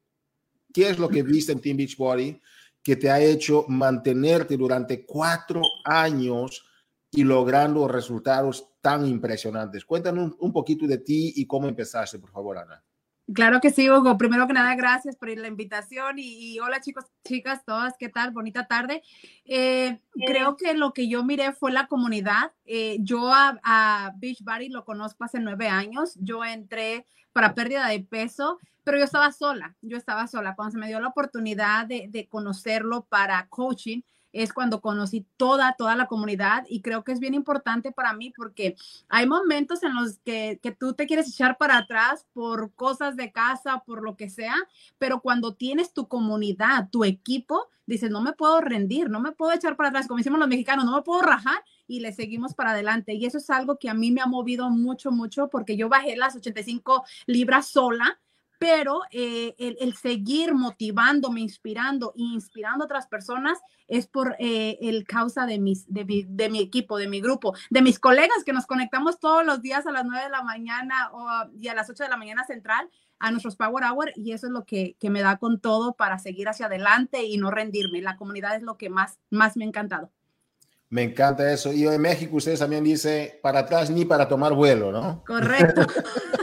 qué 0.71 0.89
es 0.89 0.99
lo 0.99 1.09
que 1.09 1.23
viste 1.23 1.51
en 1.51 1.59
Team 1.59 1.77
Beachbody 1.77 2.39
que 2.83 2.95
te 2.95 3.09
ha 3.09 3.19
hecho 3.19 3.65
mantenerte 3.67 4.55
durante 4.57 5.03
cuatro 5.07 5.63
años 5.85 6.63
y 7.09 7.23
logrando 7.23 7.87
resultados 7.87 8.67
tan 8.79 9.07
impresionantes. 9.07 9.83
Cuéntanos 9.85 10.33
un 10.39 10.53
poquito 10.53 10.85
de 10.85 10.99
ti 10.99 11.33
y 11.35 11.47
cómo 11.47 11.67
empezaste, 11.67 12.19
por 12.19 12.29
favor, 12.29 12.59
Ana. 12.59 12.83
Claro 13.33 13.61
que 13.61 13.69
sí, 13.69 13.89
Hugo. 13.89 14.17
Primero 14.17 14.47
que 14.47 14.53
nada, 14.53 14.73
gracias 14.75 15.15
por 15.15 15.29
la 15.29 15.47
invitación 15.47 16.15
y, 16.17 16.59
hola 16.59 16.81
chicos, 16.81 17.05
chicas, 17.23 17.63
todas, 17.63 17.95
¿qué 17.99 18.09
tal? 18.09 18.31
Bonita 18.31 18.65
tarde. 18.65 19.03
Eh, 19.45 19.99
creo 20.25 20.55
que 20.55 20.73
lo 20.73 20.93
que 20.93 21.07
yo 21.07 21.23
miré 21.23 21.51
fue 21.53 21.71
la 21.71 21.87
comunidad. 21.87 22.53
Eh, 22.65 22.97
yo 23.01 23.31
a, 23.31 23.59
a 23.63 24.13
Beachbody 24.17 24.69
lo 24.69 24.83
conozco 24.83 25.23
hace 25.25 25.39
nueve 25.39 25.67
años. 25.67 26.15
Yo 26.19 26.43
entré 26.43 27.05
para 27.31 27.53
pérdida 27.53 27.87
de 27.87 27.99
peso, 27.99 28.57
pero 28.83 28.97
yo 28.97 29.03
estaba 29.03 29.31
sola. 29.31 29.75
Yo 29.81 29.97
estaba 29.97 30.25
sola. 30.25 30.55
Cuando 30.55 30.71
se 30.71 30.77
me 30.79 30.87
dio 30.87 30.99
la 30.99 31.09
oportunidad 31.09 31.85
de, 31.85 32.07
de 32.09 32.27
conocerlo 32.27 33.05
para 33.09 33.47
coaching, 33.47 34.01
es 34.33 34.53
cuando 34.53 34.81
conocí 34.81 35.25
toda, 35.37 35.75
toda 35.77 35.95
la 35.95 36.07
comunidad 36.07 36.65
y 36.69 36.81
creo 36.81 37.03
que 37.03 37.11
es 37.11 37.19
bien 37.19 37.33
importante 37.33 37.91
para 37.91 38.13
mí 38.13 38.31
porque 38.35 38.75
hay 39.07 39.27
momentos 39.27 39.83
en 39.83 39.95
los 39.95 40.19
que, 40.19 40.59
que 40.61 40.71
tú 40.71 40.93
te 40.93 41.07
quieres 41.07 41.27
echar 41.29 41.57
para 41.57 41.77
atrás 41.77 42.25
por 42.33 42.73
cosas 42.73 43.15
de 43.15 43.31
casa, 43.31 43.83
por 43.85 44.03
lo 44.03 44.15
que 44.15 44.29
sea, 44.29 44.55
pero 44.97 45.21
cuando 45.21 45.55
tienes 45.55 45.93
tu 45.93 46.07
comunidad, 46.07 46.89
tu 46.89 47.03
equipo, 47.03 47.67
dices, 47.85 48.11
no 48.11 48.21
me 48.21 48.33
puedo 48.33 48.61
rendir, 48.61 49.09
no 49.09 49.19
me 49.19 49.31
puedo 49.31 49.51
echar 49.51 49.75
para 49.75 49.89
atrás, 49.89 50.07
como 50.07 50.19
decimos 50.19 50.39
los 50.39 50.47
mexicanos, 50.47 50.85
no 50.85 50.95
me 50.95 51.01
puedo 51.01 51.21
rajar 51.21 51.63
y 51.87 52.01
le 52.01 52.13
seguimos 52.13 52.53
para 52.53 52.71
adelante. 52.71 53.13
Y 53.15 53.25
eso 53.25 53.39
es 53.39 53.49
algo 53.49 53.77
que 53.79 53.89
a 53.89 53.95
mí 53.95 54.11
me 54.11 54.21
ha 54.21 54.27
movido 54.27 54.69
mucho, 54.69 55.11
mucho, 55.11 55.49
porque 55.49 55.75
yo 55.75 55.89
bajé 55.89 56.15
las 56.15 56.35
85 56.35 57.03
libras 57.25 57.67
sola 57.67 58.19
pero 58.59 59.01
eh, 59.11 59.55
el, 59.57 59.95
seguir 59.95 60.53
motivándome, 60.53 61.39
inspirando 61.39 62.13
e 62.15 62.21
inspirando 62.21 62.83
a 62.83 62.85
otras 62.85 63.07
personas 63.07 63.57
es 63.87 64.05
por 64.05 64.35
eh, 64.37 64.77
el 64.81 65.05
causa 65.05 65.45
de, 65.45 65.59
mis, 65.59 65.85
de, 65.87 66.03
mi, 66.49 66.59
equipo, 66.59 66.97
de 66.97 67.07
mi 67.07 67.21
grupo, 67.21 67.55
de 67.69 67.81
mis 67.81 67.99
colegas 67.99 68.43
que 68.45 68.51
nos 68.51 68.67
conectamos 68.67 69.17
todos 69.19 69.45
los 69.45 69.61
días 69.61 69.87
a 69.87 69.91
las 69.91 70.05
9 70.05 70.25
de 70.25 70.29
la 70.29 70.43
mañana 70.43 71.09
o 71.13 71.27
y 71.57 71.69
a 71.69 71.73
las 71.73 71.89
8 71.89 72.03
de 72.03 72.09
la 72.09 72.17
mañana 72.17 72.43
central 72.43 72.89
a 73.17 73.31
nuestros 73.31 73.55
Power 73.55 73.85
Hour 73.85 74.11
y 74.15 74.33
eso 74.33 74.47
es 74.47 74.51
lo 74.51 74.65
que, 74.65 74.97
que, 74.99 75.09
me 75.09 75.21
da 75.21 75.37
con 75.37 75.61
todo 75.61 75.93
para 75.93 76.19
seguir 76.19 76.49
hacia 76.49 76.65
adelante 76.65 77.23
y 77.23 77.37
no 77.37 77.51
rendirme. 77.51 78.01
La 78.01 78.17
comunidad 78.17 78.55
es 78.55 78.61
lo 78.61 78.77
que 78.77 78.89
más, 78.89 79.19
más 79.29 79.55
me 79.55 79.63
ha 79.63 79.67
encantado. 79.67 80.11
Me 80.89 81.03
encanta 81.03 81.51
eso. 81.51 81.71
Y 81.71 81.85
en 81.85 82.01
México 82.01 82.35
ustedes 82.37 82.59
también 82.59 82.83
dicen 82.83 83.29
para 83.41 83.59
atrás 83.59 83.89
ni 83.89 84.05
para 84.05 84.27
tomar 84.27 84.53
vuelo, 84.53 84.91
¿no? 84.91 85.23
Correcto. 85.25 85.85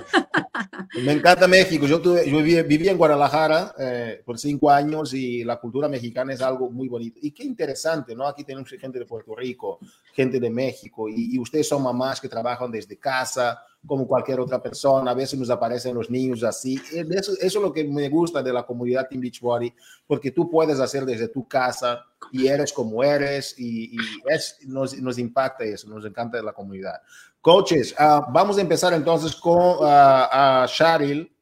Me 1.02 1.12
encanta 1.12 1.46
México. 1.46 1.86
Yo, 1.86 2.00
tuve, 2.00 2.28
yo 2.30 2.38
viví, 2.38 2.88
en 2.88 2.96
Guadalajara 2.96 3.74
eh, 3.78 4.22
por 4.24 4.38
cinco 4.38 4.70
años 4.70 5.12
y 5.14 5.44
la 5.44 5.58
cultura 5.58 5.88
mexicana 5.88 6.32
es 6.32 6.40
algo 6.40 6.70
muy 6.70 6.88
bonito. 6.88 7.18
Y 7.22 7.32
qué 7.32 7.44
interesante, 7.44 8.14
¿no? 8.14 8.26
Aquí 8.26 8.44
tenemos 8.44 8.70
gente 8.70 8.98
de 8.98 9.06
Puerto 9.06 9.34
Rico, 9.34 9.78
gente 10.12 10.40
de 10.40 10.50
México 10.50 11.08
y, 11.08 11.34
y 11.34 11.38
ustedes 11.38 11.68
son 11.68 11.82
mamás 11.82 12.20
que 12.20 12.28
trabajan 12.28 12.70
desde 12.70 12.98
casa, 12.98 13.62
como 13.86 14.06
cualquier 14.06 14.40
otra 14.40 14.62
persona. 14.62 15.10
A 15.10 15.14
veces 15.14 15.38
nos 15.38 15.50
aparecen 15.50 15.94
los 15.94 16.10
niños 16.10 16.42
así. 16.42 16.80
Eso, 16.92 17.32
eso 17.32 17.40
es 17.40 17.54
lo 17.54 17.72
que 17.72 17.84
me 17.84 18.08
gusta 18.08 18.42
de 18.42 18.52
la 18.52 18.64
comunidad 18.64 19.08
Team 19.08 19.20
Beachbody, 19.20 19.72
porque 20.06 20.30
tú 20.30 20.50
puedes 20.50 20.80
hacer 20.80 21.04
desde 21.04 21.28
tu 21.28 21.46
casa 21.46 22.04
y 22.32 22.46
eres 22.48 22.72
como 22.72 23.02
eres 23.04 23.54
y, 23.58 23.96
es, 24.26 24.58
nos, 24.66 24.96
nos, 25.00 25.18
impacta 25.18 25.64
eso, 25.64 25.88
nos 25.88 26.04
encanta 26.04 26.42
la 26.42 26.52
comunidad. 26.52 27.00
Coaches, 27.46 27.94
ah, 27.96 28.26
vamos 28.32 28.58
a 28.58 28.60
empezar 28.60 28.92
entonces 28.92 29.36
con 29.36 29.76
uh, 29.78 30.66
Sharil. 30.66 31.32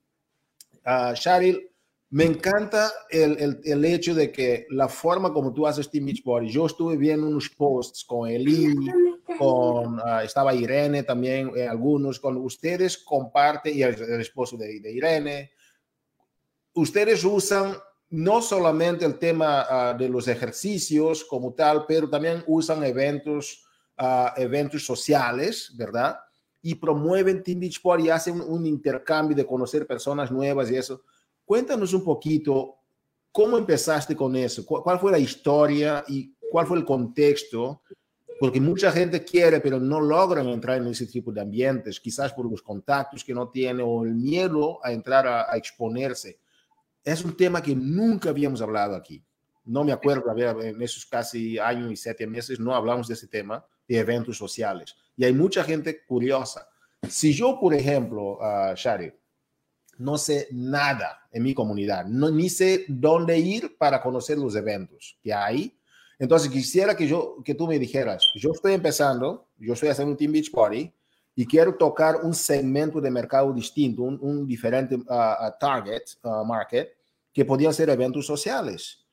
Sharil, 1.14 1.66
me 2.10 2.24
encanta 2.24 2.92
el, 3.08 3.38
el, 3.38 3.60
el, 3.64 3.84
hecho 3.86 4.14
de 4.14 4.30
que 4.30 4.66
la 4.68 4.86
forma 4.86 5.32
como 5.32 5.54
tú 5.54 5.66
haces 5.66 5.90
Team 5.90 6.04
Beachbody, 6.04 6.50
yo 6.50 6.66
estuve 6.66 6.98
viendo 6.98 7.26
unos 7.26 7.48
posts 7.48 8.04
con 8.04 8.28
Eli, 8.28 8.76
con, 9.38 9.98
estaba 10.22 10.54
Irene 10.54 11.04
también, 11.04 11.50
eh, 11.56 11.66
algunos, 11.66 12.20
con 12.20 12.36
ustedes 12.36 12.98
comparten, 12.98 13.74
y 13.74 13.80
el, 13.80 13.94
esposo 14.20 14.58
de, 14.58 14.80
de, 14.80 14.92
Irene, 14.92 15.52
ustedes 16.74 17.24
usan 17.24 17.76
no 18.10 18.42
solamente 18.42 19.06
el 19.06 19.18
tema 19.18 19.94
uh, 19.94 19.98
de 19.98 20.10
los 20.10 20.28
ejercicios 20.28 21.24
como 21.24 21.54
tal, 21.54 21.86
pero 21.86 22.10
también 22.10 22.44
usan 22.46 22.84
eventos, 22.84 23.63
uh, 23.98 24.40
eventos 24.40 24.84
sociales, 24.84 25.72
¿verdad? 25.76 26.18
Y 26.62 26.74
promueven 26.74 27.42
Team 27.42 27.60
Beachbody 27.60 28.06
y 28.06 28.10
hacen 28.10 28.40
un, 28.40 28.42
un 28.42 28.66
intercambio 28.66 29.36
de 29.36 29.46
conocer 29.46 29.86
personas 29.86 30.30
nuevas 30.30 30.70
y 30.70 30.76
eso. 30.76 31.02
Cuéntanos 31.44 31.92
un 31.92 32.04
poquito 32.04 32.76
cómo 33.30 33.58
empezaste 33.58 34.14
con 34.16 34.34
eso, 34.36 34.64
cuál 34.64 34.98
fue 34.98 35.12
la 35.12 35.18
historia 35.18 36.04
y 36.08 36.34
cuál 36.50 36.66
fue 36.66 36.78
el 36.78 36.84
contexto 36.84 37.82
porque 38.38 38.60
mucha 38.60 38.90
gente 38.90 39.24
quiere, 39.24 39.60
pero 39.60 39.78
no 39.78 40.00
logran 40.00 40.48
entrar 40.48 40.78
en 40.78 40.88
ese 40.88 41.06
tipo 41.06 41.32
de 41.32 41.40
ambientes, 41.40 42.00
quizás 42.00 42.32
por 42.32 42.50
los 42.50 42.62
contactos 42.62 43.24
que 43.24 43.34
no 43.34 43.48
tiene 43.48 43.82
o 43.82 44.04
el 44.04 44.14
miedo 44.14 44.84
a 44.84 44.92
entrar 44.92 45.26
a, 45.26 45.52
a 45.52 45.56
exponerse. 45.56 46.40
Es 47.02 47.24
un 47.24 47.36
tema 47.36 47.62
que 47.62 47.74
nunca 47.74 48.30
habíamos 48.30 48.60
hablado 48.60 48.96
aquí. 48.96 49.24
No 49.64 49.84
me 49.84 49.92
acuerdo, 49.92 50.30
en 50.60 50.82
esos 50.82 51.06
casi 51.06 51.58
años 51.58 51.92
y 51.92 51.96
siete 51.96 52.26
meses 52.26 52.60
no 52.60 52.74
hablamos 52.74 53.08
de 53.08 53.14
ese 53.14 53.28
tema, 53.28 53.64
de 53.86 53.98
eventos 53.98 54.36
sociales. 54.36 54.94
Y 55.16 55.24
hay 55.24 55.32
mucha 55.32 55.64
gente 55.64 56.04
curiosa. 56.04 56.68
Si 57.08 57.32
yo, 57.32 57.58
por 57.60 57.74
ejemplo, 57.74 58.38
uh, 58.38 58.74
Shari, 58.74 59.12
no 59.98 60.18
sé 60.18 60.48
nada 60.50 61.28
en 61.30 61.42
mi 61.42 61.54
comunidad, 61.54 62.06
no, 62.06 62.30
ni 62.30 62.48
sé 62.48 62.84
dónde 62.88 63.38
ir 63.38 63.76
para 63.76 64.00
conocer 64.00 64.38
los 64.38 64.56
eventos 64.56 65.18
que 65.22 65.32
hay, 65.32 65.78
entonces 66.18 66.50
quisiera 66.50 66.96
que, 66.96 67.06
yo, 67.06 67.36
que 67.44 67.54
tú 67.54 67.66
me 67.66 67.78
dijeras, 67.78 68.24
yo 68.34 68.50
estoy 68.52 68.72
empezando, 68.72 69.48
yo 69.58 69.74
estoy 69.74 69.88
haciendo 69.88 70.12
un 70.12 70.16
Team 70.16 70.32
Beach 70.32 70.50
Party 70.50 70.92
y 71.36 71.46
quiero 71.46 71.74
tocar 71.74 72.16
un 72.22 72.34
segmento 72.34 73.00
de 73.00 73.10
mercado 73.10 73.52
distinto, 73.52 74.02
un, 74.02 74.18
un 74.20 74.46
diferente 74.46 74.94
uh, 74.94 75.50
target 75.58 76.02
uh, 76.22 76.44
market, 76.44 76.96
que 77.32 77.44
podían 77.44 77.74
ser 77.74 77.90
eventos 77.90 78.24
sociales. 78.24 79.04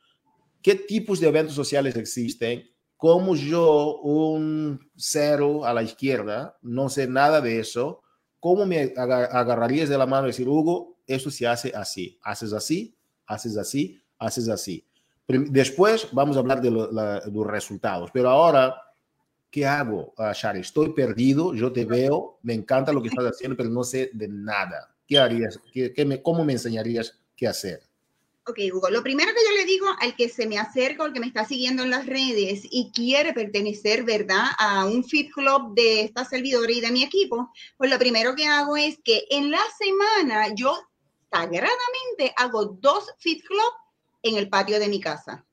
¿Qué 0.61 0.75
tipos 0.75 1.19
de 1.19 1.27
eventos 1.27 1.55
sociales 1.55 1.95
existen? 1.95 2.70
Como 3.01 3.35
yo, 3.35 3.97
un 4.01 4.79
cero 4.95 5.65
a 5.65 5.73
la 5.73 5.81
izquierda, 5.81 6.59
no 6.61 6.87
sé 6.87 7.07
nada 7.07 7.41
de 7.41 7.59
eso, 7.59 8.03
¿cómo 8.39 8.67
me 8.67 8.93
agarrarías 8.95 9.89
de 9.89 9.97
la 9.97 10.05
mano 10.05 10.27
y 10.27 10.29
decir, 10.29 10.47
Hugo, 10.47 10.99
esto 11.07 11.31
se 11.31 11.47
hace 11.47 11.73
así, 11.75 12.19
haces 12.21 12.53
así, 12.53 12.95
haces 13.25 13.57
así, 13.57 13.99
haces 14.19 14.47
así? 14.49 14.85
Después 15.27 16.09
vamos 16.11 16.37
a 16.37 16.41
hablar 16.41 16.61
de, 16.61 16.69
los 16.69 17.47
resultados, 17.47 18.11
pero 18.13 18.29
ahora, 18.29 18.79
¿qué 19.49 19.65
hago, 19.65 20.13
uh, 20.19 20.31
Shari? 20.31 20.59
Estoy 20.59 20.93
perdido, 20.93 21.55
yo 21.55 21.71
te 21.71 21.85
veo, 21.85 22.37
me 22.43 22.53
encanta 22.53 22.93
lo 22.93 23.01
que 23.01 23.07
estás 23.07 23.25
haciendo, 23.25 23.57
pero 23.57 23.69
no 23.69 23.83
sé 23.83 24.11
de 24.13 24.27
nada. 24.27 24.93
¿Qué 25.07 25.17
harías? 25.17 25.59
¿Qué, 25.73 26.05
me, 26.05 26.21
¿Cómo 26.21 26.45
me 26.45 26.53
enseñarías 26.53 27.19
qué 27.35 27.47
hacer? 27.47 27.81
Ok, 28.47 28.57
Hugo, 28.73 28.89
lo 28.89 29.03
primero 29.03 29.31
que 29.33 29.45
yo 29.47 29.55
le 29.55 29.65
digo 29.65 29.85
al 29.99 30.15
que 30.15 30.27
se 30.27 30.47
me 30.47 30.57
acerca 30.57 31.03
o 31.03 31.05
al 31.05 31.13
que 31.13 31.19
me 31.19 31.27
está 31.27 31.45
siguiendo 31.45 31.83
en 31.83 31.91
las 31.91 32.07
redes 32.07 32.61
y 32.63 32.91
quiere 32.91 33.33
pertenecer, 33.33 34.03
¿verdad?, 34.03 34.45
a 34.57 34.85
un 34.85 35.03
Fit 35.03 35.31
Club 35.31 35.75
de 35.75 36.01
esta 36.01 36.25
servidora 36.25 36.71
y 36.71 36.81
de 36.81 36.91
mi 36.91 37.03
equipo, 37.03 37.51
pues 37.77 37.91
lo 37.91 37.99
primero 37.99 38.33
que 38.33 38.47
hago 38.47 38.75
es 38.77 38.97
que 39.03 39.25
en 39.29 39.51
la 39.51 39.61
semana 39.77 40.55
yo 40.55 40.75
sagradamente 41.29 42.33
hago 42.35 42.65
dos 42.65 43.13
Fit 43.19 43.45
Club 43.45 43.73
en 44.23 44.37
el 44.37 44.49
patio 44.49 44.79
de 44.79 44.87
mi 44.87 44.99
casa. 44.99 45.45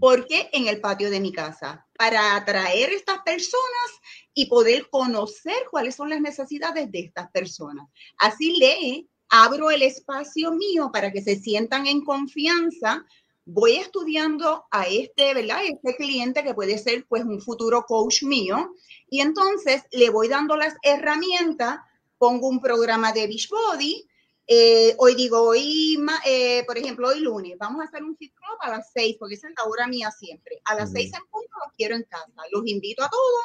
¿Por 0.00 0.26
qué 0.26 0.48
en 0.52 0.66
el 0.66 0.80
patio 0.80 1.10
de 1.10 1.20
mi 1.20 1.32
casa? 1.32 1.86
Para 1.96 2.36
atraer 2.36 2.90
estas 2.90 3.20
personas 3.22 4.00
y 4.32 4.46
poder 4.46 4.88
conocer 4.88 5.66
cuáles 5.70 5.94
son 5.94 6.08
las 6.08 6.20
necesidades 6.22 6.90
de 6.90 7.00
estas 7.00 7.30
personas. 7.30 7.86
Así 8.16 8.56
lee 8.58 9.09
abro 9.30 9.70
el 9.70 9.82
espacio 9.82 10.50
mío 10.52 10.90
para 10.92 11.12
que 11.12 11.22
se 11.22 11.36
sientan 11.36 11.86
en 11.86 12.04
confianza. 12.04 13.06
Voy 13.44 13.76
estudiando 13.76 14.64
a 14.70 14.86
este, 14.86 15.32
¿verdad? 15.34 15.60
Este 15.64 15.96
cliente 15.96 16.42
que 16.42 16.54
puede 16.54 16.76
ser 16.78 17.06
pues 17.08 17.24
un 17.24 17.40
futuro 17.40 17.84
coach 17.86 18.22
mío 18.24 18.74
y 19.08 19.20
entonces 19.20 19.82
le 19.92 20.10
voy 20.10 20.28
dando 20.28 20.56
las 20.56 20.74
herramientas, 20.82 21.78
pongo 22.18 22.48
un 22.48 22.60
programa 22.60 23.12
de 23.12 23.26
Beachbody. 23.26 24.06
Eh, 24.46 24.96
hoy 24.98 25.14
digo, 25.14 25.40
hoy, 25.42 25.96
eh, 26.26 26.64
por 26.66 26.76
ejemplo, 26.76 27.08
hoy 27.08 27.20
lunes, 27.20 27.56
vamos 27.56 27.80
a 27.80 27.84
hacer 27.84 28.02
un 28.02 28.16
fit 28.16 28.34
club 28.34 28.58
a 28.60 28.70
las 28.70 28.90
seis, 28.92 29.16
porque 29.18 29.36
esa 29.36 29.48
es 29.48 29.54
la 29.56 29.64
hora 29.64 29.86
mía 29.86 30.10
siempre. 30.10 30.60
A 30.64 30.74
las 30.74 30.90
seis 30.90 31.12
en 31.14 31.24
punto 31.30 31.56
los 31.64 31.72
quiero 31.76 31.94
en 31.94 32.02
casa. 32.02 32.42
Los 32.50 32.66
invito 32.66 33.04
a 33.04 33.08
todos. 33.08 33.44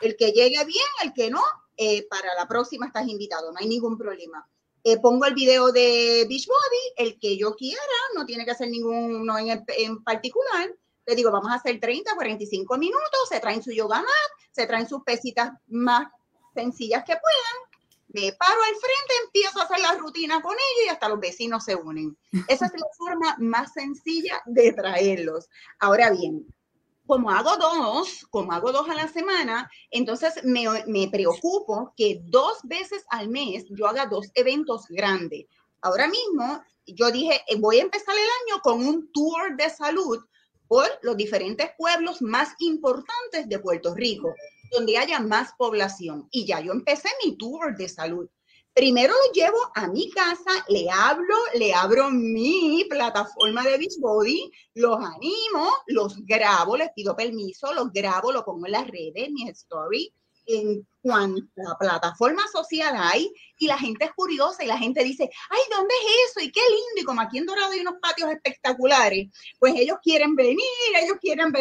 El 0.00 0.16
que 0.16 0.30
llegue 0.32 0.64
bien, 0.64 0.86
el 1.02 1.12
que 1.12 1.28
no, 1.28 1.42
eh, 1.76 2.06
para 2.08 2.34
la 2.34 2.46
próxima 2.46 2.86
estás 2.86 3.08
invitado, 3.08 3.50
no 3.50 3.58
hay 3.58 3.66
ningún 3.66 3.98
problema. 3.98 4.48
Eh, 4.86 4.98
pongo 5.00 5.24
el 5.24 5.32
video 5.32 5.72
de 5.72 6.26
Beachbody, 6.28 6.92
el 6.96 7.18
que 7.18 7.38
yo 7.38 7.54
quiera, 7.54 7.80
no 8.14 8.26
tiene 8.26 8.44
que 8.44 8.50
hacer 8.50 8.68
ninguno 8.68 9.38
en, 9.38 9.64
en, 9.78 10.04
particular. 10.04 10.74
Le 11.06 11.14
digo, 11.14 11.30
vamos 11.30 11.50
a 11.50 11.54
hacer 11.54 11.80
30, 11.80 12.14
45 12.14 12.76
minutos, 12.76 13.28
se 13.30 13.40
traen 13.40 13.62
su 13.62 13.72
yoga 13.72 14.00
mat, 14.00 14.30
se 14.52 14.66
traen 14.66 14.86
sus 14.86 15.02
pesitas 15.02 15.52
más 15.68 16.08
sencillas 16.54 17.02
que 17.04 17.14
puedan. 17.14 17.74
Me 18.08 18.32
paro 18.32 18.62
al 18.62 18.74
frente, 18.76 19.14
empiezo 19.24 19.58
a 19.58 19.64
hacer 19.64 19.80
la 19.80 19.94
rutina 19.94 20.42
con 20.42 20.52
ellos 20.52 20.86
y 20.86 20.88
hasta 20.88 21.08
los 21.08 21.18
vecinos 21.18 21.64
se 21.64 21.74
unen. 21.74 22.16
Esa 22.46 22.66
es 22.66 22.72
la 22.72 22.86
forma 22.96 23.36
más 23.38 23.72
sencilla 23.72 24.42
de 24.44 24.72
traerlos. 24.72 25.48
Ahora 25.80 26.10
bien, 26.10 26.46
como 27.06 27.30
hago 27.30 27.56
dos, 27.56 28.26
como 28.30 28.52
hago 28.52 28.72
dos 28.72 28.88
a 28.88 28.94
la 28.94 29.08
semana, 29.08 29.70
entonces 29.90 30.42
me, 30.44 30.64
me, 30.86 31.08
preocupo 31.08 31.92
que 31.96 32.20
dos 32.24 32.58
veces 32.64 33.04
al 33.10 33.28
mes 33.28 33.66
yo 33.70 33.86
haga 33.86 34.06
dos 34.06 34.30
eventos 34.34 34.86
grandes. 34.88 35.46
Ahora 35.82 36.08
mismo 36.08 36.62
yo 36.86 37.10
dije, 37.10 37.42
eh, 37.48 37.56
voy 37.58 37.78
a 37.78 37.82
empezar 37.82 38.14
el 38.14 38.52
año 38.52 38.62
con 38.62 38.86
un 38.86 39.12
tour 39.12 39.56
de 39.56 39.68
salud 39.70 40.18
por 40.66 40.86
los 41.02 41.16
diferentes 41.16 41.70
pueblos 41.76 42.22
más 42.22 42.54
importantes 42.58 43.48
de 43.48 43.58
Puerto 43.58 43.94
Rico, 43.94 44.34
donde 44.70 44.96
haya 44.96 45.20
más 45.20 45.52
población. 45.58 46.26
Y 46.30 46.46
ya 46.46 46.60
yo 46.60 46.72
empecé 46.72 47.08
mi 47.24 47.36
tour 47.36 47.76
de 47.76 47.88
salud 47.88 48.28
primero 48.74 49.12
lo 49.12 49.32
llevo 49.32 49.58
a 49.74 49.86
mi 49.86 50.10
casa, 50.10 50.50
le 50.68 50.90
hablo, 50.90 51.36
le 51.54 51.72
abro 51.72 52.10
mi 52.10 52.84
plataforma 52.90 53.62
de 53.62 53.78
Beachbody, 53.78 54.50
los 54.74 54.98
animo, 54.98 55.70
los 55.86 56.16
grabo, 56.26 56.76
les 56.76 56.90
pido 56.92 57.14
permiso, 57.14 57.72
los 57.72 57.92
grabo, 57.92 58.32
lo 58.32 58.44
pongo 58.44 58.66
en 58.66 58.72
las 58.72 58.86
redes, 58.88 59.30
mi 59.30 59.48
story 59.48 60.12
en 60.46 60.86
cuánta 61.02 61.76
plataforma 61.78 62.42
social 62.48 62.94
hay 62.96 63.30
y 63.58 63.66
la 63.66 63.76
gente 63.76 64.06
es 64.06 64.12
curiosa 64.14 64.64
y 64.64 64.66
la 64.66 64.78
gente 64.78 65.04
dice, 65.04 65.28
ay, 65.50 65.60
¿dónde 65.70 65.94
es 65.94 66.30
eso? 66.30 66.40
Y 66.40 66.50
qué 66.50 66.60
lindo. 66.60 67.02
Y 67.02 67.04
como 67.04 67.20
aquí 67.20 67.38
en 67.38 67.46
Dorado 67.46 67.72
hay 67.72 67.80
unos 67.80 67.96
patios 68.00 68.30
espectaculares, 68.30 69.28
pues 69.58 69.74
ellos 69.76 69.98
quieren 70.02 70.34
venir, 70.34 70.58
ellos 71.02 71.18
quieren 71.20 71.52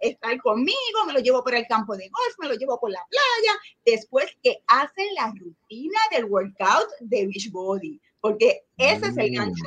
estar 0.00 0.40
conmigo, 0.42 1.06
me 1.06 1.14
lo 1.14 1.20
llevo 1.20 1.42
por 1.42 1.54
el 1.54 1.66
campo 1.66 1.96
de 1.96 2.08
golf, 2.08 2.34
me 2.38 2.48
lo 2.48 2.54
llevo 2.54 2.78
por 2.78 2.90
la 2.90 3.04
playa, 3.08 3.58
después 3.84 4.26
que 4.42 4.58
hacen 4.66 5.06
la 5.14 5.32
rutina 5.34 5.98
del 6.10 6.26
workout 6.26 6.88
de 7.00 7.26
Beachbody, 7.26 8.00
porque 8.20 8.64
ese 8.76 9.06
es 9.06 9.16
el 9.16 9.30
mm. 9.30 9.34
gancho 9.34 9.64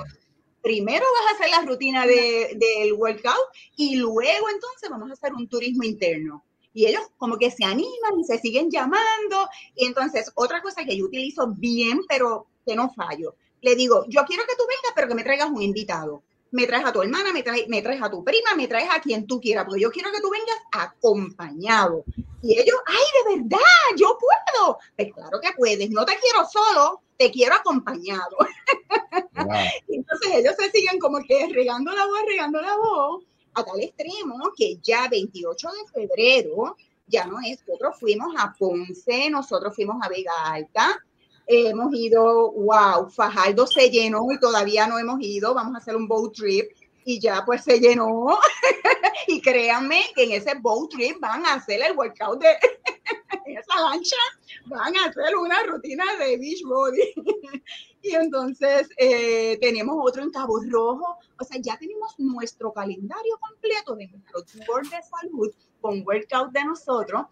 primero 0.68 1.06
vas 1.14 1.32
a 1.32 1.36
hacer 1.36 1.50
la 1.50 1.66
rutina 1.66 2.06
de, 2.06 2.58
del 2.58 2.92
workout 2.92 3.36
y 3.78 3.96
luego 3.96 4.50
entonces 4.50 4.90
vamos 4.90 5.10
a 5.10 5.14
hacer 5.14 5.34
un 5.34 5.48
turismo 5.48 5.84
interno 5.84 6.44
y 6.78 6.86
ellos 6.86 7.02
como 7.18 7.40
que 7.40 7.50
se 7.50 7.66
animan 7.66 8.20
y 8.20 8.24
se 8.24 8.38
siguen 8.38 8.70
llamando. 8.70 9.50
Y 9.74 9.88
entonces, 9.88 10.32
otra 10.36 10.62
cosa 10.62 10.86
que 10.86 10.96
yo 10.96 11.06
utilizo 11.06 11.48
bien, 11.48 12.02
pero 12.08 12.46
que 12.68 12.76
no 12.76 12.94
fallo, 12.94 13.34
le 13.62 13.76
digo, 13.76 14.06
yo 14.08 14.24
quiero 14.26 14.44
que 14.48 14.56
tú 14.56 14.62
vengas, 14.68 14.92
pero 14.94 15.08
que 15.08 15.16
me 15.16 15.24
traigas 15.24 15.50
un 15.50 15.64
invitado. 15.64 16.22
Me 16.52 16.68
traes 16.68 16.86
a 16.86 16.94
tu 16.94 17.02
hermana, 17.02 17.34
me 17.34 17.42
traes, 17.42 17.68
me 17.68 17.82
traes 17.82 18.00
a 18.04 18.12
tu 18.12 18.24
prima, 18.24 18.54
me 18.56 18.68
traes 18.68 18.90
a 18.92 19.02
quien 19.02 19.26
tú 19.26 19.42
quieras, 19.42 19.66
porque 19.66 19.82
yo 19.82 19.90
quiero 19.90 20.12
que 20.12 20.22
tú 20.22 20.30
vengas 20.30 20.56
acompañado. 20.72 22.04
Y 22.44 22.60
ellos, 22.60 22.78
ay, 22.86 23.06
de 23.26 23.42
verdad, 23.42 23.98
yo 23.98 24.16
puedo. 24.20 24.78
Pues 24.96 25.12
claro 25.16 25.40
que 25.42 25.50
puedes, 25.58 25.90
no 25.90 26.06
te 26.06 26.16
quiero 26.20 26.48
solo, 26.48 27.02
te 27.18 27.32
quiero 27.32 27.56
acompañado. 27.56 28.38
Entonces 29.88 30.32
ellos 30.32 30.54
se 30.60 30.70
siguen 30.70 31.00
como 31.00 31.18
que 31.28 31.50
regando 31.52 31.92
la 31.92 32.06
voz, 32.06 32.22
regando 32.28 32.62
la 32.62 32.78
voz 32.78 33.24
a 33.58 33.66
tal 33.66 33.82
extremo 33.82 34.52
que 34.56 34.78
ya 34.82 35.08
28 35.08 35.68
de 35.70 36.08
febrero, 36.08 36.78
ya 37.08 37.26
no 37.26 37.38
es, 37.40 37.60
nosotros 37.68 38.00
fuimos 38.00 38.34
a 38.38 38.54
Ponce, 38.58 39.30
nosotros 39.30 39.76
fuimos 39.76 39.98
a 40.02 40.10
Vega 40.10 40.34
Alta, 40.46 41.04
hemos 41.48 41.94
ido, 41.94 42.52
wow, 42.52 43.10
Fajardo 43.10 43.66
se 43.66 43.90
llenó 43.90 44.26
y 44.32 44.40
todavía 44.40 44.88
no 44.88 45.00
hemos 45.00 45.20
ido, 45.22 45.54
vamos 45.54 45.76
a 45.76 45.78
hacer 45.80 45.96
un 45.96 46.08
boat 46.08 46.34
trip 46.34 46.70
y 47.06 47.20
ya 47.20 47.44
pues 47.46 47.64
se 47.64 47.80
llenó. 47.80 48.38
y 49.28 49.42
créanme 49.42 50.04
que 50.14 50.24
en 50.24 50.34
ese 50.34 50.56
boat 50.56 50.90
trip 50.92 51.20
van 51.20 51.46
a 51.46 51.54
hacer 51.54 51.82
el 51.82 51.98
workout 51.98 52.42
de 52.42 52.52
esa 53.46 53.82
lancha, 53.82 54.18
van 54.66 54.96
a 54.98 55.06
hacer 55.06 55.36
una 55.38 55.64
rutina 55.64 56.04
de 56.20 56.38
beach 56.38 56.62
body. 56.64 57.14
y 58.02 58.16
entonces 58.16 58.90
eh, 58.98 59.58
tenemos 59.60 59.96
otro 60.00 60.24
en 60.24 60.32
Cabo 60.32 60.60
Rojo. 60.70 61.18
O 61.40 61.44
sea, 61.44 61.60
ya 61.62 61.78
tenemos 61.78 62.14
nuestro 62.18 62.72
calendario 62.72 63.38
completo 63.40 63.96
de 63.96 64.08
nuestro 64.08 64.44
tour 64.44 64.84
de 64.84 64.98
salud 65.02 65.52
con 65.82 66.04
workout 66.06 66.52
de 66.52 66.66
nosotros. 66.66 67.26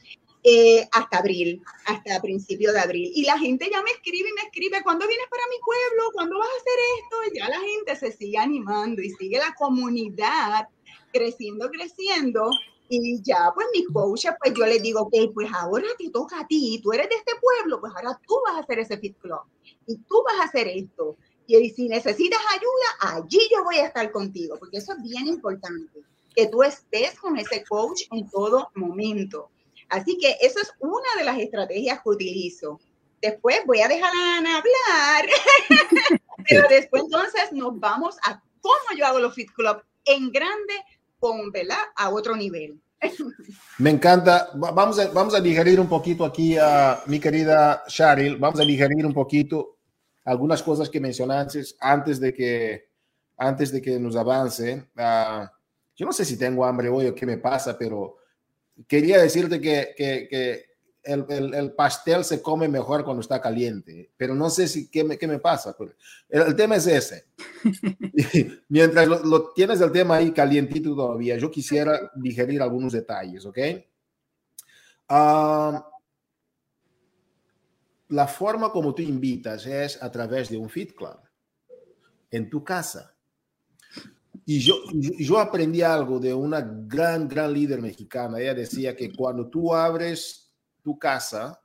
Eh, 0.47 0.87
hasta 0.91 1.17
abril, 1.17 1.63
hasta 1.85 2.21
principio 2.21 2.71
de 2.71 2.79
abril. 2.79 3.11
Y 3.15 3.25
la 3.25 3.37
gente 3.39 3.67
ya 3.71 3.81
me 3.81 3.89
escribe 3.89 4.29
y 4.29 4.33
me 4.33 4.41
escribe, 4.41 4.83
¿cuándo 4.83 5.07
vienes 5.07 5.25
para 5.27 5.41
mi 5.49 5.55
pueblo? 5.65 6.11
¿Cuándo 6.13 6.37
vas 6.37 6.47
a 6.47 6.57
hacer 6.57 6.79
esto? 6.99 7.33
Y 7.33 7.39
ya 7.39 7.49
la 7.49 7.59
gente 7.59 7.95
se 7.95 8.11
sigue 8.15 8.37
animando 8.37 9.01
y 9.01 9.09
sigue 9.09 9.39
la 9.39 9.55
comunidad 9.57 10.67
creciendo, 11.11 11.71
creciendo. 11.71 12.51
Y 12.87 13.21
ya, 13.23 13.51
pues 13.53 13.67
mis 13.73 13.87
coaches, 13.87 14.33
pues 14.41 14.53
yo 14.53 14.65
les 14.65 14.81
digo, 14.81 15.01
ok, 15.01 15.13
pues 15.33 15.49
ahora 15.53 15.87
te 15.97 16.09
toca 16.09 16.41
a 16.41 16.47
ti, 16.47 16.79
tú 16.83 16.93
eres 16.93 17.09
de 17.09 17.15
este 17.15 17.33
pueblo, 17.41 17.79
pues 17.79 17.91
ahora 17.95 18.19
tú 18.27 18.35
vas 18.45 18.57
a 18.57 18.59
hacer 18.59 18.79
ese 18.79 18.97
fit 18.97 19.17
club 19.19 19.41
y 19.87 19.97
tú 19.97 20.23
vas 20.23 20.39
a 20.39 20.43
hacer 20.43 20.67
esto. 20.67 21.17
Y 21.47 21.69
si 21.71 21.87
necesitas 21.87 22.39
ayuda, 22.51 23.17
allí 23.17 23.39
yo 23.51 23.63
voy 23.63 23.77
a 23.77 23.87
estar 23.87 24.11
contigo, 24.11 24.57
porque 24.59 24.77
eso 24.77 24.93
es 24.93 25.01
bien 25.01 25.27
importante, 25.27 26.01
que 26.35 26.47
tú 26.47 26.63
estés 26.63 27.19
con 27.19 27.37
ese 27.37 27.63
coach 27.63 28.03
en 28.11 28.29
todo 28.29 28.69
momento. 28.75 29.49
Así 29.89 30.17
que 30.17 30.37
eso 30.41 30.59
es 30.59 30.71
una 30.79 31.15
de 31.17 31.23
las 31.23 31.39
estrategias 31.39 32.01
que 32.01 32.09
utilizo. 32.09 32.79
Después 33.21 33.59
voy 33.65 33.81
a 33.81 33.87
dejar 33.87 34.11
a 34.15 34.37
Ana 34.37 34.57
hablar, 34.57 35.25
pero 36.49 36.67
después 36.67 37.03
entonces 37.03 37.51
nos 37.51 37.79
vamos 37.79 38.17
a 38.25 38.41
cómo 38.61 38.97
yo 38.97 39.05
hago 39.05 39.19
los 39.19 39.33
Fit 39.33 39.51
Club 39.51 39.81
en 40.05 40.31
grande 40.31 40.73
con, 41.19 41.51
¿verdad? 41.51 41.77
A 41.95 42.09
otro 42.09 42.35
nivel. 42.35 42.79
Me 43.77 43.89
encanta. 43.89 44.49
Vamos 44.55 44.99
a, 44.99 45.07
vamos 45.09 45.35
a 45.35 45.41
digerir 45.41 45.79
un 45.79 45.87
poquito 45.87 46.25
aquí 46.25 46.57
a 46.57 47.01
mi 47.07 47.19
querida 47.19 47.83
Cheryl. 47.87 48.37
Vamos 48.37 48.59
a 48.59 48.63
digerir 48.63 49.05
un 49.05 49.13
poquito 49.13 49.77
algunas 50.23 50.63
cosas 50.63 50.89
que 50.89 50.99
mencionaste 50.99 51.61
antes 51.79 52.19
de 52.19 52.33
que, 52.33 52.89
antes 53.37 53.71
de 53.71 53.81
que 53.81 53.99
nos 53.99 54.15
avance. 54.15 54.87
Uh, 54.97 55.45
yo 55.95 56.05
no 56.05 56.11
sé 56.11 56.25
si 56.25 56.37
tengo 56.37 56.65
hambre 56.65 56.89
hoy 56.89 57.07
o 57.07 57.15
qué 57.15 57.25
me 57.25 57.37
pasa, 57.37 57.77
pero 57.77 58.17
quería 58.87 59.21
decirte 59.21 59.61
que, 59.61 59.93
que, 59.95 60.65
el, 61.05 61.53
el, 61.53 61.71
pastel 61.73 62.25
se 62.25 62.41
come 62.41 62.67
mejor 62.67 63.03
cuando 63.03 63.21
está 63.21 63.39
caliente, 63.39 64.11
pero 64.17 64.35
no 64.35 64.49
sé 64.49 64.67
si 64.67 64.89
qué 64.89 65.03
me, 65.03 65.17
qué 65.17 65.27
me 65.27 65.39
pasa. 65.39 65.75
Pues. 65.77 65.91
El, 66.27 66.55
tema 66.55 66.75
es 66.75 66.87
ese. 66.87 67.27
Mientras 68.69 69.07
lo, 69.07 69.51
tienes 69.53 69.79
el 69.81 69.91
tema 69.91 70.15
ahí 70.15 70.31
calientito 70.31 70.95
todavía, 70.95 71.37
yo 71.37 71.51
quisiera 71.51 72.11
digerir 72.15 72.61
algunos 72.61 72.93
detalles, 72.93 73.45
¿ok? 73.45 73.57
Uh, 75.09 75.79
la 78.09 78.27
forma 78.27 78.71
como 78.71 78.93
tú 78.93 79.01
invitas 79.01 79.65
es 79.65 80.01
a 80.01 80.11
través 80.11 80.49
de 80.49 80.57
un 80.57 80.69
Fit 80.69 80.95
Club 80.95 81.19
en 82.31 82.49
tu 82.49 82.63
casa. 82.63 83.15
Y 84.47 84.59
yo, 84.59 84.75
yo 84.93 85.39
aprendí 85.39 85.81
algo 85.81 86.19
de 86.19 86.33
una 86.33 86.61
gran, 86.61 87.27
gran 87.27 87.51
líder 87.51 87.81
mexicana. 87.81 88.39
Ella 88.39 88.53
decía 88.53 88.95
que 88.95 89.11
cuando 89.11 89.47
tú 89.47 89.73
abres 89.73 90.44
tu 90.85 90.99
casa, 90.99 91.59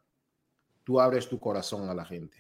tú 0.82 0.98
abres 0.98 1.28
tu 1.28 1.38
corazón 1.38 1.90
a 1.90 1.94
la 1.94 2.06
gente. 2.06 2.38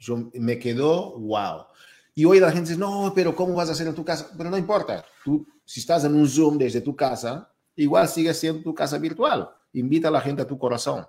Yo 0.00 0.30
me 0.34 0.58
quedó 0.58 1.16
wow. 1.16 1.66
Y 2.12 2.24
hoy 2.24 2.40
la 2.40 2.50
gente 2.50 2.70
dice, 2.70 2.80
no, 2.80 3.12
pero 3.14 3.36
¿cómo 3.36 3.54
vas 3.54 3.68
a 3.68 3.72
hacer 3.72 3.86
en 3.86 3.94
tu 3.94 4.04
casa? 4.04 4.28
Pero 4.36 4.50
no 4.50 4.58
importa. 4.58 5.04
Tú, 5.24 5.46
si 5.64 5.78
estás 5.78 6.04
en 6.04 6.16
un 6.16 6.28
Zoom 6.28 6.58
desde 6.58 6.80
tu 6.80 6.96
casa, 6.96 7.52
igual 7.76 8.08
sigue 8.08 8.34
siendo 8.34 8.64
tu 8.64 8.74
casa 8.74 8.98
virtual. 8.98 9.48
Invita 9.74 10.08
a 10.08 10.10
la 10.10 10.20
gente 10.20 10.42
a 10.42 10.46
tu 10.46 10.58
corazón. 10.58 11.06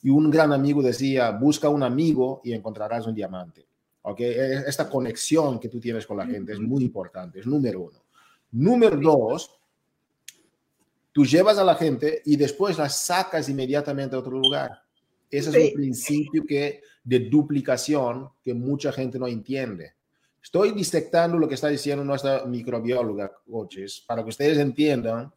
Y 0.00 0.10
un 0.10 0.30
gran 0.30 0.52
amigo 0.52 0.82
decía, 0.82 1.32
busca 1.32 1.68
un 1.68 1.82
amigo 1.82 2.40
y 2.44 2.52
encontrarás 2.52 3.08
un 3.08 3.14
diamante. 3.16 3.66
¿Okay? 4.02 4.26
E, 4.26 4.58
esta 4.68 4.88
conexión 4.88 5.58
que 5.58 5.68
tú 5.68 5.80
tienes 5.80 6.06
con 6.06 6.16
la 6.16 6.26
gente 6.26 6.52
es 6.52 6.60
muy 6.60 6.84
importante, 6.84 7.40
es 7.40 7.46
número 7.46 7.80
uno. 7.80 8.04
Número 8.52 8.96
dos, 8.96 9.50
tú 11.14 11.24
llevas 11.24 11.58
a 11.58 11.64
la 11.64 11.76
gente 11.76 12.22
y 12.24 12.36
después 12.36 12.76
la 12.76 12.88
sacas 12.88 13.48
inmediatamente 13.48 14.16
a 14.16 14.18
otro 14.18 14.36
lugar. 14.36 14.82
Ese 15.30 15.50
es 15.50 15.68
un 15.68 15.74
principio 15.74 16.44
que, 16.44 16.82
de 17.04 17.20
duplicación 17.20 18.30
que 18.42 18.52
mucha 18.52 18.92
gente 18.92 19.16
no 19.18 19.28
entiende. 19.28 19.92
Estoy 20.42 20.72
disectando 20.72 21.38
lo 21.38 21.48
que 21.48 21.54
está 21.54 21.68
diciendo 21.68 22.04
nuestra 22.04 22.44
microbióloga, 22.46 23.32
coaches, 23.48 24.02
para 24.06 24.24
que 24.24 24.30
ustedes 24.30 24.58
entiendan 24.58 25.32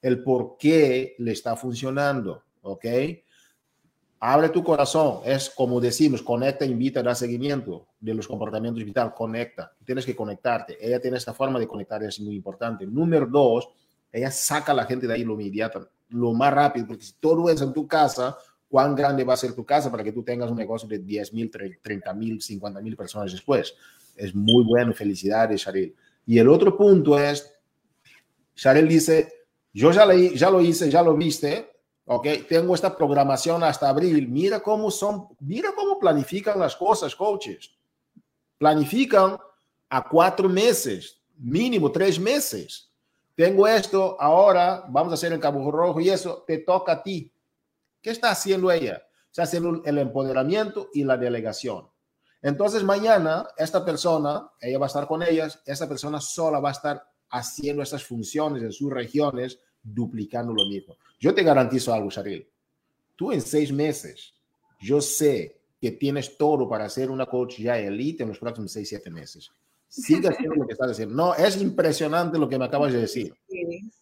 el 0.00 0.22
por 0.22 0.56
qué 0.56 1.16
le 1.18 1.32
está 1.32 1.56
funcionando, 1.56 2.44
¿ok? 2.62 2.86
Abre 4.20 4.48
tu 4.50 4.62
corazón, 4.62 5.22
es 5.24 5.50
como 5.50 5.80
decimos, 5.80 6.22
conecta, 6.22 6.64
invita, 6.64 7.02
da 7.02 7.16
seguimiento 7.16 7.88
de 7.98 8.14
los 8.14 8.28
comportamientos 8.28 8.84
vitales, 8.84 9.12
conecta, 9.14 9.72
tienes 9.84 10.06
que 10.06 10.14
conectarte. 10.14 10.78
Ella 10.80 11.00
tiene 11.00 11.16
esta 11.16 11.34
forma 11.34 11.58
de 11.58 11.66
conectar, 11.66 12.00
es 12.04 12.20
muy 12.20 12.36
importante. 12.36 12.86
Número 12.86 13.26
dos, 13.26 13.68
ella 14.12 14.30
saca 14.30 14.72
a 14.72 14.74
la 14.74 14.84
gente 14.84 15.06
de 15.06 15.14
ahí 15.14 15.24
lo 15.24 15.34
inmediato, 15.34 15.90
lo 16.08 16.32
más 16.32 16.52
rápido, 16.52 16.86
porque 16.86 17.04
si 17.04 17.12
todo 17.14 17.48
es 17.48 17.60
en 17.60 17.72
tu 17.72 17.86
casa, 17.86 18.36
¿cuán 18.68 18.94
grande 18.94 19.24
va 19.24 19.34
a 19.34 19.36
ser 19.36 19.54
tu 19.54 19.64
casa 19.64 19.90
para 19.90 20.02
que 20.02 20.12
tú 20.12 20.22
tengas 20.22 20.50
un 20.50 20.56
negocio 20.56 20.88
de 20.88 20.98
10 20.98 21.32
mil, 21.32 21.50
30 21.50 22.12
mil, 22.14 22.40
50 22.40 22.80
mil 22.80 22.96
personas 22.96 23.32
después? 23.32 23.74
Es 24.16 24.34
muy 24.34 24.64
bueno, 24.64 24.92
felicidades, 24.92 25.62
Sharil. 25.62 25.94
Y 26.26 26.38
el 26.38 26.48
otro 26.48 26.76
punto 26.76 27.18
es, 27.18 27.52
Sharil 28.54 28.88
dice, 28.88 29.32
yo 29.72 29.92
ya, 29.92 30.04
lo 30.04 30.60
hice, 30.60 30.90
ya 30.90 31.02
lo 31.02 31.16
viste, 31.16 31.70
ok, 32.04 32.26
tengo 32.48 32.74
esta 32.74 32.96
programación 32.96 33.62
hasta 33.62 33.88
abril, 33.88 34.28
mira 34.28 34.60
cómo 34.60 34.90
son, 34.90 35.28
mira 35.38 35.70
cómo 35.74 35.98
planifican 35.98 36.58
las 36.58 36.74
cosas, 36.74 37.14
coaches. 37.14 37.70
Planifican 38.58 39.38
a 39.88 40.08
cuatro 40.08 40.48
meses, 40.48 41.20
mínimo 41.38 41.90
tres 41.90 42.18
meses. 42.18 42.89
Tengo 43.40 43.66
esto, 43.66 44.20
ahora 44.20 44.84
vamos 44.90 45.12
a 45.12 45.14
hacer 45.14 45.32
el 45.32 45.40
Cabo 45.40 45.70
Rojo 45.70 45.98
y 45.98 46.10
eso 46.10 46.44
te 46.46 46.58
toca 46.58 46.92
a 46.92 47.02
ti. 47.02 47.32
¿Qué 48.02 48.10
está 48.10 48.32
haciendo 48.32 48.70
ella? 48.70 49.02
Está 49.28 49.44
haciendo 49.44 49.82
el 49.82 49.96
empoderamiento 49.96 50.90
y 50.92 51.04
la 51.04 51.16
delegación. 51.16 51.88
Entonces 52.42 52.84
mañana 52.84 53.48
esta 53.56 53.82
persona, 53.82 54.50
ella 54.60 54.78
va 54.78 54.84
a 54.84 54.88
estar 54.88 55.06
con 55.06 55.22
ellas, 55.22 55.58
esta 55.64 55.88
persona 55.88 56.20
sola 56.20 56.60
va 56.60 56.68
a 56.68 56.72
estar 56.72 57.02
haciendo 57.30 57.82
esas 57.82 58.04
funciones 58.04 58.62
en 58.62 58.72
sus 58.72 58.92
regiones, 58.92 59.58
duplicando 59.82 60.52
lo 60.52 60.66
mismo. 60.66 60.98
Yo 61.18 61.34
te 61.34 61.42
garantizo 61.42 61.94
algo, 61.94 62.10
Sharil. 62.10 62.46
Tú 63.16 63.32
en 63.32 63.40
seis 63.40 63.72
meses, 63.72 64.34
yo 64.78 65.00
sé 65.00 65.62
que 65.80 65.92
tienes 65.92 66.36
todo 66.36 66.68
para 66.68 66.90
ser 66.90 67.10
una 67.10 67.24
coach 67.24 67.60
ya 67.60 67.78
elite 67.78 68.22
en 68.22 68.28
los 68.28 68.38
próximos 68.38 68.70
seis, 68.70 68.90
siete 68.90 69.08
meses. 69.08 69.50
Sigue 69.90 70.28
haciendo 70.28 70.54
lo 70.54 70.66
que 70.66 70.74
estás 70.74 70.92
haciendo. 70.92 71.14
No, 71.16 71.34
es 71.34 71.60
impresionante 71.60 72.38
lo 72.38 72.48
que 72.48 72.56
me 72.56 72.64
acabas 72.64 72.92
de 72.92 73.00
decir. 73.00 73.34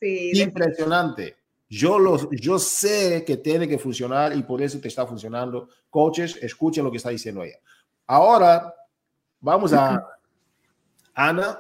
Sí, 0.01 0.33
sí, 0.33 0.43
impresionante. 0.43 1.35
Yo, 1.69 1.99
los, 1.99 2.29
yo 2.31 2.57
sé 2.61 3.25
que 3.27 3.37
tiene 3.37 3.67
que 3.67 3.77
funcionar 3.77 4.37
y 4.37 4.45
por 4.45 4.63
eso 4.63 4.79
te 4.79 4.87
está 4.87 5.05
funcionando. 5.05 5.69
Coaches, 5.91 6.39
escuchen 6.41 6.85
lo 6.85 6.91
que 6.93 6.99
está 6.99 7.11
diciendo 7.11 7.43
ella. 7.43 7.59
Ahora, 8.07 8.73
vamos 9.41 9.73
a 9.73 10.07
Ana, 11.15 11.59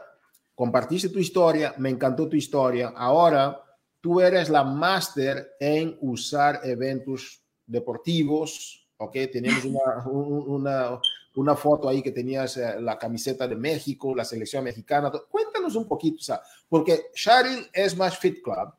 compartiste 0.55 1.09
tu 1.09 1.19
historia, 1.19 1.75
me 1.79 1.91
encantó 1.91 2.29
tu 2.29 2.37
historia. 2.37 2.93
Ahora, 2.95 3.61
tú 4.01 4.21
eres 4.21 4.49
la 4.49 4.63
máster 4.63 5.57
en 5.59 5.99
usar 6.01 6.61
eventos 6.63 7.43
deportivos, 7.67 8.88
¿ok? 8.99 9.13
Tenemos 9.33 9.65
una, 9.65 10.07
una, 10.07 11.01
una, 11.35 11.57
foto 11.57 11.89
ahí 11.89 12.03
que 12.03 12.13
tenías 12.13 12.57
eh, 12.57 12.81
la 12.81 12.99
camiseta 12.99 13.47
de 13.49 13.57
México, 13.57 14.15
la 14.15 14.25
selección 14.25 14.65
mexicana. 14.65 15.11
Cuéntanos 15.29 15.75
un 15.77 15.87
poquito, 15.87 16.17
o 16.17 16.23
sea, 16.23 16.41
porque 16.69 17.07
Sharon 17.15 17.67
es 17.73 17.97
más 17.97 18.19
Fit 18.19 18.43
Club. 18.43 18.73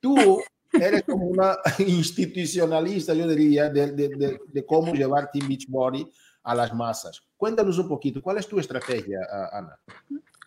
Tú 0.00 0.42
eres 0.72 1.02
como 1.04 1.26
una 1.26 1.58
institucionalista, 1.78 3.14
yo 3.14 3.28
diría, 3.28 3.68
de, 3.68 3.92
de, 3.92 4.40
de, 4.46 4.66
cómo 4.66 4.94
llevar 4.94 5.30
Team 5.30 5.48
Beachbody 5.48 6.10
a 6.42 6.54
las 6.54 6.74
masas. 6.74 7.22
Cuéntanos 7.36 7.78
un 7.78 7.88
poquito, 7.88 8.22
¿cuál 8.22 8.38
es 8.38 8.48
tu 8.48 8.58
estrategia, 8.58 9.18
Ana? 9.52 9.78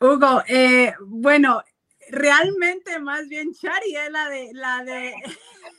Hugo, 0.01 0.43
eh, 0.47 0.93
bueno, 0.99 1.61
realmente 2.09 2.99
más 2.99 3.27
bien 3.27 3.53
Chari 3.53 3.95
es 3.95 4.11
la 4.11 4.29
de 4.29 4.49
la 4.53 4.83
de 4.83 5.13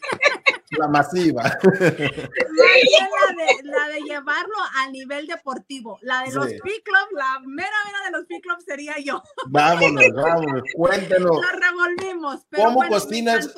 la 0.70 0.88
masiva. 0.88 1.42
La, 1.66 3.34
de, 3.34 3.62
la 3.64 3.88
de 3.88 4.00
llevarlo 4.02 4.54
a 4.76 4.90
nivel 4.90 5.26
deportivo. 5.26 5.98
La 6.02 6.22
de 6.22 6.32
los 6.32 6.46
P 6.46 6.82
Club, 6.84 7.08
la 7.12 7.40
mera 7.40 7.70
mera 7.86 8.04
de 8.04 8.10
los 8.12 8.26
P 8.26 8.40
Club 8.40 8.58
sería 8.64 8.94
yo. 8.98 9.22
Vámonos, 9.48 10.04
vámonos, 10.14 10.62
cuéntanos. 10.74 11.40
La 11.40 11.52
revolvimos. 11.52 12.46
¿Cómo 12.54 12.86
cocinas? 12.88 13.54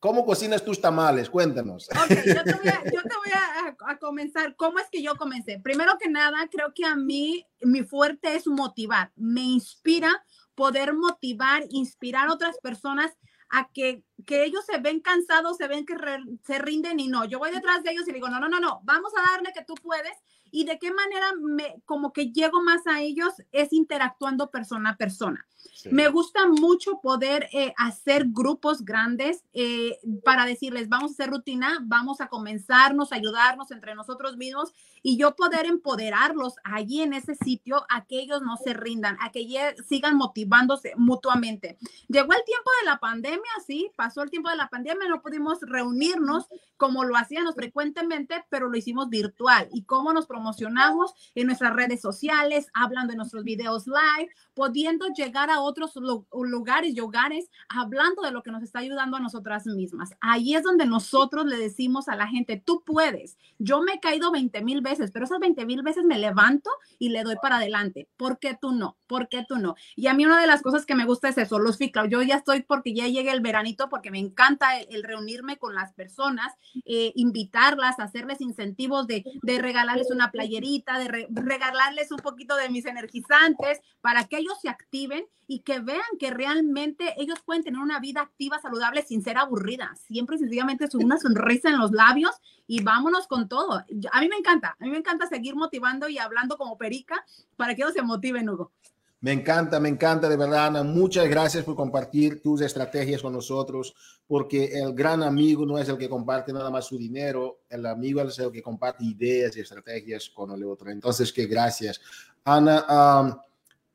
¿Cómo 0.00 0.24
cocinas 0.24 0.64
tus 0.64 0.80
tamales? 0.80 1.28
Cuéntanos. 1.30 1.88
Ok, 1.90 2.10
yo 2.24 2.44
te 2.44 2.54
voy, 2.54 2.68
a, 2.68 2.84
yo 2.92 3.02
te 3.02 3.16
voy 3.16 3.32
a, 3.32 3.76
a, 3.90 3.98
comenzar. 3.98 4.54
¿Cómo 4.56 4.78
es 4.78 4.86
que 4.90 5.02
yo 5.02 5.16
comencé? 5.16 5.58
Primero 5.58 5.96
que 6.00 6.08
nada, 6.08 6.48
creo 6.50 6.72
que 6.74 6.84
a 6.84 6.94
mí 6.94 7.44
mi 7.62 7.82
fuerte 7.82 8.36
es 8.36 8.46
motivar. 8.46 9.12
Me 9.16 9.40
inspira 9.40 10.24
poder 10.54 10.92
motivar, 10.92 11.64
inspirar 11.70 12.28
a 12.28 12.32
otras 12.32 12.58
personas 12.58 13.12
a 13.50 13.70
que, 13.72 14.04
que 14.26 14.44
ellos 14.44 14.64
se 14.66 14.78
ven 14.78 15.00
cansados, 15.00 15.56
se 15.56 15.68
ven 15.68 15.86
que 15.86 15.96
se 16.44 16.58
rinden 16.58 17.00
y 17.00 17.08
no. 17.08 17.24
Yo 17.24 17.38
voy 17.38 17.50
detrás 17.50 17.82
de 17.82 17.92
ellos 17.92 18.06
y 18.08 18.12
digo, 18.12 18.28
no, 18.28 18.40
no, 18.40 18.48
no, 18.48 18.60
no, 18.60 18.80
vamos 18.84 19.12
a 19.16 19.32
darle 19.32 19.52
que 19.52 19.64
tú 19.64 19.74
puedes. 19.74 20.12
Y 20.50 20.64
de 20.64 20.78
qué 20.78 20.92
manera 20.92 21.26
me, 21.40 21.82
como 21.84 22.12
que 22.12 22.32
llego 22.32 22.62
más 22.62 22.86
a 22.86 23.00
ellos 23.00 23.34
es 23.52 23.72
interactuando 23.72 24.50
persona 24.50 24.90
a 24.90 24.96
persona. 24.96 25.46
Me 25.90 26.08
gusta 26.08 26.46
mucho 26.48 27.00
poder 27.00 27.48
eh, 27.52 27.72
hacer 27.76 28.26
grupos 28.28 28.84
grandes 28.84 29.44
eh, 29.52 29.98
para 30.24 30.44
decirles, 30.44 30.88
vamos 30.88 31.12
a 31.12 31.14
hacer 31.14 31.30
rutina, 31.30 31.78
vamos 31.82 32.20
a 32.20 32.28
comenzarnos, 32.28 33.12
ayudarnos 33.12 33.70
entre 33.70 33.94
nosotros 33.94 34.36
mismos 34.36 34.72
y 35.02 35.16
yo 35.16 35.36
poder 35.36 35.66
empoderarlos 35.66 36.54
allí 36.64 37.02
en 37.02 37.12
ese 37.12 37.34
sitio 37.36 37.84
a 37.88 38.04
que 38.04 38.20
ellos 38.20 38.42
no 38.42 38.56
se 38.56 38.74
rindan, 38.74 39.16
a 39.20 39.30
que 39.30 39.46
sigan 39.88 40.16
motivándose 40.16 40.94
mutuamente. 40.96 41.78
Llegó 42.08 42.32
el 42.32 42.44
tiempo 42.44 42.70
de 42.80 42.86
la 42.86 42.98
pandemia, 42.98 43.50
sí, 43.66 43.90
pasó 43.96 44.22
el 44.22 44.30
tiempo 44.30 44.50
de 44.50 44.56
la 44.56 44.68
pandemia, 44.68 45.08
no 45.08 45.22
pudimos 45.22 45.58
reunirnos 45.62 46.46
como 46.76 47.04
lo 47.04 47.16
hacíamos 47.16 47.54
frecuentemente, 47.54 48.44
pero 48.48 48.68
lo 48.68 48.76
hicimos 48.76 49.08
virtual. 49.08 49.68
¿Y 49.72 49.84
cómo 49.84 50.12
nos 50.12 50.26
promocionamos 50.38 51.12
en 51.34 51.46
nuestras 51.46 51.74
redes 51.74 52.00
sociales, 52.00 52.68
hablando 52.72 53.12
en 53.12 53.18
nuestros 53.18 53.42
videos 53.42 53.86
live, 53.88 54.30
pudiendo 54.54 55.08
llegar 55.08 55.50
a 55.50 55.60
otros 55.60 55.94
lugares 56.32 56.94
y 56.94 57.00
hogares, 57.00 57.50
hablando 57.68 58.22
de 58.22 58.30
lo 58.30 58.42
que 58.42 58.52
nos 58.52 58.62
está 58.62 58.78
ayudando 58.78 59.16
a 59.16 59.20
nosotras 59.20 59.66
mismas? 59.66 60.10
Ahí 60.20 60.54
es 60.54 60.62
donde 60.62 60.86
nosotros 60.86 61.46
le 61.46 61.56
decimos 61.56 62.08
a 62.08 62.14
la 62.14 62.28
gente, 62.28 62.62
tú 62.64 62.82
puedes. 62.84 63.36
Yo 63.58 63.82
me 63.82 63.94
he 63.94 64.00
caído 64.00 64.30
20 64.30 64.62
mil 64.62 64.80
veces, 64.80 65.10
pero 65.10 65.24
esas 65.24 65.40
20 65.40 65.66
mil 65.66 65.82
veces 65.82 66.04
me 66.04 66.18
levanto 66.18 66.70
y 67.00 67.08
le 67.08 67.24
doy 67.24 67.36
para 67.42 67.56
adelante. 67.56 68.08
¿Por 68.16 68.38
qué 68.38 68.56
tú 68.60 68.70
no? 68.72 68.96
¿Por 69.08 69.28
qué 69.28 69.44
tú 69.48 69.56
no? 69.56 69.74
Y 69.96 70.06
a 70.06 70.14
mí 70.14 70.24
una 70.24 70.40
de 70.40 70.46
las 70.46 70.62
cosas 70.62 70.86
que 70.86 70.94
me 70.94 71.04
gusta 71.04 71.28
es 71.28 71.38
eso, 71.38 71.58
los 71.58 71.78
FICLA. 71.78 72.06
Yo 72.06 72.22
ya 72.22 72.36
estoy 72.36 72.62
porque 72.62 72.94
ya 72.94 73.08
llegue 73.08 73.32
el 73.32 73.40
veranito, 73.40 73.88
porque 73.88 74.10
me 74.12 74.18
encanta 74.18 74.78
el, 74.78 75.02
reunirme 75.02 75.56
con 75.58 75.74
las 75.74 75.92
personas, 75.94 76.54
eh, 76.84 77.12
invitarlas, 77.16 77.98
hacerles 77.98 78.40
incentivos 78.40 79.06
de, 79.06 79.24
de 79.42 79.58
regalarles 79.58 80.10
una 80.10 80.27
playerita, 80.30 80.98
de 80.98 81.28
regalarles 81.30 82.10
un 82.12 82.18
poquito 82.18 82.56
de 82.56 82.68
mis 82.68 82.86
energizantes 82.86 83.80
para 84.00 84.24
que 84.24 84.38
ellos 84.38 84.58
se 84.60 84.68
activen 84.68 85.26
y 85.46 85.60
que 85.60 85.80
vean 85.80 86.00
que 86.18 86.30
realmente 86.30 87.14
ellos 87.16 87.40
pueden 87.44 87.64
tener 87.64 87.80
una 87.80 88.00
vida 88.00 88.20
activa, 88.20 88.58
saludable, 88.60 89.02
sin 89.02 89.22
ser 89.22 89.38
aburridas. 89.38 90.00
Siempre 90.00 90.38
sencillamente 90.38 90.84
es 90.84 90.94
una 90.94 91.18
sonrisa 91.18 91.70
en 91.70 91.78
los 91.78 91.92
labios 91.92 92.32
y 92.66 92.82
vámonos 92.82 93.26
con 93.26 93.48
todo. 93.48 93.84
A 94.12 94.20
mí 94.20 94.28
me 94.28 94.36
encanta, 94.36 94.76
a 94.78 94.84
mí 94.84 94.90
me 94.90 94.98
encanta 94.98 95.26
seguir 95.26 95.56
motivando 95.56 96.08
y 96.08 96.18
hablando 96.18 96.58
como 96.58 96.76
perica 96.76 97.24
para 97.56 97.74
que 97.74 97.82
ellos 97.82 97.94
se 97.94 98.02
motiven, 98.02 98.48
Hugo. 98.48 98.72
Me 99.20 99.32
encanta, 99.32 99.80
me 99.80 99.88
encanta 99.88 100.28
de 100.28 100.36
verdad, 100.36 100.66
Ana. 100.66 100.82
Muchas 100.84 101.28
gracias 101.28 101.64
por 101.64 101.74
compartir 101.74 102.40
tus 102.40 102.60
estrategias 102.60 103.20
con 103.20 103.32
nosotros, 103.32 103.94
porque 104.28 104.78
el 104.78 104.94
gran 104.94 105.24
amigo 105.24 105.66
no 105.66 105.76
es 105.76 105.88
el 105.88 105.98
que 105.98 106.08
comparte 106.08 106.52
nada 106.52 106.70
más 106.70 106.86
su 106.86 106.96
dinero, 106.96 107.62
el 107.68 107.84
amigo 107.86 108.20
es 108.22 108.38
el 108.38 108.52
que 108.52 108.62
comparte 108.62 109.04
ideas 109.04 109.56
y 109.56 109.60
estrategias 109.60 110.30
con 110.30 110.52
el 110.52 110.62
otro. 110.62 110.90
Entonces, 110.90 111.32
que 111.32 111.46
gracias. 111.46 112.00
Ana, 112.44 113.42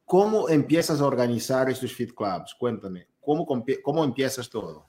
¿cómo 0.03 0.49
empiezas 0.49 0.99
a 0.99 1.05
organizar 1.05 1.69
estos 1.69 1.93
fit 1.93 2.13
clubs? 2.13 2.53
Cuéntame, 2.59 3.07
¿cómo, 3.21 3.45
cómo 3.81 4.03
empiezas 4.03 4.49
todo? 4.49 4.85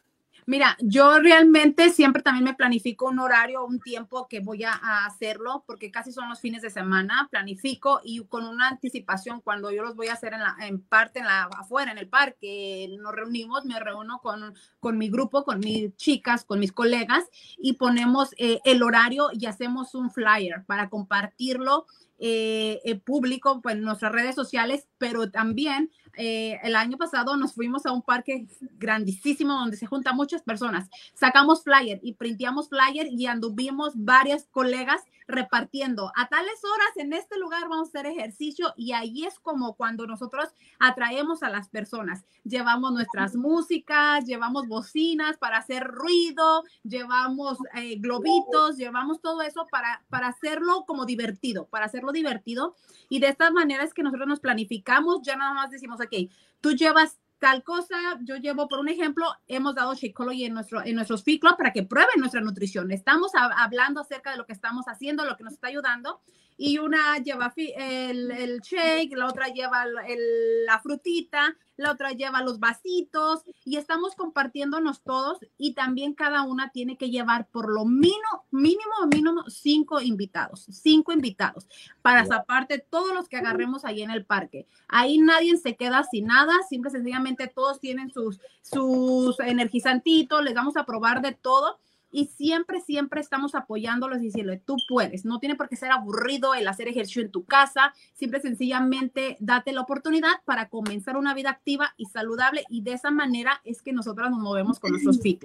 Mira, 0.47 0.76
yo 0.80 1.18
realmente 1.20 1.90
siempre 1.90 2.22
también 2.22 2.45
me 2.45 2.55
planifico 2.55 3.07
un 3.07 3.18
horario, 3.18 3.64
un 3.64 3.80
tiempo 3.80 4.28
que 4.28 4.40
voy 4.40 4.64
a, 4.64 4.74
hacerlo, 5.07 5.64
porque 5.66 5.90
casi 5.90 6.12
son 6.12 6.28
los 6.28 6.40
fines 6.40 6.61
de 6.61 6.70
semana, 6.70 7.28
planifico 7.30 8.01
y 8.05 8.22
con 8.24 8.47
una 8.47 8.68
anticipación 8.68 9.40
cuando 9.40 9.70
yo 9.70 9.82
los 9.82 9.97
voy 9.97 10.09
a 10.09 10.12
hacer 10.12 10.34
en, 10.34 10.40
la, 10.40 10.57
en 10.61 10.80
parte, 10.80 11.20
en 11.20 11.26
la, 11.26 11.45
afuera, 11.45 11.92
en 11.92 11.99
el 11.99 12.09
parque, 12.09 12.95
nos 13.01 13.14
reunimos, 13.14 13.64
me 13.64 13.80
reúno 13.80 14.20
con, 14.20 14.55
con 14.80 14.99
mi 14.99 15.09
grupo, 15.09 15.45
con 15.45 15.61
mis 15.61 15.97
chicas, 15.97 16.45
con 16.45 16.61
mis 16.61 16.72
colegas 16.72 17.24
y 17.57 17.74
ponemos 17.74 18.34
eh, 18.36 18.61
el 18.64 18.82
horario 18.82 19.30
y 19.32 19.47
hacemos 19.47 19.95
un 19.95 20.11
flyer 20.11 20.64
para 20.66 20.90
compartirlo 20.90 21.86
eh, 22.27 22.99
público 23.05 23.61
pues, 23.61 23.77
en 23.77 23.83
nuestras 23.83 24.11
redes 24.11 24.35
sociales, 24.35 24.89
pero 24.97 25.31
también 25.31 25.91
eh, 26.16 26.59
el 26.62 26.75
año 26.75 26.97
pasado 26.97 27.37
nos 27.37 27.53
fuimos 27.53 27.85
a 27.85 27.93
un 27.93 28.01
parque 28.01 28.47
grandísimo 28.79 29.53
donde 29.53 29.77
se 29.77 29.85
juntan 29.85 30.16
muchas 30.16 30.41
personas. 30.41 30.89
Sacamos 31.12 31.64
flyer 31.64 32.01
y 32.03 32.14
printeamos 32.14 32.70
flyer 32.70 33.09
y 33.11 33.27
anduvimos 33.27 33.93
varias 33.95 34.47
colegas 34.51 35.03
repartiendo. 35.27 36.12
A 36.16 36.29
tales 36.29 36.62
horas 36.64 36.97
en 36.97 37.12
este 37.12 37.39
lugar 37.39 37.62
vamos 37.68 37.89
a 37.89 37.99
hacer 37.99 38.07
ejercicio 38.07 38.72
y 38.77 38.93
ahí 38.93 39.25
es 39.25 39.39
como 39.39 39.75
cuando 39.75 40.07
nosotros 40.07 40.49
atraemos 40.79 41.43
a 41.43 41.49
las 41.49 41.68
personas. 41.68 42.25
Llevamos 42.45 42.93
nuestras 42.93 43.35
músicas, 43.35 44.25
llevamos 44.27 44.68
bocinas 44.68 45.39
para 45.39 45.59
hacer 45.59 45.85
ruido, 45.85 46.64
llevamos 46.83 47.59
eh, 47.75 47.97
globitos, 47.97 48.77
llevamos 48.77 49.20
todo 49.20 49.43
eso 49.43 49.66
para, 49.70 50.05
para 50.11 50.29
hacerlo 50.29 50.85
como 50.87 51.07
divertido, 51.07 51.66
para 51.66 51.87
hacerlo 51.87 52.12
divertido. 52.12 52.75
Y 53.09 53.20
de 53.20 53.29
esta 53.29 53.51
manera 53.51 53.85
es 53.85 53.95
que 53.95 54.03
nosotros 54.03 54.29
nos 54.29 54.41
planificamos, 54.41 55.22
ya 55.22 55.37
nada 55.37 55.55
más 55.55 55.70
decimos, 55.70 56.01
ok, 56.01 56.31
tú 56.61 56.72
llevas 56.72 57.18
tal 57.45 57.62
cosa, 57.62 57.95
yo 58.22 58.36
llevo, 58.36 58.68
por 58.68 58.78
un 58.78 58.88
ejemplo, 58.88 59.26
hemos 59.49 59.74
dado 59.74 59.92
Shakeology 59.95 60.47
en, 60.47 60.55
nuestro, 60.55 60.82
en 60.82 60.95
nuestros 60.95 61.22
fit 61.22 61.42
para 61.42 61.74
que 61.74 61.82
prueben 61.82 62.18
nuestra 62.18 62.40
nutrición. 62.40 62.90
Estamos 62.90 63.32
hablando 63.34 64.01
acerca 64.01 64.30
de 64.30 64.38
lo 64.38 64.47
que 64.47 64.55
estamos 64.55 64.86
haciendo, 64.88 65.26
lo 65.26 65.36
que 65.36 65.45
nos 65.45 65.53
está 65.53 65.66
ayudando 65.66 66.22
y 66.57 66.79
una 66.79 67.19
lleva 67.19 67.53
el, 67.57 68.31
el 68.31 68.61
shake, 68.61 69.17
la 69.17 69.27
otra 69.27 69.49
lleva 69.49 69.85
la 69.87 70.79
frutita, 70.81 71.57
la 71.77 71.91
otra 71.91 72.13
lleva 72.13 72.43
los 72.43 72.61
vasitos 72.61 73.43
y 73.65 73.77
estamos 73.77 74.15
compartiéndonos 74.15 75.03
todos 75.03 75.39
y 75.59 75.75
también 75.75 76.15
cada 76.15 76.43
una 76.43 76.71
tiene 76.71 76.97
que 76.97 77.11
llevar 77.11 77.49
por 77.49 77.69
lo 77.69 77.85
mínimo, 77.85 78.45
mínimo, 78.51 78.95
mínimo 79.13 79.45
cinco 79.49 80.01
invitados, 80.01 80.67
cinco 80.71 81.13
invitados 81.13 81.67
para 82.03 82.23
aparte 82.35 82.79
todos 82.79 83.15
los 83.15 83.29
que 83.29 83.37
agarremos 83.37 83.85
ahí 83.85 84.03
en 84.03 84.11
el 84.11 84.25
parque. 84.25 84.67
Ahí 84.89 85.19
nadie 85.19 85.57
se 85.57 85.77
queda 85.77 86.05
sin 86.05 86.27
nada, 86.27 86.53
simple 86.69 86.91
sencillamente 86.91 87.49
todos 87.49 87.81
tienen 87.81 88.11
sus, 88.11 88.41
sus 88.63 89.41
energizantitos, 89.41 90.45
les 90.45 90.55
vamos 90.55 90.77
a 90.77 90.87
probar 90.87 91.21
de 91.23 91.33
todo 91.33 91.79
y 92.15 92.27
siempre, 92.27 92.81
siempre 92.81 93.21
estamos 93.21 93.57
apoyándolos 93.57 94.19
y 94.21 94.27
diciendo, 94.27 94.53
tú 94.65 94.77
puedes, 94.89 95.25
no 95.25 95.41
tiene 95.41 95.57
por 95.57 95.69
qué 95.69 95.75
ser 95.75 95.91
aburrido 95.91 96.55
el 96.55 96.69
hacer 96.69 96.87
ejercicio 96.87 97.23
en 97.23 97.33
tu 97.33 97.45
casa, 97.45 97.93
siempre 98.12 98.41
sencillamente 98.41 99.37
date 99.41 99.73
la 99.73 99.81
oportunidad 99.81 100.31
para 100.45 100.69
comenzar 100.69 101.17
una 101.17 101.35
vida 101.35 101.51
activa 101.51 101.93
y 101.97 102.07
saludable 102.07 102.62
y 102.69 102.83
de 102.83 102.93
esa 102.93 103.11
manera 103.11 103.61
es 103.65 103.83
que 103.83 103.93
nosotros 103.93 104.31
nos 104.31 104.39
movemos 104.39 104.79
con 104.79 104.93
nuestros 104.93 105.19
Fit 105.23 105.43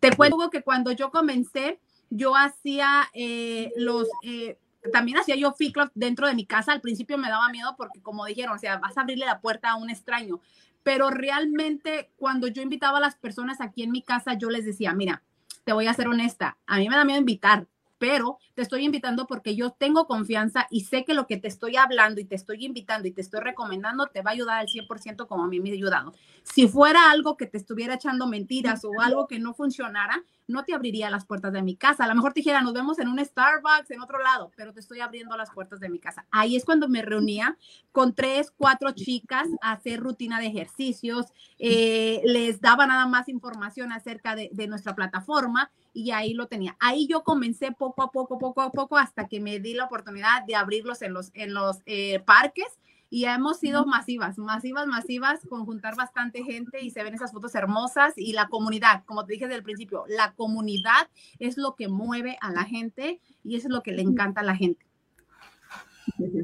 Te 0.00 0.16
cuento 0.16 0.48
que 0.48 0.62
cuando 0.62 0.92
yo 0.92 1.10
comencé, 1.10 1.78
yo 2.08 2.34
hacía 2.34 3.02
eh, 3.12 3.70
los... 3.76 4.08
Eh, 4.22 4.58
también 4.92 5.18
hacía 5.18 5.36
yo 5.36 5.52
fit 5.52 5.76
dentro 5.94 6.26
de 6.26 6.34
mi 6.34 6.46
casa. 6.46 6.72
Al 6.72 6.80
principio 6.80 7.18
me 7.18 7.28
daba 7.28 7.50
miedo 7.50 7.74
porque, 7.76 8.00
como 8.00 8.24
dijeron, 8.24 8.54
o 8.54 8.58
sea, 8.58 8.78
vas 8.78 8.96
a 8.96 9.02
abrirle 9.02 9.26
la 9.26 9.40
puerta 9.40 9.70
a 9.70 9.76
un 9.76 9.90
extraño. 9.90 10.40
Pero 10.82 11.10
realmente, 11.10 12.10
cuando 12.16 12.46
yo 12.46 12.62
invitaba 12.62 12.96
a 12.96 13.00
las 13.00 13.16
personas 13.16 13.60
aquí 13.60 13.82
en 13.82 13.90
mi 13.90 14.00
casa, 14.00 14.34
yo 14.34 14.48
les 14.48 14.64
decía, 14.64 14.94
mira, 14.94 15.22
te 15.68 15.74
voy 15.74 15.86
a 15.86 15.92
ser 15.92 16.08
honesta, 16.08 16.56
a 16.66 16.78
mí 16.78 16.88
me 16.88 16.96
da 16.96 17.04
miedo 17.04 17.20
invitar, 17.20 17.66
pero 17.98 18.38
te 18.54 18.62
estoy 18.62 18.86
invitando 18.86 19.26
porque 19.26 19.54
yo 19.54 19.70
tengo 19.70 20.06
confianza 20.06 20.66
y 20.70 20.84
sé 20.84 21.04
que 21.04 21.12
lo 21.12 21.26
que 21.26 21.36
te 21.36 21.46
estoy 21.46 21.76
hablando 21.76 22.22
y 22.22 22.24
te 22.24 22.36
estoy 22.36 22.64
invitando 22.64 23.06
y 23.06 23.10
te 23.10 23.20
estoy 23.20 23.40
recomendando 23.40 24.06
te 24.06 24.22
va 24.22 24.30
a 24.30 24.32
ayudar 24.32 24.60
al 24.60 24.68
100% 24.68 25.26
como 25.26 25.44
a 25.44 25.46
mí 25.46 25.60
me 25.60 25.68
ha 25.68 25.74
ayudado. 25.74 26.14
Si 26.42 26.66
fuera 26.66 27.10
algo 27.10 27.36
que 27.36 27.44
te 27.44 27.58
estuviera 27.58 27.96
echando 27.96 28.26
mentiras 28.26 28.82
o 28.82 28.98
algo 28.98 29.26
que 29.26 29.38
no 29.40 29.52
funcionara, 29.52 30.24
no 30.48 30.64
te 30.64 30.74
abriría 30.74 31.10
las 31.10 31.26
puertas 31.26 31.52
de 31.52 31.62
mi 31.62 31.76
casa. 31.76 32.04
A 32.04 32.08
lo 32.08 32.14
mejor 32.14 32.32
te 32.32 32.40
dijera, 32.40 32.62
nos 32.62 32.72
vemos 32.72 32.98
en 32.98 33.08
un 33.08 33.24
Starbucks, 33.24 33.90
en 33.90 34.00
otro 34.00 34.18
lado, 34.18 34.50
pero 34.56 34.72
te 34.72 34.80
estoy 34.80 35.00
abriendo 35.00 35.36
las 35.36 35.50
puertas 35.50 35.78
de 35.78 35.90
mi 35.90 35.98
casa. 35.98 36.26
Ahí 36.30 36.56
es 36.56 36.64
cuando 36.64 36.88
me 36.88 37.02
reunía 37.02 37.56
con 37.92 38.14
tres, 38.14 38.50
cuatro 38.50 38.92
chicas 38.92 39.46
a 39.60 39.72
hacer 39.72 40.00
rutina 40.00 40.40
de 40.40 40.46
ejercicios, 40.46 41.26
eh, 41.58 42.22
les 42.24 42.60
daba 42.60 42.86
nada 42.86 43.06
más 43.06 43.28
información 43.28 43.92
acerca 43.92 44.34
de, 44.34 44.50
nuestra 44.68 44.94
plataforma 44.94 45.70
y 45.92 46.10
ahí 46.10 46.34
lo 46.34 46.46
tenía. 46.46 46.76
Ahí 46.80 47.06
yo 47.06 47.22
comencé 47.22 47.72
poco 47.72 48.02
a 48.02 48.10
poco, 48.10 48.38
poco 48.38 48.62
a 48.62 48.72
poco, 48.72 48.96
hasta 48.96 49.28
que 49.28 49.40
me 49.40 49.60
di 49.60 49.74
la 49.74 49.84
oportunidad 49.84 50.44
de 50.44 50.56
abrirlos 50.56 51.02
en 51.02 51.12
los, 51.12 51.30
en 51.34 51.54
los 51.54 51.78
eh, 51.86 52.20
parques 52.20 52.66
y 53.10 53.24
hemos 53.24 53.58
sido 53.58 53.86
masivas, 53.86 54.38
masivas, 54.38 54.86
masivas, 54.86 55.40
con 55.48 55.64
juntar 55.64 55.96
bastante 55.96 56.42
gente 56.44 56.82
y 56.82 56.90
se 56.90 57.02
ven 57.02 57.14
esas 57.14 57.32
fotos 57.32 57.54
hermosas 57.54 58.14
y 58.16 58.32
la 58.32 58.48
comunidad, 58.48 59.04
como 59.04 59.24
te 59.24 59.32
dije 59.32 59.46
desde 59.46 59.58
el 59.58 59.62
principio, 59.62 60.04
la 60.08 60.34
comunidad 60.34 61.08
es 61.38 61.56
lo 61.56 61.74
que 61.74 61.88
mueve 61.88 62.36
a 62.40 62.50
la 62.50 62.64
gente 62.64 63.20
y 63.44 63.56
eso 63.56 63.68
es 63.68 63.74
lo 63.74 63.82
que 63.82 63.92
le 63.92 64.02
encanta 64.02 64.40
a 64.42 64.44
la 64.44 64.56
gente. 64.56 64.87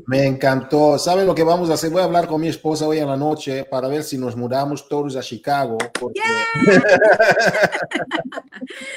Me 0.06 0.26
encantó. 0.26 0.98
¿Saben 0.98 1.26
lo 1.26 1.34
que 1.34 1.42
vamos 1.42 1.70
a 1.70 1.74
hacer? 1.74 1.90
Voy 1.90 2.00
a 2.00 2.04
hablar 2.04 2.26
con 2.26 2.40
mi 2.40 2.48
esposa 2.48 2.86
hoy 2.86 2.98
en 2.98 3.08
la 3.08 3.16
noche 3.16 3.64
para 3.64 3.88
ver 3.88 4.04
si 4.04 4.18
nos 4.18 4.36
mudamos 4.36 4.88
todos 4.88 5.16
a 5.16 5.22
Chicago. 5.22 5.78
Porque... 5.98 6.20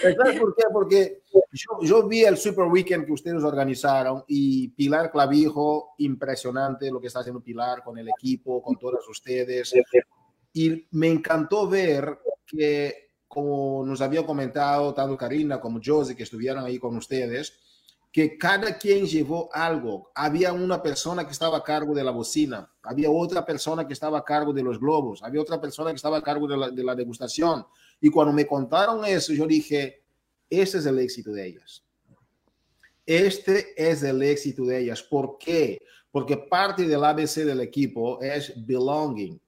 ¿Sabes 0.01 0.39
por 0.39 0.55
qué? 0.55 0.63
Porque 0.71 1.21
yo, 1.51 1.79
yo, 1.81 2.07
vi 2.07 2.23
el 2.23 2.37
Super 2.37 2.65
Weekend 2.65 3.05
que 3.05 3.13
ustedes 3.13 3.43
organizaron 3.43 4.23
y 4.27 4.69
Pilar 4.69 5.11
Clavijo, 5.11 5.95
impresionante 5.97 6.91
lo 6.91 6.99
que 6.99 7.07
está 7.07 7.19
haciendo 7.21 7.41
Pilar 7.41 7.83
con 7.83 7.97
el 7.97 8.09
equipo, 8.09 8.61
con 8.61 8.77
todos 8.77 9.07
ustedes. 9.09 9.73
Y 10.53 10.87
me 10.91 11.07
encantó 11.07 11.67
ver 11.67 12.19
que, 12.45 13.11
como 13.27 13.85
nos 13.85 14.01
había 14.01 14.25
comentado 14.25 14.93
tanto 14.93 15.17
Karina 15.17 15.59
como 15.59 15.79
Josie, 15.83 16.15
que 16.15 16.23
estuvieron 16.23 16.63
ahí 16.63 16.79
con 16.79 16.95
ustedes, 16.97 17.59
que 18.17 18.35
cada 18.35 18.79
quien 18.79 19.05
llevó 19.05 19.47
algo. 19.53 20.09
Había 20.15 20.51
una 20.51 20.81
persona 20.81 21.23
que 21.23 21.33
estaba 21.33 21.59
a 21.59 21.63
cargo 21.63 21.93
de 21.93 22.03
la 22.03 22.09
bocina, 22.09 22.67
había 22.81 23.11
otra 23.11 23.45
persona 23.45 23.85
que 23.85 23.93
estaba 23.93 24.17
a 24.17 24.23
cargo 24.23 24.51
de 24.51 24.63
los 24.63 24.79
globos, 24.79 25.21
había 25.21 25.39
otra 25.39 25.61
persona 25.61 25.91
que 25.91 25.97
estaba 25.97 26.17
a 26.17 26.23
cargo 26.23 26.47
de 26.47 26.57
la, 26.57 26.71
de 26.71 26.83
la 26.83 26.95
degustación. 26.95 27.63
Y 28.01 28.09
cuando 28.09 28.33
me 28.33 28.47
contaron 28.47 29.05
eso, 29.05 29.33
yo 29.33 29.45
dije, 29.45 30.01
ese 30.49 30.79
es 30.79 30.87
el 30.87 30.97
éxito 30.97 31.31
de 31.31 31.45
ellas. 31.45 31.83
Este 33.05 33.75
es 33.77 34.01
el 34.01 34.19
éxito 34.23 34.65
de 34.65 34.79
ellas. 34.79 35.03
¿Por 35.03 35.37
qué? 35.37 35.79
Porque 36.09 36.37
parte 36.37 36.87
del 36.87 37.03
ABC 37.03 37.45
del 37.45 37.61
equipo 37.61 38.19
es 38.19 38.51
belonging. 38.65 39.39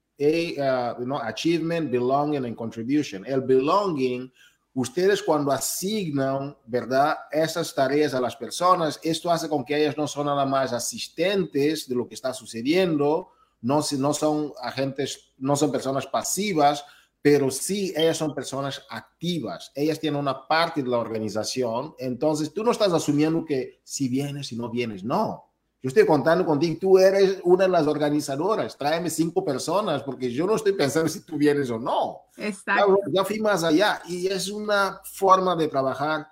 A, 0.62 0.96
uh, 1.00 1.16
achievement, 1.24 1.90
belonging 1.90 2.46
and 2.46 2.56
contribution. 2.56 3.26
El 3.26 3.42
belonging 3.42 4.32
ustedes 4.74 5.24
cuando 5.24 5.52
asignan, 5.52 6.56
¿verdad? 6.66 7.18
Esas 7.32 7.74
tareas 7.74 8.14
a 8.14 8.22
las 8.22 8.36
personas, 8.36 9.00
esto 9.04 9.32
hace 9.32 9.50
con 9.50 9.66
que 9.66 9.78
ellas 9.78 9.98
no 9.98 10.08
son 10.08 10.28
nada 10.28 10.46
más 10.46 10.74
asistentes 10.74 11.88
de 11.88 11.96
lo 11.96 12.08
que 12.08 12.16
está 12.16 12.34
sucediendo, 12.34 13.30
no, 13.62 13.82
no 13.98 14.14
son 14.14 14.54
agentes, 14.62 15.32
no 15.38 15.56
son 15.56 15.72
personas 15.72 16.08
pasivas, 16.08 16.86
pero 17.22 17.52
sí 17.52 17.94
ellas 17.98 18.18
son 18.18 18.34
personas 18.34 18.86
activas, 18.90 19.72
ellas 19.76 20.00
tienen 20.00 20.20
una 20.20 20.48
parte 20.48 20.82
de 20.82 20.90
la 20.90 21.00
organización, 21.00 21.94
entonces 22.00 22.54
tú 22.54 22.64
no 22.64 22.72
estás 22.72 22.94
asumiendo 22.94 23.44
que 23.44 23.82
si 23.84 24.08
vienes, 24.08 24.48
si 24.48 24.56
no 24.56 24.70
vienes, 24.70 25.04
no, 25.04 25.49
yo 25.82 25.88
estoy 25.88 26.06
contando 26.06 26.46
contigo, 26.46 26.78
tú 26.80 26.98
eres 26.98 27.40
una 27.44 27.64
de 27.64 27.70
las 27.70 27.88
organizadoras, 27.88 28.78
tráeme 28.78 29.10
cinco 29.10 29.46
personas, 29.46 30.04
porque 30.04 30.30
yo 30.30 30.46
no 30.46 30.56
estoy 30.56 30.74
pensando 30.74 31.08
si 31.08 31.22
tú 31.22 31.38
vienes 31.38 31.70
o 31.70 31.80
no. 31.80 32.24
Exacto. 32.36 32.98
Ya, 33.14 33.24
fui 33.24 33.40
más 33.40 33.64
allá 33.64 34.02
y 34.06 34.28
es 34.28 34.50
una 34.50 35.00
forma 35.06 35.56
de 35.56 35.70
trabajar 35.70 36.28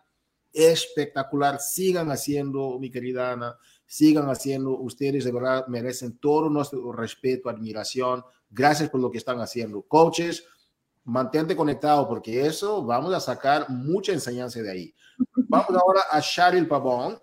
espectacular. 0.52 1.62
Sigan 1.62 2.12
haciendo, 2.12 2.78
mi 2.78 2.92
querida 2.92 3.32
Ana, 3.32 3.56
sigan 3.86 4.30
haciendo. 4.30 4.72
Ustedes 4.72 5.24
de 5.24 5.32
verdad 5.32 5.66
merecen 5.68 6.18
todo 6.18 6.50
nuestro 6.50 6.92
respeto, 6.92 7.50
admiración. 7.50 8.26
Gracias 8.50 8.90
por 8.90 9.00
lo 9.00 9.10
que 9.10 9.18
están 9.18 9.40
haciendo. 9.40 9.82
Coaches, 9.84 10.44
mantente 11.06 11.56
conectado 11.56 12.06
porque 12.06 12.46
eso 12.46 12.84
vamos 12.84 13.14
a 13.14 13.22
sacar 13.22 13.70
mucha 13.70 14.12
enseñanza 14.12 14.62
de 14.62 14.72
ahí. 14.72 14.96
Vamos 15.48 15.70
ahora 15.70 16.02
a 16.12 16.20
Cheryl 16.20 16.68
Pavón 16.68 17.18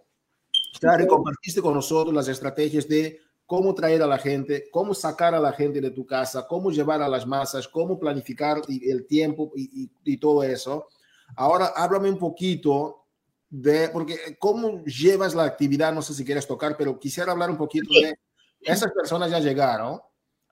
Claro, 0.80 1.06
compartiste 1.06 1.60
con 1.60 1.74
nosotros 1.74 2.14
las 2.14 2.28
estrategias 2.28 2.88
de 2.88 3.20
cómo 3.46 3.74
traer 3.74 4.02
a 4.02 4.06
la 4.06 4.18
gente, 4.18 4.68
cómo 4.70 4.94
sacar 4.94 5.34
a 5.34 5.40
la 5.40 5.52
gente 5.52 5.80
de 5.80 5.90
tu 5.90 6.06
casa, 6.06 6.46
cómo 6.46 6.70
llevar 6.70 7.02
a 7.02 7.08
las 7.08 7.26
masas, 7.26 7.68
cómo 7.68 7.98
planificar 7.98 8.62
el 8.68 9.06
tiempo 9.06 9.52
y, 9.54 10.16
todo 10.16 10.42
eso. 10.42 10.88
Ahora 11.36 11.72
háblame 11.76 12.10
un 12.10 12.18
poquito 12.18 13.06
de, 13.50 13.88
porque 13.90 14.36
cómo 14.38 14.82
llevas 14.84 15.34
la 15.34 15.44
actividad, 15.44 15.92
no 15.92 16.02
sé 16.02 16.14
si 16.14 16.24
quieres 16.24 16.46
tocar, 16.46 16.76
pero 16.76 16.98
quisiera 16.98 17.32
hablar 17.32 17.50
un 17.50 17.58
poquito 17.58 17.92
de 17.92 18.18
esas 18.60 18.92
personas 18.92 19.30
ya 19.30 19.40
llegaron. 19.40 20.00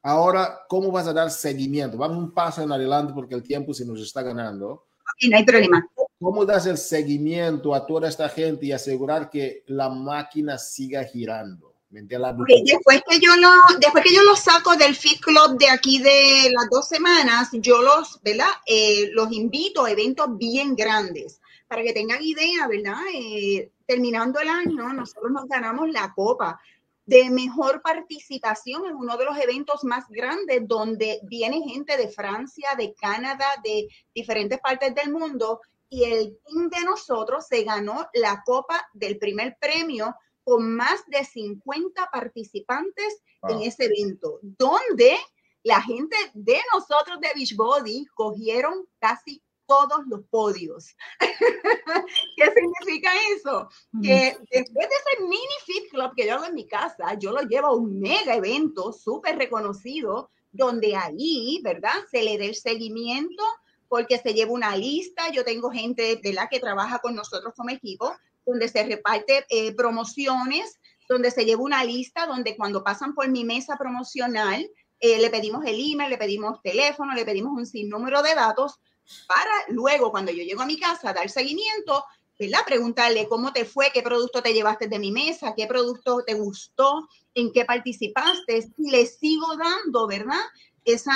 Ahora, 0.02 0.60
¿cómo 0.68 0.90
vas 0.90 1.06
a 1.06 1.12
dar 1.12 1.30
seguimiento? 1.30 1.96
Vamos 1.96 2.18
un 2.18 2.34
paso 2.34 2.62
en 2.62 2.72
adelante 2.72 3.12
porque 3.14 3.34
el 3.34 3.42
tiempo 3.42 3.72
se 3.72 3.86
nos 3.86 4.00
está 4.00 4.22
ganando. 4.22 4.86
no 5.30 5.36
hay 5.36 5.44
problema. 5.44 5.86
¿Cómo 6.22 6.46
das 6.46 6.66
el 6.66 6.78
seguimiento 6.78 7.74
a 7.74 7.84
toda 7.84 8.08
esta 8.08 8.28
gente 8.28 8.66
y 8.66 8.72
asegurar 8.72 9.28
que 9.28 9.64
la 9.66 9.88
máquina 9.88 10.56
siga 10.56 11.02
girando? 11.02 11.74
después, 11.90 13.02
que 13.06 13.18
yo 13.20 13.36
lo, 13.36 13.50
después 13.80 14.04
que 14.04 14.14
yo 14.14 14.22
los 14.22 14.38
saco 14.38 14.76
del 14.76 14.94
Fit 14.94 15.20
Club 15.20 15.58
de 15.58 15.68
aquí 15.68 15.98
de 15.98 16.50
las 16.50 16.70
dos 16.70 16.86
semanas, 16.88 17.48
yo 17.52 17.82
los, 17.82 18.20
¿verdad? 18.22 18.46
Eh, 18.66 19.10
los 19.12 19.32
invito 19.32 19.84
a 19.84 19.90
eventos 19.90 20.38
bien 20.38 20.76
grandes 20.76 21.40
para 21.66 21.82
que 21.82 21.92
tengan 21.92 22.22
idea, 22.22 22.68
¿verdad? 22.68 23.00
Eh, 23.14 23.70
terminando 23.84 24.38
el 24.38 24.48
año, 24.48 24.92
nosotros 24.92 25.32
nos 25.32 25.46
ganamos 25.48 25.90
la 25.90 26.12
copa 26.14 26.58
de 27.04 27.30
mejor 27.30 27.82
participación 27.82 28.86
en 28.86 28.94
uno 28.94 29.16
de 29.16 29.24
los 29.24 29.36
eventos 29.38 29.82
más 29.82 30.08
grandes 30.08 30.66
donde 30.68 31.18
viene 31.24 31.68
gente 31.68 31.96
de 31.96 32.08
Francia, 32.08 32.68
de 32.78 32.94
Canadá, 32.94 33.48
de 33.64 33.88
diferentes 34.14 34.60
partes 34.60 34.94
del 34.94 35.10
mundo 35.10 35.60
y 35.92 36.04
el 36.04 36.38
team 36.46 36.70
de 36.70 36.84
nosotros 36.84 37.46
se 37.46 37.64
ganó 37.64 38.08
la 38.14 38.42
copa 38.46 38.88
del 38.94 39.18
primer 39.18 39.58
premio 39.60 40.16
con 40.42 40.74
más 40.74 41.04
de 41.06 41.22
50 41.22 42.08
participantes 42.10 43.22
en 43.46 43.60
ese 43.60 43.84
evento, 43.84 44.38
donde 44.40 45.18
la 45.62 45.82
gente 45.82 46.16
de 46.32 46.58
nosotros 46.72 47.20
de 47.20 47.28
Beachbody 47.34 48.06
cogieron 48.14 48.88
casi 48.98 49.42
todos 49.66 50.06
los 50.06 50.22
podios. 50.30 50.96
¿Qué 52.36 52.52
significa 52.54 53.10
eso? 53.36 53.68
Que 54.02 54.38
después 54.50 54.88
de 54.88 54.94
ese 54.94 55.22
mini 55.24 55.58
fit 55.66 55.90
club 55.90 56.12
que 56.16 56.26
yo 56.26 56.36
hago 56.36 56.46
en 56.46 56.54
mi 56.54 56.66
casa, 56.66 57.18
yo 57.18 57.32
lo 57.32 57.42
llevo 57.42 57.66
a 57.66 57.76
un 57.76 58.00
mega 58.00 58.34
evento 58.34 58.94
súper 58.94 59.36
reconocido, 59.36 60.30
donde 60.50 60.96
ahí, 60.96 61.60
¿verdad? 61.62 61.94
Se 62.10 62.22
le 62.22 62.38
dé 62.38 62.46
el 62.46 62.54
seguimiento 62.54 63.44
porque 63.92 64.16
se 64.16 64.32
lleva 64.32 64.52
una 64.52 64.74
lista. 64.74 65.30
Yo 65.32 65.44
tengo 65.44 65.70
gente, 65.70 66.16
de 66.16 66.32
la 66.32 66.48
Que 66.48 66.60
trabaja 66.60 67.00
con 67.00 67.14
nosotros 67.14 67.52
como 67.54 67.68
equipo, 67.68 68.10
donde 68.46 68.66
se 68.66 68.82
reparte 68.84 69.44
eh, 69.50 69.74
promociones, 69.74 70.80
donde 71.10 71.30
se 71.30 71.44
lleva 71.44 71.60
una 71.60 71.84
lista, 71.84 72.24
donde 72.24 72.56
cuando 72.56 72.82
pasan 72.82 73.14
por 73.14 73.28
mi 73.28 73.44
mesa 73.44 73.76
promocional, 73.76 74.66
eh, 74.98 75.20
le 75.20 75.28
pedimos 75.28 75.66
el 75.66 75.78
email, 75.78 76.08
le 76.08 76.16
pedimos 76.16 76.62
teléfono, 76.62 77.12
le 77.12 77.26
pedimos 77.26 77.52
un 77.54 77.66
sinnúmero 77.66 78.22
de 78.22 78.34
datos 78.34 78.80
para 79.28 79.52
luego, 79.68 80.10
cuando 80.10 80.32
yo 80.32 80.42
llego 80.42 80.62
a 80.62 80.66
mi 80.66 80.80
casa, 80.80 81.12
dar 81.12 81.28
seguimiento, 81.28 82.02
¿verdad? 82.40 82.60
Preguntarle 82.64 83.28
cómo 83.28 83.52
te 83.52 83.66
fue, 83.66 83.90
qué 83.92 84.00
producto 84.00 84.42
te 84.42 84.54
llevaste 84.54 84.86
de 84.86 84.98
mi 84.98 85.12
mesa, 85.12 85.52
qué 85.54 85.66
producto 85.66 86.24
te 86.26 86.32
gustó, 86.32 87.10
en 87.34 87.52
qué 87.52 87.66
participaste. 87.66 88.70
Y 88.78 88.90
le 88.90 89.04
sigo 89.04 89.54
dando, 89.54 90.06
¿verdad? 90.06 90.40
Esa, 90.82 91.12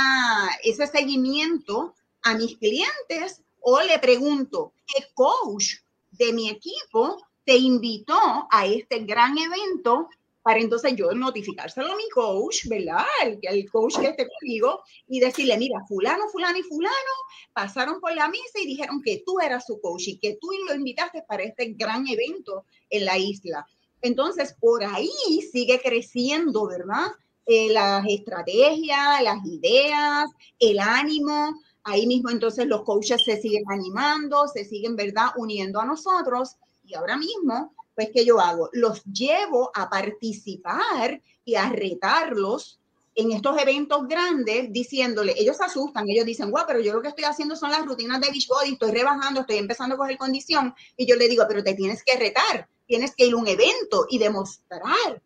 ese 0.62 0.86
seguimiento 0.86 1.94
a 2.26 2.34
mis 2.34 2.56
clientes 2.58 3.42
o 3.60 3.80
le 3.80 3.98
pregunto, 3.98 4.72
¿qué 4.86 5.04
coach 5.14 5.76
de 6.10 6.32
mi 6.32 6.50
equipo 6.50 7.24
te 7.44 7.56
invitó 7.56 8.48
a 8.50 8.66
este 8.66 9.00
gran 9.00 9.38
evento 9.38 10.08
para 10.42 10.60
entonces 10.60 10.94
yo 10.94 11.12
notificárselo 11.12 11.92
a 11.92 11.96
mi 11.96 12.08
coach, 12.08 12.66
¿verdad? 12.66 13.04
El, 13.24 13.68
coach 13.68 13.98
que 13.98 14.06
esté 14.06 14.28
conmigo 14.28 14.80
y 15.08 15.18
decirle, 15.18 15.58
mira, 15.58 15.84
fulano, 15.88 16.28
fulano 16.28 16.56
y 16.56 16.62
fulano 16.62 17.14
pasaron 17.52 18.00
por 18.00 18.14
la 18.14 18.28
mesa 18.28 18.60
y 18.62 18.66
dijeron 18.66 19.02
que 19.02 19.24
tú 19.26 19.40
eras 19.40 19.66
su 19.66 19.80
coach 19.80 20.06
y 20.06 20.18
que 20.18 20.38
tú 20.40 20.48
lo 20.68 20.74
invitaste 20.76 21.22
para 21.26 21.42
este 21.42 21.74
gran 21.76 22.06
evento 22.06 22.64
en 22.90 23.04
la 23.04 23.18
isla. 23.18 23.66
Entonces, 24.02 24.54
por 24.60 24.84
ahí 24.84 25.10
sigue 25.50 25.80
creciendo, 25.80 26.68
¿verdad? 26.68 27.08
Eh, 27.44 27.72
las 27.72 28.04
estrategias, 28.08 29.22
las 29.22 29.44
ideas, 29.44 30.30
el 30.60 30.78
ánimo. 30.78 31.60
Ahí 31.88 32.04
mismo 32.04 32.30
entonces 32.30 32.66
los 32.66 32.82
coaches 32.82 33.22
se 33.24 33.40
siguen 33.40 33.62
animando, 33.68 34.48
se 34.48 34.64
siguen, 34.64 34.96
¿verdad?, 34.96 35.28
uniendo 35.36 35.80
a 35.80 35.84
nosotros. 35.84 36.56
Y 36.84 36.94
ahora 36.94 37.16
mismo, 37.16 37.76
pues, 37.94 38.10
¿qué 38.12 38.24
yo 38.24 38.40
hago? 38.40 38.68
Los 38.72 39.04
llevo 39.04 39.70
a 39.72 39.88
participar 39.88 41.22
y 41.44 41.54
a 41.54 41.70
retarlos 41.70 42.80
en 43.14 43.30
estos 43.30 43.56
eventos 43.62 44.08
grandes, 44.08 44.72
diciéndole, 44.72 45.34
ellos 45.38 45.58
se 45.58 45.64
asustan, 45.64 46.10
ellos 46.10 46.26
dicen, 46.26 46.50
guau, 46.50 46.64
pero 46.66 46.80
yo 46.80 46.92
lo 46.92 47.00
que 47.00 47.08
estoy 47.08 47.24
haciendo 47.24 47.54
son 47.54 47.70
las 47.70 47.86
rutinas 47.86 48.20
de 48.20 48.30
Beachbody, 48.30 48.72
estoy 48.72 48.90
rebajando, 48.90 49.42
estoy 49.42 49.56
empezando 49.56 49.94
a 49.94 49.98
coger 49.98 50.18
condición, 50.18 50.74
y 50.96 51.06
yo 51.06 51.14
le 51.14 51.28
digo, 51.28 51.44
pero 51.46 51.62
te 51.62 51.74
tienes 51.74 52.02
que 52.04 52.18
retar, 52.18 52.68
tienes 52.84 53.14
que 53.14 53.26
ir 53.26 53.34
a 53.34 53.36
un 53.36 53.46
evento 53.46 54.06
y 54.10 54.18
demostrar 54.18 55.22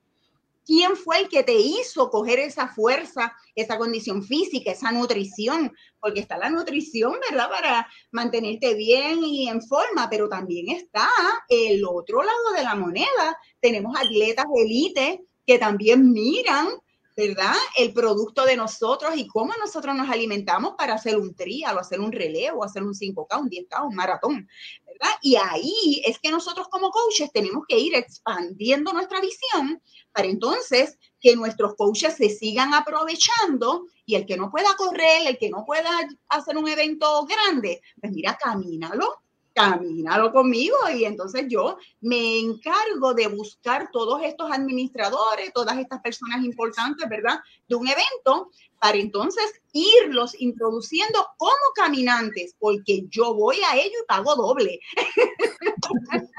¿Quién 0.71 0.95
fue 0.95 1.19
el 1.19 1.29
que 1.29 1.43
te 1.43 1.55
hizo 1.55 2.11
coger 2.11 2.39
esa 2.39 2.69
fuerza, 2.69 3.35
esa 3.57 3.77
condición 3.77 4.23
física, 4.23 4.71
esa 4.71 4.93
nutrición? 4.93 5.73
Porque 5.99 6.21
está 6.21 6.39
la 6.39 6.49
nutrición, 6.49 7.15
¿verdad? 7.29 7.51
Para 7.51 7.89
mantenerte 8.13 8.75
bien 8.75 9.25
y 9.25 9.49
en 9.49 9.63
forma, 9.63 10.09
pero 10.09 10.29
también 10.29 10.69
está 10.69 11.09
el 11.49 11.85
otro 11.85 12.23
lado 12.23 12.53
de 12.57 12.63
la 12.63 12.77
moneda. 12.77 13.37
Tenemos 13.59 13.99
atletas 13.99 14.45
élite 14.55 15.25
que 15.45 15.59
también 15.59 16.13
miran 16.13 16.69
¿verdad? 17.17 17.55
El 17.77 17.93
producto 17.93 18.45
de 18.45 18.57
nosotros 18.57 19.17
y 19.17 19.27
cómo 19.27 19.53
nosotros 19.59 19.95
nos 19.95 20.09
alimentamos 20.09 20.75
para 20.77 20.95
hacer 20.95 21.17
un 21.17 21.35
trial 21.35 21.77
o 21.77 21.81
hacer 21.81 22.01
un 22.01 22.13
relevo, 22.13 22.65
hacer 22.65 22.83
un 22.83 22.95
5K, 22.95 23.41
un 23.41 23.51
10K, 23.51 23.87
un 23.87 23.95
maratón, 23.95 24.49
¿verdad? 24.87 25.15
Y 25.23 25.37
ahí 25.37 26.03
es 26.05 26.19
que 26.19 26.31
nosotros 26.31 26.69
como 26.69 26.91
coaches 26.91 27.31
tenemos 27.33 27.65
que 27.69 27.79
ir 27.79 27.95
expandiendo 27.95 28.93
nuestra 28.93 29.21
visión 29.21 29.83
para 30.13 30.29
entonces 30.29 30.99
que 31.21 31.37
nuestros 31.37 31.75
coaches 31.75 32.17
se 32.17 32.31
sigan 32.31 32.73
aprovechando 32.75 33.87
y 34.07 34.15
el 34.15 34.27
que 34.27 34.37
no 34.37 34.51
pueda 34.51 34.75
correr, 34.77 35.27
el 35.27 35.39
que 35.39 35.51
no 35.51 35.65
pueda 35.67 35.91
hacer 36.29 36.57
un 36.57 36.69
evento 36.69 37.27
grande, 37.27 37.81
pues 38.01 38.13
mira, 38.13 38.39
camínalo 38.41 39.20
camínalo 39.55 40.33
conmigo 40.33 40.77
y 40.95 41.05
entonces 41.05 41.47
yo 41.49 41.77
me 42.01 42.39
encargo 42.39 43.15
de 43.15 43.29
buscar 43.29 43.91
todos 43.91 44.23
estos 44.23 44.51
administradores, 44.51 45.53
todas 45.53 45.79
estas 45.79 46.01
personas 46.01 46.45
importantes, 46.45 47.09
¿verdad? 47.09 47.41
De 47.69 47.75
un 47.75 47.87
evento 47.87 48.51
para 48.81 48.97
entonces 48.97 49.61
irlos 49.73 50.35
introduciendo 50.41 51.27
como 51.37 51.55
caminantes, 51.75 52.55
porque 52.59 53.05
yo 53.09 53.35
voy 53.35 53.59
a 53.69 53.77
ello 53.77 53.97
y 54.03 54.07
pago 54.07 54.35
doble. 54.37 54.81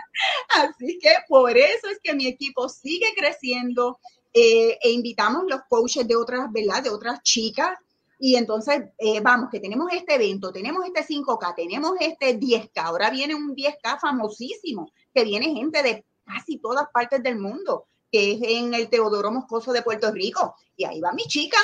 Así 0.50 1.00
que 1.02 1.14
por 1.28 1.58
eso 1.58 1.88
es 1.90 2.00
que 2.04 2.16
mi 2.16 2.28
equipo 2.28 2.68
sigue 2.70 3.08
creciendo 3.16 4.00
eh, 4.34 4.78
e 4.82 4.92
invitamos 4.92 5.44
los 5.48 5.62
coaches 5.70 6.08
de 6.08 6.16
otras, 6.16 6.52
¿verdad? 6.52 6.84
De 6.84 6.90
otras 6.90 7.22
chicas 7.24 7.78
y 8.24 8.36
entonces, 8.36 8.84
eh, 9.00 9.20
vamos, 9.20 9.50
que 9.50 9.60
tenemos 9.60 9.92
este 9.92 10.14
evento, 10.14 10.54
tenemos 10.54 10.86
este 10.86 11.04
5K, 11.04 11.56
tenemos 11.56 11.94
este 12.00 12.40
10K, 12.40 12.72
ahora 12.76 13.10
viene 13.10 13.34
un 13.34 13.56
10K 13.56 14.00
famosísimo, 14.00 14.92
que 15.12 15.24
viene 15.24 15.56
gente 15.56 15.82
de 15.82 16.06
casi 16.24 16.60
todas 16.60 16.86
partes 16.94 17.24
del 17.24 17.40
mundo, 17.40 17.88
que 18.12 18.34
es 18.34 18.40
en 18.44 18.76
el 18.76 18.90
Teodoro 18.90 19.32
Moscoso 19.32 19.74
de 19.74 19.82
Puerto 19.82 20.12
Rico. 20.12 20.54
Y 20.76 20.86
ahí 20.86 21.02
va 21.02 21.14
mi 21.14 21.24
chica 21.24 21.58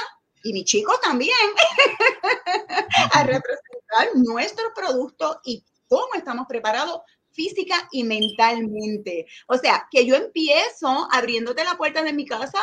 y 0.43 0.51
mi 0.51 0.63
chico 0.63 0.93
también 0.99 1.37
a 3.13 3.23
representar 3.23 4.15
nuestro 4.15 4.73
producto 4.73 5.39
y 5.45 5.63
cómo 5.87 6.09
estamos 6.15 6.47
preparados 6.47 7.01
física 7.29 7.87
y 7.91 8.03
mentalmente. 8.03 9.27
O 9.47 9.59
sea, 9.59 9.87
que 9.91 10.07
yo 10.07 10.15
empiezo 10.15 11.07
abriéndote 11.11 11.63
la 11.63 11.77
puerta 11.77 12.01
de 12.01 12.13
mi 12.13 12.25
casa 12.25 12.57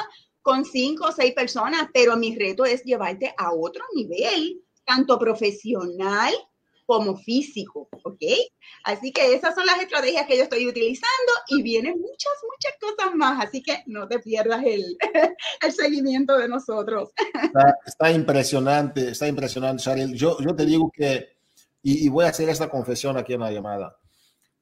con 0.45 0.63
cinco 0.67 1.07
o 1.09 1.13
seis 1.13 1.33
personas, 1.33 1.89
pero 1.95 2.19
mi 2.19 2.37
reto 2.37 2.67
es 2.67 2.85
llevarte 2.85 3.35
a 3.39 3.51
otro 3.55 3.83
nivel, 3.95 4.63
tanto 4.85 5.19
profesional 5.19 6.35
como 6.85 7.17
físico, 7.17 7.89
¿ok? 8.03 8.21
Así 8.85 9.11
que 9.11 9.33
esas 9.33 9.55
son 9.55 9.65
las 9.65 9.81
estrategias 9.81 10.27
que 10.27 10.37
yo 10.37 10.43
estoy 10.43 10.69
utilizando 10.69 11.33
y 11.49 11.63
vienen 11.63 11.99
muchas, 11.99 12.33
muchas 12.43 12.79
cosas 12.79 13.15
más, 13.15 13.43
así 13.43 13.63
que 13.63 13.85
no 13.87 14.07
te 14.07 14.19
pierdas 14.19 14.63
el, 14.67 14.99
el 15.63 15.73
seguimiento 15.73 16.37
de 16.37 16.47
nosotros. 16.47 17.09
Está, 17.87 18.13
impresionante, 18.13 19.13
está 19.13 19.27
impresionante, 19.27 19.83
Sharil. 19.83 20.15
Yo, 20.15 20.37
yo 20.41 20.55
te 20.55 20.67
digo 20.67 20.93
que, 20.95 21.39
y, 21.83 22.05
y, 22.05 22.09
voy 22.11 22.27
a 22.27 22.29
hacer 22.29 22.51
esta 22.51 22.69
confesión 22.69 23.17
aquí 23.17 23.33
en 23.33 23.41
la 23.41 23.51
llamada, 23.51 23.97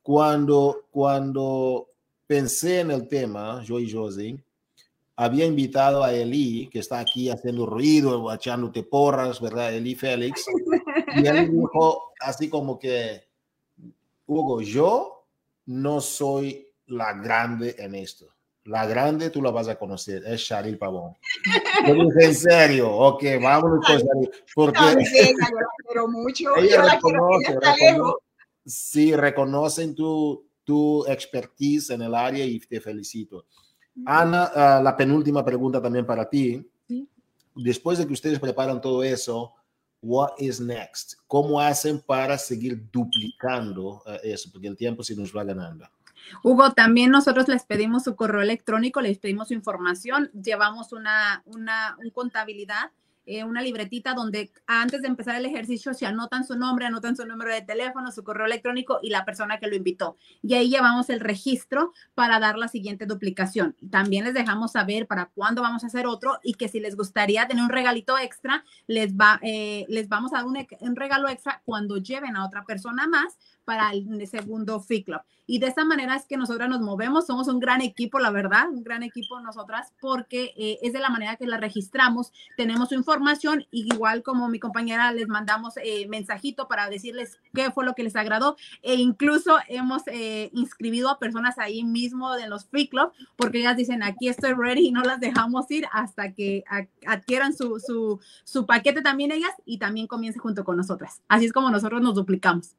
cuando, 0.00 0.86
cuando 0.92 1.88
pensé 2.24 2.78
en 2.80 2.92
el 2.92 3.08
tema, 3.08 3.64
yo 3.64 3.80
y 3.80 3.90
Josie, 3.90 4.40
había 5.16 5.44
invitado 5.44 6.02
a 6.02 6.12
Eli, 6.12 6.68
que 6.68 6.78
está 6.78 6.98
aquí 6.98 7.28
haciendo 7.28 7.66
ruido, 7.66 8.32
echándote 8.32 8.82
porras, 8.82 9.40
¿verdad? 9.40 9.74
Eli 9.74 9.94
Félix. 9.94 10.46
Y 11.16 11.26
él 11.26 11.50
dijo 11.52 12.12
así 12.20 12.48
como 12.48 12.78
que, 12.78 13.22
Hugo, 14.26 14.62
yo 14.62 15.26
no 15.66 16.00
soy 16.00 16.66
la 16.86 17.12
grande 17.14 17.74
en 17.78 17.94
esto. 17.94 18.26
La 18.64 18.86
grande 18.86 19.30
tú 19.30 19.42
la 19.42 19.50
vas 19.50 19.66
a 19.66 19.76
conocer, 19.76 20.22
es 20.24 20.40
Sharil 20.40 20.78
Pavón. 20.78 21.16
en 21.84 22.34
serio, 22.34 22.92
ok, 22.92 23.24
vámonos 23.42 23.84
con 23.84 23.98
Sharil. 23.98 24.30
Porque 24.54 24.78
pero 25.88 26.08
mucho. 26.08 26.56
Ella 26.56 26.94
reconoce, 26.94 27.58
reconoce, 27.60 28.18
sí, 28.64 29.16
reconocen 29.16 29.94
tu, 29.94 30.46
tu 30.64 31.04
expertise 31.06 31.90
en 31.90 32.02
el 32.02 32.14
área 32.14 32.44
y 32.44 32.60
te 32.60 32.80
felicito. 32.80 33.46
Ana, 34.06 34.50
uh, 34.54 34.82
la 34.82 34.96
penúltima 34.96 35.44
pregunta 35.44 35.80
también 35.80 36.06
para 36.06 36.28
ti. 36.28 36.66
Sí. 36.88 37.08
Después 37.54 37.98
de 37.98 38.06
que 38.06 38.12
ustedes 38.12 38.38
preparan 38.38 38.80
todo 38.80 39.02
eso, 39.02 39.52
what 40.00 40.32
is 40.38 40.60
next? 40.60 41.14
¿Cómo 41.26 41.60
hacen 41.60 42.00
para 42.00 42.38
seguir 42.38 42.90
duplicando 42.90 44.02
uh, 44.06 44.18
eso? 44.22 44.50
Porque 44.52 44.68
el 44.68 44.76
tiempo 44.76 45.02
se 45.02 45.14
nos 45.16 45.34
va 45.36 45.44
ganando. 45.44 45.86
Hugo, 46.42 46.72
también 46.72 47.10
nosotros 47.10 47.48
les 47.48 47.64
pedimos 47.64 48.04
su 48.04 48.16
correo 48.16 48.40
electrónico, 48.40 49.00
les 49.00 49.18
pedimos 49.18 49.48
su 49.48 49.54
información, 49.54 50.30
llevamos 50.32 50.92
una, 50.92 51.42
una 51.46 51.96
un 52.02 52.10
contabilidad 52.10 52.90
eh, 53.24 53.44
una 53.44 53.62
libretita 53.62 54.14
donde 54.14 54.52
antes 54.66 55.02
de 55.02 55.08
empezar 55.08 55.36
el 55.36 55.46
ejercicio 55.46 55.94
se 55.94 56.06
anotan 56.06 56.44
su 56.44 56.56
nombre, 56.56 56.86
anotan 56.86 57.16
su 57.16 57.24
número 57.24 57.52
de 57.52 57.62
teléfono, 57.62 58.10
su 58.10 58.24
correo 58.24 58.46
electrónico 58.46 58.98
y 59.02 59.10
la 59.10 59.24
persona 59.24 59.58
que 59.58 59.68
lo 59.68 59.76
invitó. 59.76 60.16
Y 60.42 60.54
ahí 60.54 60.68
llevamos 60.68 61.08
el 61.10 61.20
registro 61.20 61.92
para 62.14 62.40
dar 62.40 62.58
la 62.58 62.68
siguiente 62.68 63.06
duplicación. 63.06 63.76
También 63.90 64.24
les 64.24 64.34
dejamos 64.34 64.72
saber 64.72 65.06
para 65.06 65.26
cuándo 65.26 65.62
vamos 65.62 65.84
a 65.84 65.86
hacer 65.86 66.06
otro 66.06 66.38
y 66.42 66.54
que 66.54 66.68
si 66.68 66.80
les 66.80 66.96
gustaría 66.96 67.46
tener 67.46 67.62
un 67.62 67.70
regalito 67.70 68.18
extra, 68.18 68.64
les, 68.86 69.14
va, 69.14 69.38
eh, 69.42 69.86
les 69.88 70.08
vamos 70.08 70.32
a 70.32 70.38
dar 70.38 70.46
un, 70.46 70.56
un 70.80 70.96
regalo 70.96 71.28
extra 71.28 71.62
cuando 71.64 71.98
lleven 71.98 72.36
a 72.36 72.44
otra 72.44 72.64
persona 72.64 73.06
más 73.06 73.38
para 73.64 73.92
el 73.92 74.26
segundo 74.26 74.80
Fit 74.80 75.06
Club. 75.06 75.20
Y 75.46 75.58
de 75.58 75.66
esta 75.66 75.84
manera 75.84 76.14
es 76.14 76.24
que 76.26 76.36
nosotras 76.36 76.68
nos 76.68 76.80
movemos, 76.80 77.26
somos 77.26 77.48
un 77.48 77.58
gran 77.58 77.80
equipo, 77.82 78.18
la 78.18 78.30
verdad, 78.30 78.70
un 78.70 78.84
gran 78.84 79.02
equipo 79.02 79.40
nosotras, 79.40 79.92
porque 80.00 80.54
eh, 80.56 80.78
es 80.82 80.92
de 80.92 81.00
la 81.00 81.10
manera 81.10 81.36
que 81.36 81.46
la 81.46 81.58
registramos, 81.58 82.32
tenemos 82.56 82.88
su 82.90 82.94
información, 82.94 83.66
igual 83.70 84.22
como 84.22 84.48
mi 84.48 84.60
compañera 84.60 85.12
les 85.12 85.28
mandamos 85.28 85.74
eh, 85.82 86.06
mensajito 86.08 86.68
para 86.68 86.88
decirles 86.88 87.38
qué 87.54 87.70
fue 87.70 87.84
lo 87.84 87.94
que 87.94 88.04
les 88.04 88.16
agradó, 88.16 88.56
e 88.82 88.94
incluso 88.94 89.58
hemos 89.68 90.02
eh, 90.06 90.50
inscribido 90.52 91.10
a 91.10 91.18
personas 91.18 91.58
ahí 91.58 91.84
mismo 91.84 92.34
de 92.34 92.48
los 92.48 92.66
Fit 92.66 92.90
Club, 92.90 93.12
porque 93.36 93.58
ellas 93.58 93.76
dicen, 93.76 94.02
aquí 94.02 94.28
estoy 94.28 94.54
ready 94.54 94.86
y 94.86 94.92
no 94.92 95.02
las 95.02 95.20
dejamos 95.20 95.70
ir 95.70 95.86
hasta 95.92 96.32
que 96.32 96.64
adquieran 97.06 97.52
su, 97.52 97.80
su, 97.80 98.20
su 98.44 98.64
paquete 98.64 99.02
también 99.02 99.32
ellas 99.32 99.52
y 99.64 99.78
también 99.78 100.06
comience 100.06 100.38
junto 100.38 100.64
con 100.64 100.76
nosotras. 100.76 101.20
Así 101.28 101.46
es 101.46 101.52
como 101.52 101.70
nosotros 101.70 102.00
nos 102.00 102.14
duplicamos. 102.14 102.76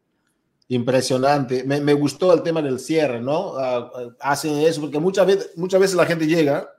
Impresionante. 0.70 1.64
Me, 1.64 1.82
me, 1.82 1.94
gustó 1.94 2.34
el 2.34 2.42
tema 2.42 2.62
del 2.62 2.80
cierre, 2.80 3.22
¿no? 3.22 3.54
Uh, 3.54 4.14
hacen 4.20 4.58
eso 4.60 4.82
porque 4.82 5.00
muchas 5.00 5.28
veces, 5.28 5.52
muchas 5.58 5.80
veces 5.80 5.96
la 5.96 6.06
gente 6.06 6.26
llega, 6.26 6.70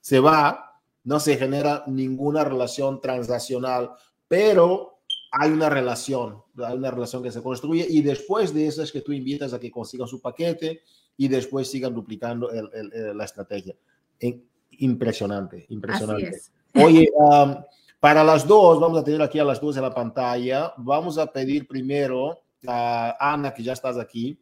se 0.00 0.20
va, 0.20 0.80
no 1.04 1.18
se 1.18 1.36
genera 1.36 1.84
ninguna 1.86 2.44
relación 2.44 3.00
transaccional, 3.00 3.90
pero 4.28 4.98
hay 5.30 5.50
una 5.50 5.68
relación, 5.68 6.42
hay 6.64 6.76
una 6.76 6.90
relación 6.90 7.22
que 7.22 7.32
se 7.32 7.42
construye 7.42 7.86
y 7.88 8.02
después 8.02 8.54
de 8.54 8.66
eso 8.66 8.82
es 8.82 8.92
que 8.92 9.00
tú 9.00 9.12
invitas 9.12 9.52
a 9.52 9.58
que 9.58 9.70
consigan 9.70 10.06
su 10.06 10.20
paquete 10.20 10.82
y 11.16 11.28
después 11.28 11.68
sigan 11.68 11.94
duplicando 11.94 12.50
el, 12.50 12.68
el, 12.72 12.92
el, 12.92 13.16
la 13.16 13.24
estrategia. 13.24 13.74
Impresionante, 14.78 15.66
impresionante. 15.70 16.40
Oye, 16.74 17.10
um, 17.14 17.56
para 17.98 18.22
las 18.22 18.46
dos, 18.46 18.80
vamos 18.80 18.98
a 18.98 19.04
tener 19.04 19.22
aquí 19.22 19.38
a 19.38 19.44
las 19.44 19.60
dos 19.60 19.76
en 19.76 19.82
la 19.82 19.94
pantalla, 19.94 20.72
vamos 20.76 21.18
a 21.18 21.26
pedir 21.26 21.66
primero 21.66 22.43
a 22.66 23.16
Ana, 23.32 23.52
que 23.52 23.62
ya 23.62 23.72
estás 23.72 23.98
aquí. 23.98 24.38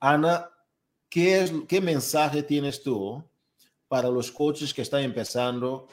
Ana, 0.00 0.50
¿qué, 1.08 1.40
es, 1.40 1.52
¿qué 1.68 1.80
mensaje 1.80 2.42
tienes 2.42 2.82
tú 2.82 3.22
para 3.88 4.08
los 4.08 4.30
coaches 4.30 4.74
que 4.74 4.82
están 4.82 5.02
empezando 5.02 5.88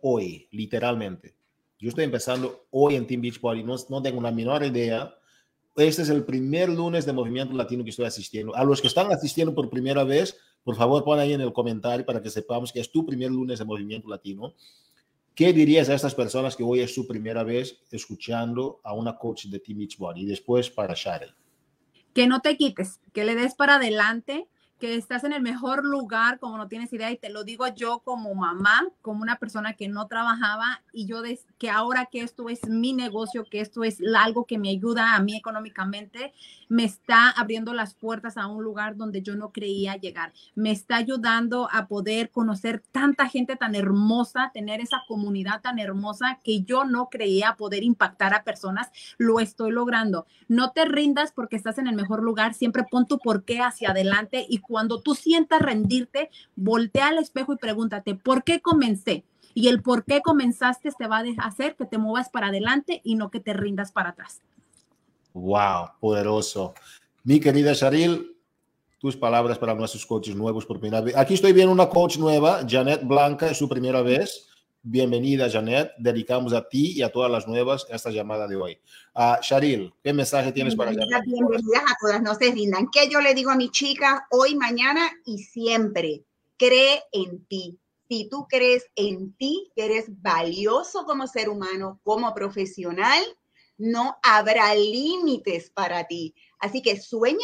hoy, 0.00 0.48
literalmente? 0.50 1.34
Yo 1.78 1.88
estoy 1.88 2.04
empezando 2.04 2.66
hoy 2.70 2.96
en 2.96 3.06
Team 3.06 3.22
Beachbody, 3.22 3.62
no, 3.62 3.74
no 3.88 4.02
tengo 4.02 4.18
una 4.18 4.30
menor 4.30 4.62
idea. 4.64 5.14
Este 5.76 6.02
es 6.02 6.10
el 6.10 6.24
primer 6.24 6.68
lunes 6.68 7.06
de 7.06 7.12
Movimiento 7.12 7.54
Latino 7.54 7.84
que 7.84 7.90
estoy 7.90 8.04
asistiendo. 8.04 8.54
A 8.54 8.64
los 8.64 8.82
que 8.82 8.88
están 8.88 9.10
asistiendo 9.12 9.54
por 9.54 9.70
primera 9.70 10.04
vez, 10.04 10.36
por 10.62 10.76
favor, 10.76 11.04
pon 11.04 11.18
ahí 11.18 11.32
en 11.32 11.40
el 11.40 11.52
comentario 11.52 12.04
para 12.04 12.20
que 12.20 12.28
sepamos 12.28 12.72
que 12.72 12.80
es 12.80 12.92
tu 12.92 13.06
primer 13.06 13.30
lunes 13.30 13.58
de 13.58 13.64
Movimiento 13.64 14.08
Latino. 14.08 14.54
¿Qué 15.34 15.52
dirías 15.52 15.88
a 15.88 15.94
estas 15.94 16.14
personas 16.14 16.56
que 16.56 16.62
hoy 16.62 16.80
es 16.80 16.94
su 16.94 17.06
primera 17.06 17.44
vez 17.44 17.78
escuchando 17.90 18.80
a 18.84 18.92
una 18.92 19.16
coach 19.16 19.46
de 19.46 19.60
Team 19.60 19.78
Beachbody? 19.78 20.22
Y 20.22 20.26
después 20.26 20.70
para 20.70 20.94
Sharon. 20.94 21.34
Que 22.12 22.26
no 22.26 22.40
te 22.40 22.56
quites, 22.56 23.00
que 23.12 23.24
le 23.24 23.34
des 23.34 23.54
para 23.54 23.76
adelante, 23.76 24.48
que 24.80 24.96
estás 24.96 25.24
en 25.24 25.32
el 25.32 25.42
mejor 25.42 25.84
lugar, 25.84 26.40
como 26.40 26.56
no 26.56 26.66
tienes 26.66 26.92
idea, 26.92 27.10
y 27.10 27.18
te 27.18 27.30
lo 27.30 27.44
digo 27.44 27.68
yo 27.68 28.00
como 28.00 28.34
mamá, 28.34 28.88
como 29.02 29.22
una 29.22 29.36
persona 29.36 29.74
que 29.74 29.88
no 29.88 30.08
trabajaba, 30.08 30.82
y 30.92 31.06
yo 31.06 31.22
de, 31.22 31.38
que 31.58 31.70
ahora 31.70 32.06
que 32.06 32.22
esto 32.22 32.48
es 32.48 32.68
mi 32.68 32.92
negocio, 32.92 33.44
que 33.44 33.60
esto 33.60 33.84
es 33.84 33.98
algo 34.16 34.46
que 34.46 34.58
me 34.58 34.70
ayuda 34.70 35.14
a 35.14 35.20
mí 35.20 35.36
económicamente, 35.36 36.32
me 36.68 36.84
está 36.84 37.30
abriendo 37.30 37.74
las 37.74 37.94
puertas 37.94 38.36
a 38.36 38.46
un 38.46 38.62
lugar 38.64 38.96
donde 38.96 39.22
yo 39.22 39.34
no 39.34 39.50
creía 39.50 39.96
llegar. 39.96 40.32
Me 40.54 40.70
está 40.70 40.96
ayudando 40.96 41.68
a 41.72 41.86
poder 41.86 42.30
conocer 42.30 42.82
tanta 42.92 43.28
gente 43.28 43.56
tan 43.56 43.74
hermosa, 43.74 44.50
tener 44.54 44.80
esa 44.80 45.02
comunidad 45.08 45.60
tan 45.60 45.78
hermosa 45.78 46.38
que 46.44 46.62
yo 46.62 46.84
no 46.84 47.08
creía 47.10 47.56
poder 47.56 47.82
impactar 47.82 48.34
a 48.34 48.44
personas. 48.44 48.88
Lo 49.18 49.40
estoy 49.40 49.72
logrando. 49.72 50.26
No 50.48 50.70
te 50.70 50.84
rindas 50.84 51.32
porque 51.32 51.56
estás 51.56 51.78
en 51.78 51.88
el 51.88 51.96
mejor 51.96 52.22
lugar. 52.22 52.54
Siempre 52.54 52.84
pon 52.88 53.06
tu 53.06 53.18
porqué 53.18 53.60
hacia 53.60 53.90
adelante 53.90 54.46
y 54.48 54.58
cuando 54.70 55.00
tú 55.00 55.16
sientas 55.16 55.60
rendirte, 55.60 56.30
voltea 56.54 57.08
al 57.08 57.18
espejo 57.18 57.52
y 57.52 57.56
pregúntate, 57.56 58.14
¿por 58.14 58.44
qué 58.44 58.60
comencé? 58.60 59.24
Y 59.52 59.66
el 59.66 59.82
por 59.82 60.04
qué 60.04 60.22
comenzaste 60.22 60.92
te 60.96 61.08
va 61.08 61.18
a 61.18 61.24
hacer 61.44 61.74
que 61.74 61.86
te 61.86 61.98
muevas 61.98 62.28
para 62.28 62.46
adelante 62.46 63.00
y 63.02 63.16
no 63.16 63.32
que 63.32 63.40
te 63.40 63.52
rindas 63.52 63.90
para 63.90 64.10
atrás. 64.10 64.40
Wow, 65.34 65.90
poderoso. 65.98 66.74
Mi 67.24 67.40
querida 67.40 67.72
Sharil, 67.72 68.36
tus 69.00 69.16
palabras 69.16 69.58
para 69.58 69.74
nuestros 69.74 70.06
coaches 70.06 70.36
nuevos 70.36 70.64
por 70.64 70.78
primera 70.78 71.02
vez. 71.02 71.16
Aquí 71.16 71.34
estoy 71.34 71.52
viendo 71.52 71.72
una 71.72 71.88
coach 71.88 72.16
nueva, 72.18 72.60
Janet 72.68 73.02
Blanca, 73.04 73.50
es 73.50 73.58
su 73.58 73.68
primera 73.68 74.02
vez. 74.02 74.49
Bienvenida, 74.82 75.50
Janet. 75.50 75.92
Dedicamos 75.98 76.54
a 76.54 76.66
ti 76.66 76.92
y 76.92 77.02
a 77.02 77.12
todas 77.12 77.30
las 77.30 77.46
nuevas 77.46 77.86
esta 77.90 78.10
llamada 78.10 78.48
de 78.48 78.56
hoy. 78.56 78.78
Uh, 79.14 79.36
Sharil, 79.42 79.92
¿qué 80.02 80.14
mensaje 80.14 80.52
tienes 80.52 80.74
para 80.74 80.92
Janet? 80.92 81.22
Bienvenidas 81.26 81.82
a 81.82 81.96
todas, 82.00 82.22
no 82.22 82.34
se 82.34 82.50
rindan. 82.50 82.88
¿Qué 82.90 83.06
yo 83.10 83.20
le 83.20 83.34
digo 83.34 83.50
a 83.50 83.56
mi 83.56 83.70
chica 83.70 84.26
hoy, 84.30 84.54
mañana 84.54 85.10
y 85.26 85.36
siempre? 85.36 86.24
Cree 86.56 87.02
en 87.12 87.44
ti. 87.44 87.78
Si 88.08 88.30
tú 88.30 88.46
crees 88.48 88.86
en 88.96 89.34
ti, 89.34 89.70
que 89.76 89.84
eres 89.84 90.06
valioso 90.22 91.04
como 91.04 91.26
ser 91.26 91.50
humano, 91.50 92.00
como 92.02 92.32
profesional, 92.32 93.22
no 93.76 94.16
habrá 94.22 94.74
límites 94.74 95.68
para 95.68 96.04
ti. 96.04 96.34
Así 96.60 96.82
que 96.82 97.00
sueñen 97.00 97.38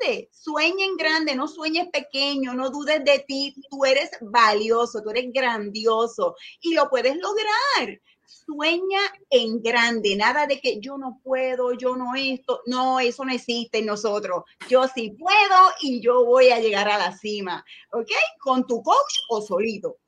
grande, 0.00 0.30
sueñen 0.32 0.96
grande, 0.96 1.34
no 1.34 1.46
sueñes 1.46 1.88
pequeño, 1.92 2.54
no 2.54 2.70
dudes 2.70 3.04
de 3.04 3.18
ti. 3.20 3.54
Tú 3.70 3.84
eres 3.84 4.10
valioso, 4.22 5.02
tú 5.02 5.10
eres 5.10 5.26
grandioso 5.32 6.34
y 6.60 6.74
lo 6.74 6.88
puedes 6.88 7.14
lograr. 7.16 8.00
Sueña 8.34 9.00
en 9.30 9.62
grande, 9.62 10.16
nada 10.16 10.46
de 10.46 10.60
que 10.60 10.80
yo 10.80 10.98
no 10.98 11.20
puedo, 11.22 11.72
yo 11.72 11.96
no 11.96 12.14
esto, 12.16 12.60
no, 12.66 12.98
eso 12.98 13.24
no 13.24 13.32
existe 13.32 13.78
en 13.78 13.86
nosotros. 13.86 14.44
Yo 14.68 14.86
sí 14.94 15.16
puedo 15.18 15.60
y 15.80 16.00
yo 16.00 16.24
voy 16.24 16.48
a 16.48 16.60
llegar 16.60 16.88
a 16.88 16.98
la 16.98 17.16
cima, 17.16 17.64
¿ok? 17.92 18.10
Con 18.40 18.66
tu 18.66 18.82
coach 18.82 19.14
o 19.30 19.40
solito. 19.40 19.98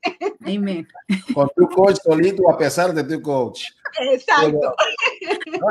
Amén. 0.41 0.87
Con 1.33 1.49
tu 1.55 1.67
coach 1.69 1.97
solito 2.03 2.49
a 2.49 2.57
pesar 2.57 2.93
de 2.93 3.03
tu 3.03 3.21
coach. 3.21 3.63
Exacto. 4.11 4.75
Pero, 5.45 5.65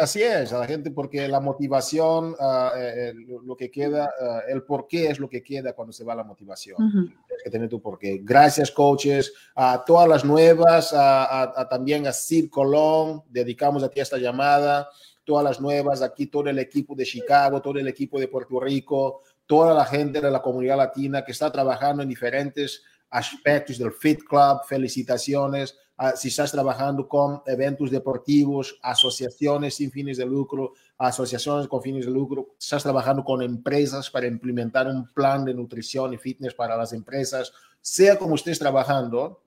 así 0.00 0.22
es, 0.22 0.52
a 0.52 0.58
la 0.58 0.66
gente, 0.66 0.90
porque 0.90 1.28
la 1.28 1.40
motivación, 1.40 2.30
uh, 2.38 2.70
eh, 2.76 3.12
lo 3.44 3.56
que 3.56 3.70
queda, 3.70 4.10
uh, 4.20 4.50
el 4.50 4.62
por 4.62 4.86
qué 4.86 5.08
es 5.08 5.18
lo 5.18 5.28
que 5.28 5.42
queda 5.42 5.74
cuando 5.74 5.92
se 5.92 6.04
va 6.04 6.14
la 6.14 6.24
motivación. 6.24 6.76
Uh 6.78 6.86
-huh. 6.86 7.26
Tienes 7.26 7.42
que 7.44 7.50
tener 7.50 7.68
tu 7.68 7.82
porqué. 7.82 8.20
Gracias, 8.22 8.70
coaches, 8.70 9.32
a 9.54 9.84
todas 9.84 10.08
las 10.08 10.24
nuevas, 10.24 10.92
a, 10.92 11.24
a, 11.24 11.60
a 11.60 11.68
también 11.68 11.95
a 12.04 12.12
Sid 12.12 12.50
Colón, 12.50 13.22
dedicamos 13.28 13.82
a 13.82 13.88
ti 13.88 14.00
esta 14.00 14.18
llamada, 14.18 14.88
todas 15.24 15.44
las 15.44 15.60
nuevas, 15.60 16.02
aquí 16.02 16.26
todo 16.26 16.48
el 16.48 16.58
equipo 16.58 16.94
de 16.94 17.04
Chicago, 17.04 17.62
todo 17.62 17.78
el 17.78 17.88
equipo 17.88 18.18
de 18.20 18.28
Puerto 18.28 18.60
Rico, 18.60 19.22
toda 19.46 19.74
la 19.74 19.84
gente 19.84 20.20
de 20.20 20.30
la 20.30 20.42
comunidad 20.42 20.76
latina 20.76 21.24
que 21.24 21.32
está 21.32 21.50
trabajando 21.50 22.02
en 22.02 22.08
diferentes 22.08 22.82
aspectos 23.10 23.78
del 23.78 23.92
Fit 23.92 24.20
Club, 24.24 24.60
felicitaciones. 24.66 25.78
Si 26.16 26.28
estás 26.28 26.52
trabajando 26.52 27.08
con 27.08 27.42
eventos 27.46 27.90
deportivos, 27.90 28.78
asociaciones 28.82 29.76
sin 29.76 29.90
fines 29.90 30.18
de 30.18 30.26
lucro, 30.26 30.74
asociaciones 30.98 31.68
con 31.68 31.80
fines 31.80 32.04
de 32.04 32.12
lucro, 32.12 32.54
estás 32.58 32.82
trabajando 32.82 33.24
con 33.24 33.40
empresas 33.40 34.10
para 34.10 34.26
implementar 34.26 34.88
un 34.88 35.10
plan 35.14 35.44
de 35.44 35.54
nutrición 35.54 36.12
y 36.12 36.18
fitness 36.18 36.52
para 36.52 36.76
las 36.76 36.92
empresas, 36.92 37.52
sea 37.80 38.18
como 38.18 38.34
estés 38.34 38.58
trabajando, 38.58 39.40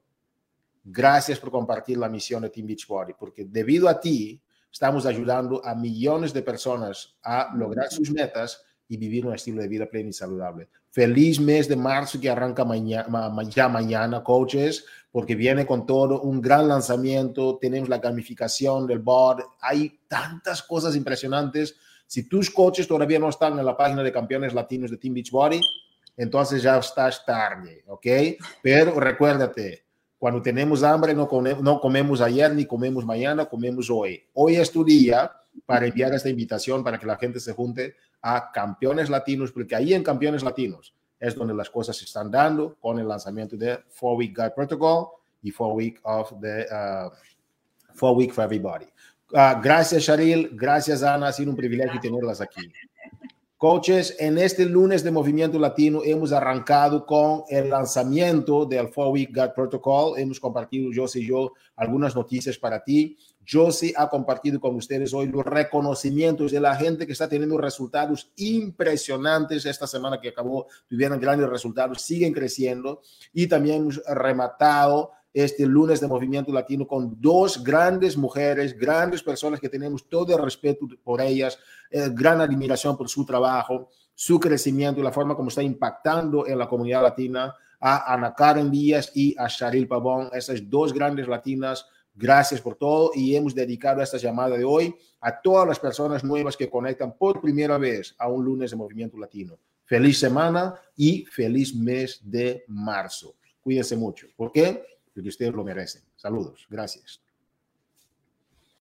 gracias 0.91 1.39
por 1.39 1.51
compartir 1.51 1.97
la 1.97 2.09
misión 2.09 2.41
de 2.41 2.49
Team 2.49 2.67
Beachbody, 2.67 3.13
porque 3.17 3.45
debido 3.45 3.87
a 3.87 3.99
ti 3.99 4.41
estamos 4.71 5.05
ayudando 5.05 5.63
a 5.65 5.75
millones 5.75 6.33
de 6.33 6.41
personas 6.41 7.17
a 7.23 7.55
lograr 7.55 7.89
sus 7.89 8.11
metas 8.11 8.63
y 8.87 8.97
vivir 8.97 9.25
un 9.25 9.35
estilo 9.35 9.61
de 9.61 9.67
vida 9.67 9.85
pleno 9.85 10.09
y 10.09 10.13
saludable. 10.13 10.67
Feliz 10.89 11.39
mes 11.39 11.67
de 11.67 11.75
marzo 11.75 12.19
que 12.19 12.29
arranca 12.29 12.65
mañana, 12.65 13.31
ya 13.47 13.69
mañana, 13.69 14.23
coaches, 14.23 14.83
porque 15.11 15.35
viene 15.35 15.65
con 15.65 15.85
todo 15.85 16.21
un 16.21 16.41
gran 16.41 16.67
lanzamiento. 16.67 17.59
Tenemos 17.59 17.87
la 17.87 17.99
gamificación 17.99 18.87
del 18.87 18.99
board. 18.99 19.43
Hay 19.61 19.99
tantas 20.07 20.63
cosas 20.63 20.95
impresionantes. 20.95 21.75
Si 22.07 22.27
tus 22.27 22.49
coaches 22.49 22.87
todavía 22.87 23.19
no 23.19 23.29
están 23.29 23.59
en 23.59 23.65
la 23.65 23.77
página 23.77 24.01
de 24.01 24.11
campeones 24.11 24.55
latinos 24.55 24.89
de 24.89 24.97
Team 24.97 25.13
Beachbody, 25.13 25.61
entonces 26.17 26.63
ya 26.63 26.79
estás 26.79 27.23
tarde, 27.23 27.83
¿ok? 27.87 28.07
Pero 28.63 28.99
recuérdate, 28.99 29.85
cuando 30.19 30.41
tenemos 30.41 30.83
hambre 30.83 31.13
no, 31.13 31.29
no 31.61 31.79
comemos 31.79 32.19
ayer 32.19 32.53
ni 32.53 32.65
comemos 32.65 33.05
mañana, 33.05 33.45
comemos 33.45 33.89
hoy. 33.89 34.21
Hoy 34.33 34.57
es 34.57 34.69
tu 34.69 34.83
día 34.83 35.31
para 35.65 35.87
enviar 35.87 36.13
esta 36.13 36.29
invitación 36.29 36.83
para 36.83 36.99
que 36.99 37.05
la 37.05 37.15
gente 37.15 37.39
se 37.39 37.53
junte 37.53 37.95
a 38.21 38.51
Campeones 38.51 39.09
Latinos, 39.09 39.53
porque 39.53 39.75
ahí 39.75 39.93
en 39.93 40.03
Campeones 40.03 40.43
Latinos 40.43 40.93
es 41.19 41.35
donde 41.35 41.53
las 41.53 41.69
cosas 41.69 41.95
se 41.95 42.03
están 42.03 42.29
dando 42.29 42.75
con 42.81 42.99
el 42.99 43.07
lanzamiento 43.07 43.55
de 43.55 43.79
Four 43.89 44.17
Week 44.17 44.35
Guide 44.35 44.51
Protocol 44.51 45.07
y 45.41 45.51
Four 45.51 45.75
Week 45.75 45.99
of 46.03 46.33
the 46.41 46.65
uh, 46.69 47.09
Four 47.93 48.17
Week 48.17 48.33
for 48.33 48.43
Everybody. 48.43 48.87
Uh, 49.31 49.61
gracias, 49.61 50.03
Sharil. 50.03 50.49
Gracias, 50.53 51.01
Ana. 51.01 51.27
Ha 51.27 51.33
sido 51.33 51.51
un 51.51 51.55
privilegio 51.55 51.99
tenerlas 52.01 52.41
aquí. 52.41 52.69
Coaches, 53.59 54.15
en 54.19 54.37
este 54.37 54.65
lunes 54.65 55.03
de 55.03 55.11
Movimiento 55.11 55.59
Latino 55.59 55.99
hemos 56.05 56.31
arrancado 56.31 57.05
con 57.05 57.43
el 57.49 57.69
lanzamiento 57.69 58.65
del 58.65 58.87
Four 58.87 59.09
Week 59.09 59.33
Guide 59.33 59.51
Protocol. 59.53 60.17
Hemos 60.17 60.39
compartido, 60.39 60.93
yo 60.93 61.03
y 61.13 61.27
yo, 61.27 61.51
algunas 61.75 62.15
noticias 62.15 62.57
para 62.57 62.81
ti. 62.81 63.17
Josie 63.45 63.93
ha 63.97 64.09
compartido 64.09 64.61
con 64.61 64.77
ustedes 64.77 65.13
hoy 65.13 65.27
los 65.27 65.43
reconocimientos 65.43 66.53
de 66.53 66.61
la 66.61 66.73
gente 66.77 67.05
que 67.05 67.11
está 67.11 67.27
teniendo 67.27 67.57
resultados 67.57 68.31
impresionantes 68.37 69.65
esta 69.65 69.87
semana 69.87 70.21
que 70.21 70.29
acabó, 70.29 70.67
tuvieron 70.87 71.19
grandes 71.19 71.49
resultados, 71.49 72.01
siguen 72.01 72.31
creciendo 72.31 73.01
y 73.33 73.47
también 73.47 73.81
hemos 73.81 74.01
rematado 74.05 75.11
este 75.43 75.65
lunes 75.65 75.99
de 75.99 76.07
Movimiento 76.07 76.51
Latino 76.51 76.87
con 76.87 77.19
dos 77.19 77.63
grandes 77.63 78.17
mujeres, 78.17 78.77
grandes 78.77 79.23
personas 79.23 79.59
que 79.59 79.69
tenemos 79.69 80.07
todo 80.07 80.35
el 80.35 80.43
respeto 80.43 80.87
por 81.03 81.21
ellas, 81.21 81.57
eh, 81.89 82.09
gran 82.11 82.41
admiración 82.41 82.97
por 82.97 83.09
su 83.09 83.25
trabajo, 83.25 83.89
su 84.13 84.39
crecimiento 84.39 84.99
y 84.99 85.03
la 85.03 85.11
forma 85.11 85.35
como 85.35 85.49
está 85.49 85.63
impactando 85.63 86.47
en 86.47 86.57
la 86.57 86.67
comunidad 86.67 87.03
latina 87.03 87.53
a 87.79 88.13
Ana 88.13 88.33
Karen 88.33 88.69
Díaz 88.69 89.11
y 89.15 89.35
a 89.37 89.47
Sharil 89.47 89.87
Pavón, 89.87 90.29
esas 90.33 90.69
dos 90.69 90.93
grandes 90.93 91.27
latinas 91.27 91.85
Gracias 92.21 92.59
por 92.59 92.75
todo 92.75 93.11
y 93.15 93.33
hemos 93.33 93.55
dedicado 93.55 94.01
esta 94.01 94.17
llamada 94.17 94.57
de 94.57 94.65
hoy 94.65 94.93
a 95.21 95.39
todas 95.39 95.65
las 95.65 95.79
personas 95.79 96.21
nuevas 96.21 96.57
que 96.57 96.69
conectan 96.69 97.15
por 97.17 97.39
primera 97.39 97.77
vez 97.77 98.13
a 98.17 98.27
un 98.27 98.43
lunes 98.43 98.71
de 98.71 98.75
Movimiento 98.75 99.17
Latino. 99.17 99.57
Feliz 99.85 100.19
semana 100.19 100.75
y 100.97 101.23
feliz 101.23 101.73
mes 101.73 102.19
de 102.21 102.65
marzo. 102.67 103.35
Cuídense 103.61 103.95
mucho. 103.95 104.27
¿Por 104.35 104.51
qué? 104.51 104.83
Porque 105.13 105.29
ustedes 105.29 105.53
lo 105.53 105.63
merecen. 105.63 106.03
Saludos. 106.15 106.67
Gracias. 106.69 107.21